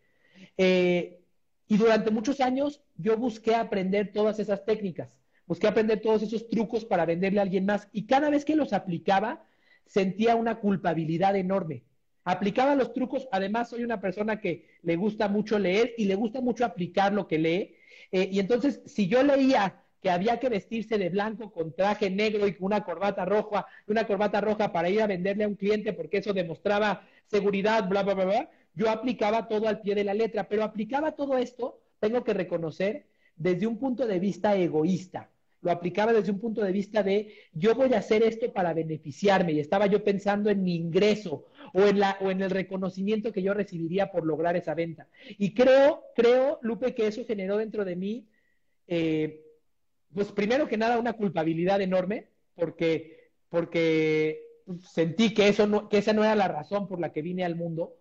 Eh, 0.58 1.19
y 1.67 1.78
durante 1.78 2.12
muchos 2.12 2.41
años 2.41 2.82
yo 2.95 3.17
busqué 3.17 3.56
aprender 3.56 4.12
todas 4.13 4.39
esas 4.39 4.65
técnicas, 4.65 5.19
busqué 5.47 5.67
aprender 5.67 5.99
todos 5.99 6.21
esos 6.21 6.47
trucos 6.47 6.86
para 6.86 7.06
venderle 7.06 7.39
a 7.39 7.43
alguien 7.43 7.65
más. 7.65 7.88
Y 7.91 8.06
cada 8.06 8.30
vez 8.30 8.45
que 8.45 8.56
los 8.56 8.71
aplicaba, 8.73 9.43
sentía 9.86 10.36
una 10.36 10.60
culpabilidad 10.60 11.36
enorme. 11.36 11.84
Aplicaba 12.23 12.75
los 12.75 12.93
trucos, 12.93 13.28
además 13.32 13.70
soy 13.70 13.84
una 13.84 14.01
persona 14.01 14.39
que 14.39 14.68
le 14.82 14.95
gusta 14.95 15.28
mucho 15.28 15.59
leer 15.59 15.93
y 15.97 16.05
le 16.05 16.16
gusta 16.16 16.41
mucho 16.41 16.66
aplicar 16.66 17.13
lo 17.13 17.28
que 17.28 17.38
lee. 17.38 17.76
Eh, 18.11 18.30
y 18.32 18.39
entonces, 18.39 18.82
si 18.86 19.07
yo 19.07 19.24
leía 19.24 19.84
que 20.06 20.12
había 20.12 20.39
que 20.39 20.49
vestirse 20.49 20.99
de 20.99 21.10
blanco 21.10 21.51
con 21.51 21.74
traje 21.74 22.12
negro 22.12 22.45
y 22.45 22.53
con 22.53 22.68
una 22.68 22.84
corbata 22.84 23.26
roja, 23.26 23.66
una 23.88 24.06
corbata 24.06 24.39
roja 24.39 24.72
para 24.72 24.88
ir 24.88 25.01
a 25.01 25.08
venderle 25.08 25.45
a 25.45 25.47
un 25.47 25.56
cliente 25.56 25.93
porque 25.93 26.18
eso 26.18 26.32
demostraba 26.32 27.08
seguridad, 27.26 27.89
bla, 27.89 28.03
bla, 28.03 28.14
bla, 28.14 28.26
bla. 28.26 28.49
Yo 28.76 28.91
aplicaba 28.91 29.47
todo 29.47 29.68
al 29.68 29.82
pie 29.82 29.95
de 29.95 30.03
la 30.03 30.14
letra, 30.14 30.47
pero 30.47 30.64
aplicaba 30.64 31.14
todo 31.14 31.39
esto, 31.39 31.80
tengo 31.99 32.24
que 32.24 32.36
reconocer, 32.36 33.08
desde 33.36 33.66
un 33.66 33.80
punto 33.80 34.06
de 34.06 34.20
vista 34.20 34.56
egoísta. 34.56 35.32
lo 35.64 35.72
aplicaba 35.72 36.14
desde 36.14 36.32
un 36.32 36.39
punto 36.39 36.62
de 36.62 36.72
vista 36.72 37.01
de 37.01 37.34
yo 37.53 37.74
voy 37.74 37.91
a 37.95 37.97
hacer 37.97 38.22
esto 38.22 38.53
para 38.53 38.76
beneficiarme 38.76 39.53
y 39.53 39.60
estaba 39.60 39.88
yo 39.88 40.03
pensando 40.03 40.51
en 40.51 40.64
mi 40.64 40.76
ingreso 40.76 41.47
o 41.74 41.82
en, 41.82 41.99
la, 41.99 42.20
o 42.22 42.30
en 42.30 42.43
el 42.43 42.51
reconocimiento 42.51 43.32
que 43.32 43.41
yo 43.41 43.56
recibiría 43.56 44.12
por 44.12 44.24
lograr 44.24 44.56
esa 44.56 44.76
venta. 44.76 45.08
Y 45.39 45.56
creo, 45.56 46.03
creo, 46.16 46.60
Lupe, 46.62 46.93
que 46.93 47.08
eso 47.08 47.26
generó 47.26 47.58
dentro 47.58 47.84
de 47.84 47.95
mí, 47.95 48.28
eh, 48.88 49.45
pues 50.14 50.32
primero 50.32 50.68
que 50.68 50.78
nada, 50.78 50.99
una 50.99 51.14
culpabilidad 51.14 51.82
enorme, 51.82 52.30
porque, 52.56 53.32
porque 53.49 54.41
sentí 54.84 55.34
que, 55.34 55.47
eso 55.47 55.68
no, 55.68 55.89
que 55.89 55.97
esa 55.97 56.14
no 56.14 56.24
era 56.24 56.36
la 56.36 56.47
razón 56.47 56.88
por 56.88 56.99
la 56.99 57.12
que 57.12 57.22
vine 57.22 57.43
al 57.43 57.56
mundo, 57.56 57.95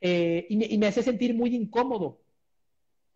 eh, 0.00 0.46
y, 0.48 0.56
me, 0.56 0.66
y 0.66 0.78
me 0.78 0.86
hacía 0.86 1.02
sentir 1.02 1.34
muy 1.34 1.54
incómodo. 1.54 2.20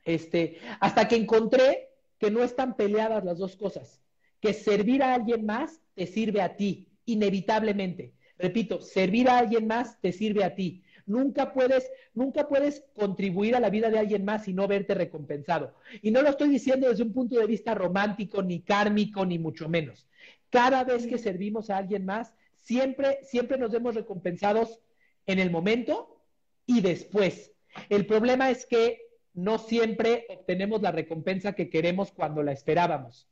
Este, 0.05 0.59
hasta 0.81 1.07
que 1.07 1.17
encontré 1.17 1.91
que 2.19 2.31
no 2.31 2.43
están 2.43 2.77
peleadas 2.77 3.25
las 3.25 3.39
dos 3.39 3.57
cosas, 3.57 4.01
que 4.41 4.53
servir 4.53 5.03
a 5.03 5.15
alguien 5.15 5.47
más 5.47 5.81
te 5.95 6.07
sirve 6.07 6.41
a 6.43 6.57
ti, 6.57 6.89
inevitablemente. 7.05 8.15
Repito, 8.39 8.81
servir 8.81 9.29
a 9.29 9.39
alguien 9.39 9.67
más 9.67 10.01
te 10.01 10.13
sirve 10.13 10.45
a 10.45 10.55
ti. 10.55 10.82
Nunca 11.07 11.53
puedes, 11.53 11.91
nunca 12.15 12.49
puedes 12.49 12.85
contribuir 12.95 13.57
a 13.57 13.61
la 13.61 13.71
vida 13.71 13.91
de 13.91 13.99
alguien 13.99 14.25
más 14.25 14.49
y 14.49 14.53
no 14.53 14.69
verte 14.69 14.95
recompensado. 14.95 15.75
Y 16.01 16.11
no 16.11 16.23
lo 16.23 16.31
estoy 16.31 16.49
diciendo 16.49 16.89
desde 16.89 17.03
un 17.03 17.13
punto 17.13 17.39
de 17.39 17.47
vista 17.47 17.75
romántico, 17.75 18.43
ni 18.43 18.61
kármico, 18.61 19.25
ni 19.27 19.39
mucho 19.39 19.69
menos. 19.69 20.07
Cada 20.51 20.85
vez 20.85 21.07
que 21.07 21.19
servimos 21.19 21.71
a 21.71 21.79
alguien 21.79 22.05
más, 22.05 22.35
siempre, 22.57 23.19
siempre 23.23 23.59
nos 23.59 23.71
vemos 23.71 23.95
recompensados 23.95 24.81
en 25.27 25.39
el 25.39 25.51
momento 25.51 26.21
y 26.67 26.81
después. 26.81 27.53
El 27.89 28.07
problema 28.07 28.51
es 28.51 28.67
que 28.67 29.01
no 29.35 29.59
siempre 29.59 30.27
obtenemos 30.29 30.83
la 30.83 30.93
recompensa 30.93 31.55
que 31.55 31.71
queremos 31.71 32.13
cuando 32.13 32.43
la 32.43 32.53
esperábamos. 32.53 33.27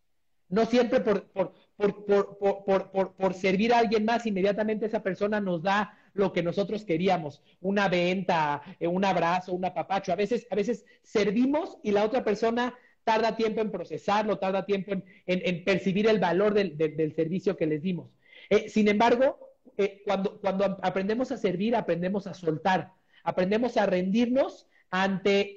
No 0.49 0.67
siempre 0.67 1.01
por, 1.01 1.27
por, 1.29 1.55
por, 1.77 3.15
por, 3.17 3.35
servir 3.35 3.73
a 3.73 3.79
alguien 3.79 4.05
más, 4.05 4.27
inmediatamente 4.27 4.87
esa 4.87 5.03
persona 5.03 5.41
nos 5.41 5.63
da 5.63 5.97
lo 6.15 6.33
que 6.33 6.43
nosotros 6.43 6.85
queríamos, 6.85 7.43
una 7.61 7.89
venta, 7.89 8.63
eh, 8.79 8.87
un 8.87 9.05
abrazo, 9.05 9.53
un 9.53 9.65
apapacho. 9.65 10.13
A 10.13 10.17
veces, 10.17 10.47
a 10.51 10.55
veces 10.55 10.85
servimos 11.03 11.79
y 11.83 11.93
la 11.93 12.05
otra 12.05 12.25
persona 12.25 12.75
tarda 13.05 13.37
tiempo 13.37 13.61
en 13.61 13.71
procesarlo, 13.71 14.39
tarda 14.39 14.67
tiempo 14.67 14.93
en, 15.27 15.65
percibir 15.65 16.09
el 16.09 16.19
valor 16.19 16.55
del, 16.55 17.15
servicio 17.15 17.57
que 17.57 17.67
les 17.67 17.83
dimos. 17.83 18.11
Eh, 18.51 18.69
sin 18.69 18.89
embargo, 18.89 19.39
eh, 19.77 20.03
cuando, 20.05 20.41
cuando 20.41 20.79
aprendemos 20.83 21.33
a 21.33 21.39
servir, 21.39 21.75
aprendemos 21.75 22.27
a 22.27 22.35
soltar, 22.35 22.93
aprendemos 23.25 23.77
a 23.77 23.87
rendirnos 23.87 24.67
ante 24.91 25.57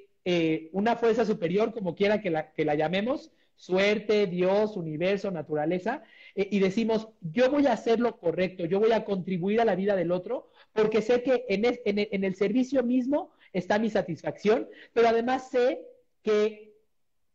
una 0.71 0.95
fuerza 0.95 1.25
superior, 1.25 1.73
como 1.73 1.95
quiera 1.95 2.21
que 2.21 2.29
la, 2.29 2.53
que 2.53 2.63
la 2.63 2.75
llamemos, 2.75 3.33
suerte, 3.55 4.27
Dios, 4.27 4.75
universo, 4.77 5.31
naturaleza, 5.31 6.03
eh, 6.35 6.47
y 6.51 6.59
decimos, 6.59 7.07
yo 7.21 7.49
voy 7.49 7.67
a 7.67 7.73
hacer 7.73 7.99
lo 7.99 8.17
correcto, 8.17 8.65
yo 8.65 8.79
voy 8.79 8.91
a 8.91 9.05
contribuir 9.05 9.61
a 9.61 9.65
la 9.65 9.75
vida 9.75 9.95
del 9.95 10.11
otro, 10.11 10.49
porque 10.73 11.01
sé 11.01 11.23
que 11.23 11.45
en 11.49 12.23
el, 12.23 12.35
servicio 12.35 12.83
mismo 12.83 13.31
está 13.53 13.79
mi 13.79 13.89
satisfacción, 13.89 14.67
pero 14.93 15.07
además 15.07 15.49
sé 15.49 15.81
que 16.23 16.73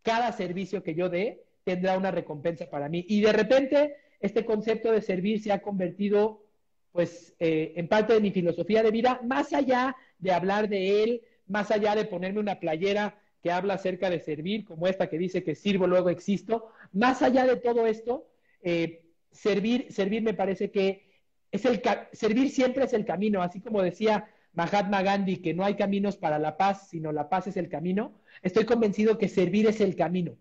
cada 0.03 0.33
servicio 0.33 0.83
que 0.83 0.95
yo 0.95 1.09
dé 1.09 1.45
tendrá 1.65 1.97
una 1.97 2.11
recompensa 2.11 2.69
para 2.69 2.89
mí. 2.89 3.05
Y 3.09 3.21
de 3.21 3.33
repente, 3.33 3.97
este 4.21 4.45
concepto 4.45 4.91
de 4.91 5.03
servir 5.03 5.41
se 5.43 5.53
ha 5.53 5.63
convertido, 5.63 6.45
pues, 6.93 7.35
eh, 7.39 7.75
en 7.77 7.89
parte 7.89 8.15
de 8.15 8.21
mi 8.21 8.33
filosofía 8.33 8.83
de 8.83 8.91
vida, 8.91 9.21
más 9.25 9.53
allá 9.53 9.95
de 10.19 10.33
hablar 10.33 10.69
de 10.69 11.05
él 11.05 11.23
más 11.49 11.71
allá 11.71 11.95
de 11.95 12.05
ponerme 12.05 12.41
una 12.41 12.61
playera 12.61 13.21
que 13.43 13.51
habla 13.51 13.75
acerca 13.75 14.11
de 14.11 14.21
servir, 14.21 14.65
como 14.65 14.87
esta 14.87 15.09
que 15.09 15.19
dice 15.19 15.45
que 15.45 15.55
sirvo, 15.55 15.87
luego 15.87 16.11
existo, 16.11 16.71
más 16.93 17.23
allá 17.23 17.47
de 17.47 17.57
todo 17.57 17.87
esto, 17.87 18.29
eh, 18.63 19.05
servir, 19.31 19.93
servir 19.93 20.23
me 20.23 20.35
parece 20.35 20.71
que 20.71 21.09
es 21.51 21.65
el 21.65 21.81
servir 22.13 22.51
siempre 22.51 22.85
es 22.85 22.93
el 22.93 23.05
camino, 23.05 23.43
así 23.43 23.61
como 23.61 23.83
decía 23.83 24.29
Mahatma 24.53 25.03
Gandhi 25.03 25.39
que 25.39 25.55
no 25.55 25.65
hay 25.65 25.77
caminos 25.77 26.17
para 26.17 26.39
la 26.39 26.57
paz, 26.57 26.89
sino 26.89 27.13
la 27.13 27.29
paz 27.29 27.47
es 27.47 27.57
el 27.57 27.69
camino. 27.69 28.21
Estoy 28.43 28.65
convencido 28.65 29.17
que 29.17 29.29
servir 29.29 29.67
es 29.67 29.81
el 29.81 29.97
camino. 29.97 30.37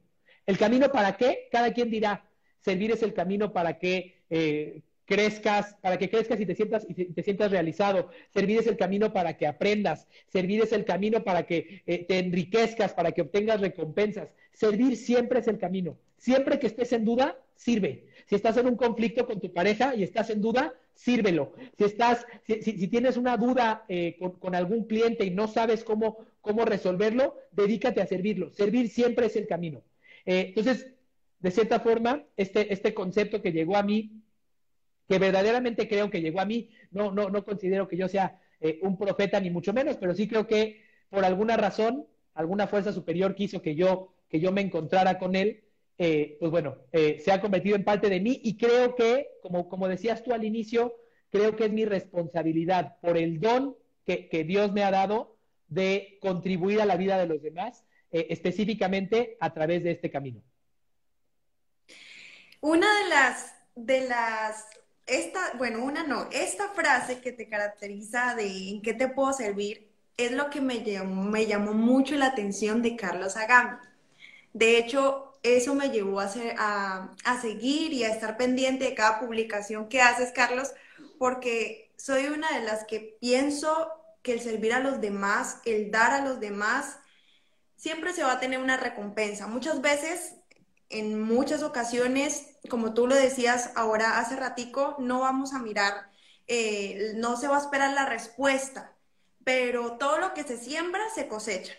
¿El 0.45 0.57
camino 0.57 0.91
para 0.91 1.17
qué? 1.17 1.47
Cada 1.51 1.73
quien 1.73 1.89
dirá, 1.89 2.25
servir 2.61 2.91
es 2.91 3.03
el 3.03 3.13
camino 3.13 3.53
para 3.53 3.77
que 3.77 4.23
eh, 4.29 4.81
crezcas, 5.07 5.75
para 5.81 5.97
que 5.97 6.09
crezcas 6.09 6.39
y 6.39 6.45
te 6.45 6.53
sientas 6.53 6.85
y 6.87 6.93
te 6.93 7.23
sientas 7.23 7.49
realizado. 7.49 8.09
Servir 8.33 8.59
es 8.59 8.67
el 8.67 8.77
camino 8.77 9.13
para 9.13 9.37
que 9.37 9.47
aprendas. 9.47 10.05
Servir 10.27 10.61
es 10.61 10.73
el 10.73 10.83
camino 10.83 11.23
para 11.23 11.47
que 11.47 11.81
eh, 11.87 12.05
te 12.05 12.19
enriquezcas, 12.19 12.93
para 12.93 13.13
que 13.13 13.21
obtengas 13.21 13.61
recompensas. 13.61 14.29
Servir 14.53 14.97
siempre 14.97 15.39
es 15.39 15.47
el 15.47 15.57
camino. 15.57 15.97
Siempre 16.17 16.59
que 16.59 16.67
estés 16.67 16.91
en 16.91 17.05
duda, 17.05 17.37
sirve. 17.55 18.05
Si 18.25 18.35
estás 18.35 18.57
en 18.57 18.67
un 18.67 18.75
conflicto 18.75 19.25
con 19.25 19.39
tu 19.39 19.53
pareja 19.53 19.95
y 19.95 20.03
estás 20.03 20.29
en 20.29 20.41
duda, 20.41 20.73
sírvelo. 20.93 21.53
Si 21.77 21.85
estás, 21.85 22.25
si, 22.45 22.87
tienes 22.89 23.15
una 23.15 23.37
duda 23.37 23.85
eh, 23.87 24.17
con, 24.39 24.55
algún 24.55 24.83
cliente 24.83 25.23
y 25.23 25.29
no 25.29 25.47
sabes 25.47 25.85
cómo, 25.85 26.17
cómo 26.41 26.65
resolverlo, 26.65 27.37
dedícate 27.53 28.01
a 28.01 28.07
servirlo. 28.07 28.51
Servir 28.51 28.89
siempre 28.89 29.27
es 29.27 29.37
el 29.37 29.47
camino. 29.47 29.83
Eh, 30.25 30.47
entonces, 30.49 30.87
de 31.39 31.51
cierta 31.51 31.79
forma, 31.79 32.25
este, 32.35 32.73
este 32.73 32.93
concepto 32.93 33.41
que 33.41 33.53
llegó 33.53 33.77
a 33.77 33.83
mí 33.83 34.11
que 35.07 35.19
verdaderamente 35.19 35.87
creo 35.87 36.09
que 36.09 36.21
llegó 36.21 36.39
a 36.39 36.45
mí. 36.45 36.69
No, 36.91 37.11
no, 37.11 37.29
no 37.29 37.43
considero 37.45 37.87
que 37.87 37.97
yo 37.97 38.07
sea 38.07 38.39
eh, 38.59 38.79
un 38.81 38.97
profeta 38.97 39.39
ni 39.39 39.49
mucho 39.49 39.73
menos, 39.73 39.97
pero 39.97 40.13
sí 40.13 40.27
creo 40.27 40.47
que 40.47 40.83
por 41.09 41.23
alguna 41.23 41.55
razón, 41.57 42.05
alguna 42.33 42.67
fuerza 42.67 42.91
superior 42.91 43.35
quiso 43.35 43.61
que 43.61 43.75
yo, 43.75 44.13
que 44.29 44.39
yo 44.39 44.51
me 44.51 44.61
encontrara 44.61 45.17
con 45.17 45.35
él. 45.35 45.63
Eh, 45.99 46.37
pues 46.39 46.51
bueno, 46.51 46.77
eh, 46.91 47.19
se 47.23 47.31
ha 47.31 47.41
convertido 47.41 47.75
en 47.75 47.83
parte 47.83 48.09
de 48.09 48.19
mí 48.19 48.39
y 48.43 48.57
creo 48.57 48.95
que, 48.95 49.29
como, 49.41 49.67
como 49.67 49.87
decías 49.87 50.23
tú 50.23 50.33
al 50.33 50.43
inicio, 50.43 50.95
creo 51.31 51.55
que 51.55 51.65
es 51.65 51.71
mi 51.71 51.85
responsabilidad 51.85 52.97
por 53.01 53.17
el 53.17 53.39
don 53.39 53.75
que, 54.05 54.29
que 54.29 54.43
Dios 54.43 54.71
me 54.73 54.83
ha 54.83 54.91
dado 54.91 55.37
de 55.69 56.17
contribuir 56.21 56.81
a 56.81 56.85
la 56.85 56.97
vida 56.97 57.17
de 57.17 57.27
los 57.27 57.41
demás, 57.41 57.83
específicamente 58.09 59.35
a 59.41 59.53
través 59.53 59.83
de 59.83 59.91
este 59.91 60.09
camino. 60.09 60.41
Una 62.61 62.87
de 63.03 63.09
las, 63.09 63.53
de 63.75 64.07
las 64.07 64.65
esta, 65.07 65.53
bueno, 65.57 65.83
una 65.83 66.03
no, 66.03 66.27
esta 66.31 66.69
frase 66.69 67.21
que 67.21 67.31
te 67.31 67.47
caracteriza 67.47 68.35
de 68.35 68.69
en 68.69 68.81
qué 68.81 68.93
te 68.93 69.07
puedo 69.07 69.33
servir 69.33 69.89
es 70.17 70.31
lo 70.31 70.49
que 70.49 70.61
me 70.61 70.83
llamó, 70.83 71.23
me 71.23 71.45
llamó 71.45 71.73
mucho 71.73 72.15
la 72.15 72.27
atención 72.27 72.81
de 72.81 72.95
Carlos 72.95 73.37
Agami. 73.37 73.77
De 74.53 74.77
hecho, 74.77 75.39
eso 75.43 75.75
me 75.75 75.89
llevó 75.89 76.19
a, 76.19 76.29
a, 77.23 77.41
seguir 77.41 77.93
y 77.93 78.03
a 78.03 78.11
estar 78.11 78.37
pendiente 78.37 78.85
de 78.85 78.95
cada 78.95 79.19
publicación 79.19 79.87
que 79.87 80.01
haces, 80.01 80.31
Carlos, 80.31 80.73
porque 81.17 81.91
soy 81.95 82.27
una 82.27 82.51
de 82.57 82.65
las 82.65 82.85
que 82.85 83.17
pienso 83.21 83.89
que 84.23 84.33
el 84.33 84.41
servir 84.41 84.73
a 84.73 84.79
los 84.79 84.99
demás, 84.99 85.59
el 85.65 85.91
dar 85.91 86.11
a 86.11 86.25
los 86.25 86.39
demás, 86.39 86.97
siempre 87.75 88.13
se 88.13 88.23
va 88.23 88.33
a 88.33 88.39
tener 88.39 88.59
una 88.59 88.77
recompensa. 88.77 89.47
Muchas 89.47 89.81
veces 89.81 90.35
en 90.89 91.21
muchas 91.21 91.63
ocasiones, 91.63 92.57
como 92.69 92.93
tú 92.93 93.07
lo 93.07 93.15
decías 93.15 93.71
ahora 93.75 94.19
hace 94.19 94.35
ratico, 94.35 94.95
no 94.99 95.19
vamos 95.19 95.53
a 95.53 95.59
mirar, 95.59 96.09
eh, 96.47 97.13
no 97.15 97.37
se 97.37 97.47
va 97.47 97.57
a 97.57 97.61
esperar 97.61 97.93
la 97.93 98.05
respuesta, 98.05 98.95
pero 99.43 99.97
todo 99.97 100.19
lo 100.19 100.33
que 100.33 100.43
se 100.43 100.57
siembra 100.57 101.01
se 101.13 101.27
cosecha. 101.27 101.73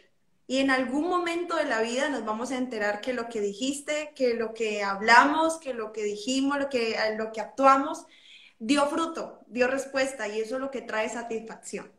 Y 0.46 0.58
en 0.58 0.70
algún 0.70 1.08
momento 1.08 1.56
de 1.56 1.64
la 1.64 1.82
vida 1.82 2.08
nos 2.08 2.24
vamos 2.24 2.50
a 2.50 2.56
enterar 2.56 3.02
que 3.02 3.12
lo 3.12 3.28
que 3.28 3.40
dijiste, 3.40 4.12
que 4.14 4.34
lo 4.34 4.54
que 4.54 4.82
hablamos, 4.82 5.58
que 5.58 5.74
lo 5.74 5.92
que 5.92 6.02
dijimos, 6.02 6.58
lo 6.58 6.70
que, 6.70 6.96
lo 7.18 7.32
que 7.32 7.42
actuamos, 7.42 8.06
dio 8.58 8.86
fruto, 8.86 9.40
dio 9.46 9.68
respuesta 9.68 10.26
y 10.26 10.40
eso 10.40 10.54
es 10.54 10.60
lo 10.60 10.70
que 10.70 10.80
trae 10.80 11.08
satisfacción. 11.08 11.92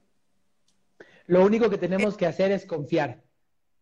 Lo 1.27 1.45
único 1.45 1.69
que 1.69 1.77
tenemos 1.77 2.17
que 2.17 2.25
hacer 2.25 2.51
es 2.51 2.65
confiar. 2.65 3.21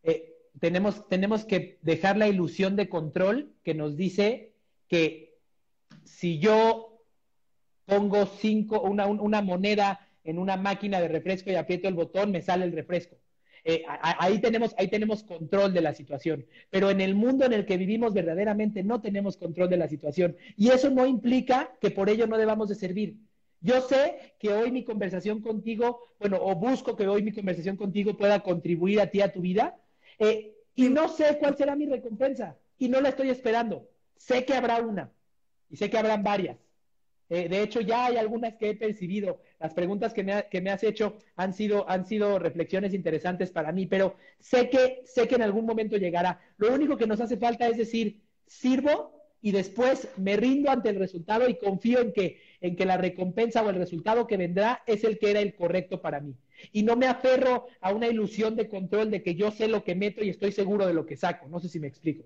Eh, 0.04 0.37
tenemos, 0.60 1.08
tenemos 1.08 1.46
que 1.46 1.78
dejar 1.82 2.18
la 2.18 2.28
ilusión 2.28 2.76
de 2.76 2.90
control 2.90 3.54
que 3.64 3.74
nos 3.74 3.96
dice 3.96 4.54
que 4.88 5.38
si 6.04 6.40
yo 6.40 7.04
pongo 7.86 8.26
cinco, 8.26 8.82
una, 8.82 9.08
una 9.08 9.42
moneda 9.42 10.08
en 10.24 10.40
una 10.40 10.58
máquina 10.58 11.00
de 11.00 11.08
refresco 11.08 11.52
y 11.52 11.56
aprieto 11.56 11.88
el 11.88 11.94
botón, 11.94 12.32
me 12.32 12.42
sale 12.42 12.66
el 12.66 12.74
refresco. 12.74 13.16
Eh, 13.64 13.84
ahí, 13.88 14.40
tenemos, 14.40 14.74
ahí 14.78 14.88
tenemos 14.88 15.24
control 15.24 15.74
de 15.74 15.82
la 15.82 15.94
situación. 15.94 16.46
Pero 16.70 16.90
en 16.90 17.02
el 17.02 17.16
mundo 17.16 17.46
en 17.46 17.54
el 17.54 17.66
que 17.66 17.78
vivimos 17.78 18.14
verdaderamente 18.14 18.84
no 18.84 19.02
tenemos 19.02 19.36
control 19.36 19.70
de 19.70 19.78
la 19.78 19.90
situación. 19.90 20.38
Y 20.56 20.70
eso 20.70 20.90
no 20.90 21.06
implica 21.06 21.72
que 21.82 21.92
por 21.92 22.10
ello 22.10 22.28
no 22.28 22.38
debamos 22.38 22.70
de 22.70 22.76
servir. 22.76 23.18
Yo 23.60 23.82
sé 23.82 24.36
que 24.40 24.54
hoy 24.54 24.72
mi 24.72 24.84
conversación 24.84 25.42
contigo, 25.42 26.00
bueno, 26.20 26.38
o 26.42 26.56
busco 26.56 26.96
que 26.96 27.08
hoy 27.08 27.24
mi 27.24 27.34
conversación 27.34 27.76
contigo 27.76 28.16
pueda 28.16 28.42
contribuir 28.42 29.02
a 29.02 29.08
ti, 29.08 29.22
a 29.22 29.34
tu 29.34 29.42
vida, 29.42 29.76
eh, 30.20 30.56
y 30.76 30.90
no 30.90 31.10
sé 31.10 31.38
cuál 31.40 31.58
será 31.58 31.76
mi 31.76 31.86
recompensa 31.86 32.58
y 32.78 32.90
no 32.90 33.02
la 33.02 33.10
estoy 33.10 33.30
esperando. 33.30 33.90
Sé 34.16 34.46
que 34.46 34.54
habrá 34.54 34.80
una 34.82 35.12
y 35.70 35.78
sé 35.78 35.90
que 35.90 35.98
habrán 35.98 36.24
varias. 36.24 36.58
Eh, 37.30 37.50
de 37.50 37.62
hecho, 37.62 37.82
ya 37.82 38.06
hay 38.06 38.18
algunas 38.18 38.56
que 38.56 38.70
he 38.70 38.76
percibido. 38.76 39.42
Las 39.60 39.74
preguntas 39.74 40.14
que 40.14 40.24
me, 40.24 40.46
que 40.50 40.62
me, 40.62 40.70
has 40.70 40.84
hecho 40.84 41.18
han 41.36 41.54
sido, 41.54 41.90
han 41.90 42.06
sido 42.06 42.40
reflexiones 42.40 42.94
interesantes 42.94 43.52
para 43.52 43.72
mí, 43.72 43.86
pero 43.86 44.16
sé 44.40 44.70
que, 44.70 45.02
sé 45.06 45.28
que 45.28 45.36
en 45.36 45.42
algún 45.42 45.66
momento 45.66 45.98
llegará. 45.98 46.40
Lo 46.58 46.74
único 46.74 46.96
que 46.96 47.08
nos 47.08 47.20
hace 47.20 47.38
falta 47.38 47.68
es 47.68 47.78
decir, 47.78 48.22
sirvo 48.46 49.18
y 49.42 49.52
después 49.52 50.10
me 50.18 50.38
rindo 50.38 50.72
ante 50.72 50.90
el 50.90 51.00
resultado 51.00 51.50
y 51.50 51.58
confío 51.58 52.00
en 52.00 52.14
que, 52.14 52.40
en 52.62 52.76
que 52.76 52.86
la 52.86 52.98
recompensa 52.98 53.62
o 53.62 53.70
el 53.70 53.76
resultado 53.76 54.26
que 54.26 54.38
vendrá 54.38 54.84
es 54.88 55.04
el 55.04 55.20
que 55.20 55.32
era 55.32 55.42
el 55.42 55.56
correcto 55.56 56.02
para 56.02 56.22
mí. 56.22 56.36
Y 56.72 56.84
no 56.84 56.96
me 56.96 57.08
aferro 57.08 57.68
a 57.82 57.94
una 57.94 58.08
ilusión 58.08 58.56
de 58.56 58.68
control 58.68 59.12
de 59.12 59.24
que 59.24 59.36
yo 59.36 59.52
sé 59.52 59.68
lo 59.68 59.84
que 59.84 59.96
meto 59.96 60.24
y 60.24 60.30
estoy 60.30 60.52
seguro 60.52 60.86
de 60.86 60.94
lo 60.94 61.06
que 61.06 61.18
saco. 61.18 61.48
No 61.48 61.60
sé 61.60 61.70
si 61.70 61.80
me 61.80 61.88
explico. 61.88 62.26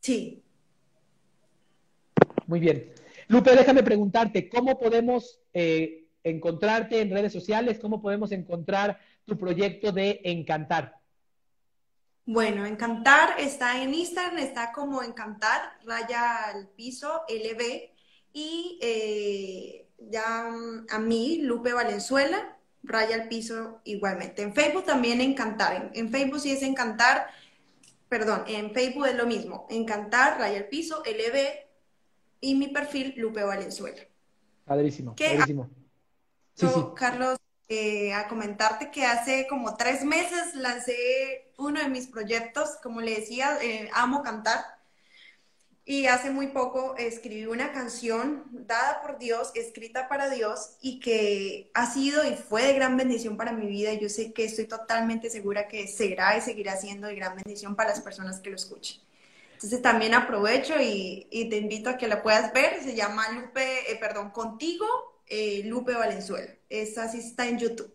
Sí. 0.00 0.42
Muy 2.46 2.60
bien. 2.60 2.92
Lupe, 3.28 3.54
déjame 3.54 3.82
preguntarte, 3.82 4.48
¿cómo 4.48 4.78
podemos 4.78 5.40
eh, 5.54 6.06
encontrarte 6.24 7.00
en 7.00 7.10
redes 7.10 7.32
sociales? 7.32 7.78
¿Cómo 7.78 8.02
podemos 8.02 8.32
encontrar 8.32 8.98
tu 9.24 9.38
proyecto 9.38 9.92
de 9.92 10.20
Encantar? 10.24 11.00
Bueno, 12.24 12.66
Encantar 12.66 13.40
está 13.40 13.82
en 13.82 13.94
Instagram, 13.94 14.38
está 14.38 14.72
como 14.72 15.02
Encantar, 15.02 15.60
raya 15.84 16.44
al 16.44 16.68
piso, 16.68 17.22
LB. 17.28 17.90
Y 18.32 18.78
eh, 18.80 19.88
ya 19.98 20.50
mm, 20.50 20.86
a 20.90 20.98
mí, 20.98 21.38
Lupe 21.42 21.72
Valenzuela, 21.72 22.56
raya 22.82 23.16
al 23.16 23.28
piso 23.28 23.80
igualmente. 23.84 24.42
En 24.42 24.54
Facebook 24.54 24.84
también 24.84 25.20
Encantar. 25.20 25.90
En, 25.94 26.10
Facebook 26.10 26.40
sí 26.40 26.52
es 26.52 26.62
Encantar, 26.62 27.28
perdón, 28.08 28.44
en 28.46 28.72
Facebook 28.72 29.06
es 29.06 29.14
lo 29.14 29.26
mismo. 29.26 29.66
Encantar, 29.70 30.38
raya 30.38 30.58
al 30.58 30.66
piso, 30.66 31.02
LB. 31.04 31.38
Y 32.40 32.54
mi 32.56 32.68
perfil, 32.68 33.14
Lupe 33.16 33.44
Valenzuela. 33.44 34.02
Padrísimo, 34.64 35.14
padrísimo. 35.14 35.70
Sí, 36.54 36.66
sí. 36.66 36.80
Carlos, 36.96 37.38
eh, 37.68 38.12
a 38.12 38.28
comentarte 38.28 38.90
que 38.90 39.06
hace 39.06 39.46
como 39.48 39.76
tres 39.76 40.04
meses 40.04 40.54
lancé 40.54 41.52
uno 41.56 41.80
de 41.80 41.88
mis 41.88 42.06
proyectos, 42.08 42.76
como 42.82 43.00
le 43.00 43.20
decía, 43.20 43.58
eh, 43.62 43.88
amo 43.94 44.22
cantar. 44.22 44.60
Y 45.84 46.06
hace 46.06 46.30
muy 46.30 46.48
poco 46.48 46.94
escribí 46.96 47.46
una 47.46 47.72
canción 47.72 48.44
dada 48.52 49.00
por 49.02 49.18
Dios, 49.18 49.50
escrita 49.54 50.08
para 50.08 50.30
Dios 50.30 50.76
y 50.80 51.00
que 51.00 51.70
ha 51.74 51.92
sido 51.92 52.24
y 52.24 52.34
fue 52.34 52.62
de 52.62 52.74
gran 52.74 52.96
bendición 52.96 53.36
para 53.36 53.52
mi 53.52 53.66
vida. 53.66 53.92
Yo 53.94 54.08
sé 54.08 54.32
que 54.32 54.44
estoy 54.44 54.66
totalmente 54.66 55.28
segura 55.28 55.66
que 55.66 55.88
será 55.88 56.36
y 56.38 56.40
seguirá 56.40 56.76
siendo 56.76 57.08
de 57.08 57.16
gran 57.16 57.34
bendición 57.34 57.74
para 57.74 57.90
las 57.90 58.00
personas 58.00 58.40
que 58.40 58.50
lo 58.50 58.56
escuchen. 58.56 59.00
Entonces 59.54 59.82
también 59.82 60.14
aprovecho 60.14 60.74
y, 60.80 61.26
te 61.30 61.56
invito 61.56 61.90
a 61.90 61.96
que 61.96 62.08
la 62.08 62.22
puedas 62.22 62.52
ver. 62.52 62.80
Se 62.82 62.94
llama 62.94 63.22
Lupe, 63.32 63.90
eh, 63.90 63.96
perdón, 64.00 64.30
Contigo, 64.30 64.86
Lupe 65.64 65.92
Valenzuela. 65.92 66.52
Esa 66.68 67.08
sí 67.08 67.18
está 67.18 67.48
en 67.48 67.58
YouTube. 67.58 67.92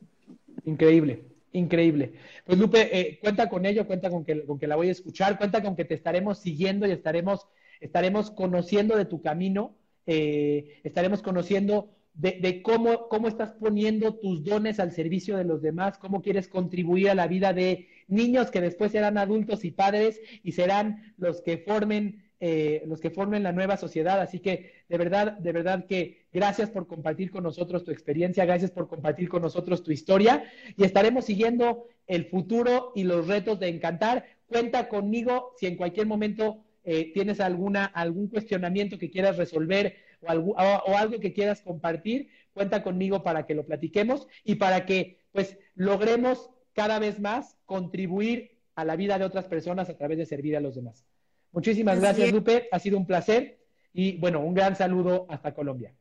Increíble, 0.66 1.24
increíble. 1.54 2.14
Pues 2.46 2.58
Lupe, 2.58 2.90
eh, 2.98 3.20
cuenta 3.22 3.50
con 3.50 3.66
ello, 3.66 3.88
cuenta 3.88 4.10
con 4.10 4.24
que, 4.24 4.46
con 4.46 4.60
que 4.60 4.68
la 4.68 4.76
voy 4.76 4.90
a 4.90 4.92
escuchar, 4.92 5.38
cuenta 5.38 5.62
con 5.62 5.76
que 5.76 5.86
te 5.86 5.94
estaremos 5.94 6.40
siguiendo 6.40 6.88
y 6.88 6.92
estaremos, 6.92 7.48
estaremos 7.80 8.32
conociendo 8.32 8.96
de 8.96 9.06
tu 9.06 9.22
camino, 9.22 9.76
eh, 10.06 10.80
estaremos 10.84 11.22
conociendo 11.22 11.92
de, 12.14 12.64
cómo, 12.64 13.10
cómo 13.10 13.28
estás 13.28 13.52
poniendo 13.52 14.16
tus 14.16 14.44
dones 14.44 14.80
al 14.80 14.92
servicio 14.92 15.38
de 15.38 15.44
los 15.44 15.62
demás, 15.62 16.00
cómo 16.00 16.24
quieres 16.24 16.48
contribuir 16.48 17.12
a 17.12 17.16
la 17.16 17.28
vida 17.28 17.54
de 17.54 17.88
niños 18.08 18.50
que 18.50 18.62
después 18.62 18.92
serán 18.92 19.20
adultos 19.20 19.64
y 19.66 19.72
padres 19.72 20.20
y 20.44 20.54
serán 20.54 21.14
los 21.18 21.42
que 21.42 21.60
formen 21.60 22.28
eh, 22.40 22.84
los 22.86 23.02
que 23.02 23.10
formen 23.10 23.42
la 23.42 23.52
nueva 23.52 23.78
sociedad. 23.78 24.22
Así 24.22 24.40
que 24.40 24.84
de 24.90 24.98
verdad, 25.00 25.40
de 25.40 25.52
verdad 25.52 25.88
que 25.88 26.28
gracias 26.32 26.70
por 26.70 26.86
compartir 26.86 27.32
con 27.32 27.44
nosotros 27.44 27.84
tu 27.84 27.90
experiencia, 27.90 28.46
gracias 28.46 28.70
por 28.70 28.88
compartir 28.88 29.28
con 29.28 29.42
nosotros 29.42 29.84
tu 29.84 29.92
historia 29.92 30.44
y 30.76 30.84
estaremos 30.84 31.26
siguiendo 31.26 31.86
el 32.06 32.26
futuro 32.26 32.92
y 32.94 33.06
los 33.06 33.28
retos 33.28 33.60
de 33.60 33.70
Encantar. 33.70 34.26
Cuenta 34.46 34.88
conmigo 34.88 35.54
si 35.58 35.66
en 35.66 35.78
cualquier 35.78 36.06
momento 36.06 36.64
eh, 36.90 37.12
tienes 37.14 37.42
alguna, 37.42 37.84
algún 37.84 38.30
cuestionamiento 38.30 38.98
que 38.98 39.10
quieras 39.12 39.36
resolver 39.36 39.98
o, 40.22 40.30
algo, 40.30 40.52
o 40.54 40.98
algo 40.98 41.20
que 41.20 41.34
quieras 41.34 41.62
compartir, 41.62 42.30
cuenta 42.54 42.82
conmigo 42.82 43.24
para 43.24 43.46
que 43.46 43.56
lo 43.56 43.66
platiquemos 43.66 44.26
y 44.46 44.56
para 44.56 44.86
que 44.86 45.20
pues 45.34 45.58
logremos 45.76 46.50
cada 46.72 46.98
vez 47.00 47.20
más 47.20 47.58
contribuir 47.66 48.58
a 48.76 48.86
la 48.86 48.96
vida 48.96 49.20
de 49.20 49.26
otras 49.26 49.50
personas 49.50 49.90
a 49.90 49.98
través 49.98 50.18
de 50.18 50.26
servir 50.26 50.56
a 50.56 50.62
los 50.62 50.76
demás. 50.76 51.06
Muchísimas 51.52 52.00
gracias, 52.00 52.32
Lupe. 52.32 52.70
Ha 52.72 52.80
sido 52.80 52.98
un 52.98 53.06
placer 53.06 53.60
y 53.92 54.16
bueno, 54.20 54.40
un 54.40 54.54
gran 54.54 54.78
saludo 54.78 55.26
hasta 55.30 55.54
Colombia. 55.54 55.94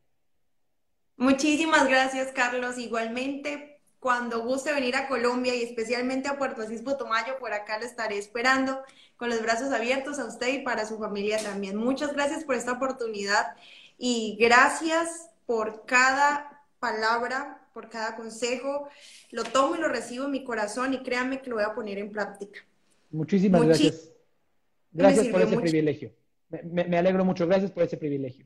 Muchísimas 1.17 1.89
gracias, 1.89 2.31
Carlos. 2.31 2.77
Igualmente, 2.77 3.76
cuando 4.07 4.41
guste 4.41 4.71
venir 4.71 4.95
a 4.95 5.09
Colombia 5.09 5.53
y 5.53 5.63
especialmente 5.63 6.29
a 6.29 6.37
Puerto 6.37 6.61
Asís 6.61 6.81
Putumayo, 6.81 7.37
por 7.39 7.51
acá 7.51 7.77
lo 7.77 7.85
estaré 7.85 8.17
esperando 8.17 8.81
con 9.17 9.27
los 9.27 9.41
brazos 9.41 9.73
abiertos 9.73 10.17
a 10.17 10.23
usted 10.23 10.47
y 10.53 10.59
para 10.59 10.85
su 10.85 10.97
familia 10.97 11.37
también. 11.43 11.75
Muchas 11.75 12.13
gracias 12.13 12.45
por 12.45 12.55
esta 12.55 12.71
oportunidad 12.71 13.57
y 13.97 14.37
gracias 14.39 15.29
por 15.45 15.85
cada 15.85 16.63
palabra, 16.79 17.67
por 17.73 17.89
cada 17.89 18.15
consejo. 18.15 18.87
Lo 19.31 19.43
tomo 19.43 19.75
y 19.75 19.79
lo 19.79 19.89
recibo 19.89 20.23
en 20.23 20.31
mi 20.31 20.45
corazón 20.45 20.93
y 20.93 21.03
créanme 21.03 21.41
que 21.41 21.49
lo 21.49 21.57
voy 21.57 21.65
a 21.65 21.75
poner 21.75 21.97
en 21.97 22.09
práctica. 22.09 22.61
Muchísimas 23.11 23.61
gracias. 23.61 24.09
Gracias 24.93 25.27
por 25.27 25.41
ese 25.41 25.57
privilegio. 25.57 26.13
Me, 26.63 26.97
alegro 26.97 27.25
mucho. 27.25 27.45
Gracias 27.45 27.71
por 27.71 27.83
ese 27.83 27.97
privilegio. 27.97 28.45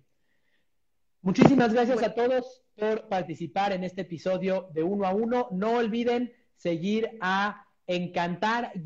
Muchísimas 1.23 1.71
gracias 1.71 2.01
a 2.01 2.15
todos 2.15 2.63
por 2.75 3.07
participar 3.07 3.73
en 3.73 3.83
este 3.83 4.01
episodio 4.01 4.69
de 4.73 4.81
uno 4.81 5.05
a 5.05 5.13
uno. 5.13 5.49
No 5.51 5.77
olviden 5.77 6.33
seguir 6.55 7.17
a 7.21 7.67
encantar-lb 7.85 8.81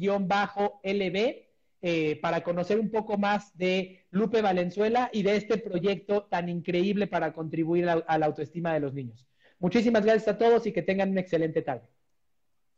eh, 1.81 2.19
para 2.21 2.43
conocer 2.43 2.79
un 2.79 2.89
poco 2.89 3.17
más 3.17 3.55
de 3.57 4.05
Lupe 4.11 4.41
Valenzuela 4.41 5.09
y 5.13 5.23
de 5.23 5.38
este 5.38 5.57
proyecto 5.57 6.23
tan 6.23 6.49
increíble 6.49 7.07
para 7.07 7.31
contribuir 7.31 7.88
a 7.88 8.17
la 8.17 8.25
autoestima 8.25 8.73
de 8.73 8.79
los 8.81 8.93
niños. 8.93 9.25
Muchísimas 9.59 10.03
gracias 10.03 10.27
a 10.27 10.38
todos 10.38 10.65
y 10.65 10.73
que 10.73 10.81
tengan 10.81 11.11
una 11.11 11.21
excelente 11.21 11.61
tarde. 11.61 11.88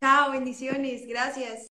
Chao, 0.01 0.31
bendiciones, 0.31 1.07
gracias. 1.07 1.67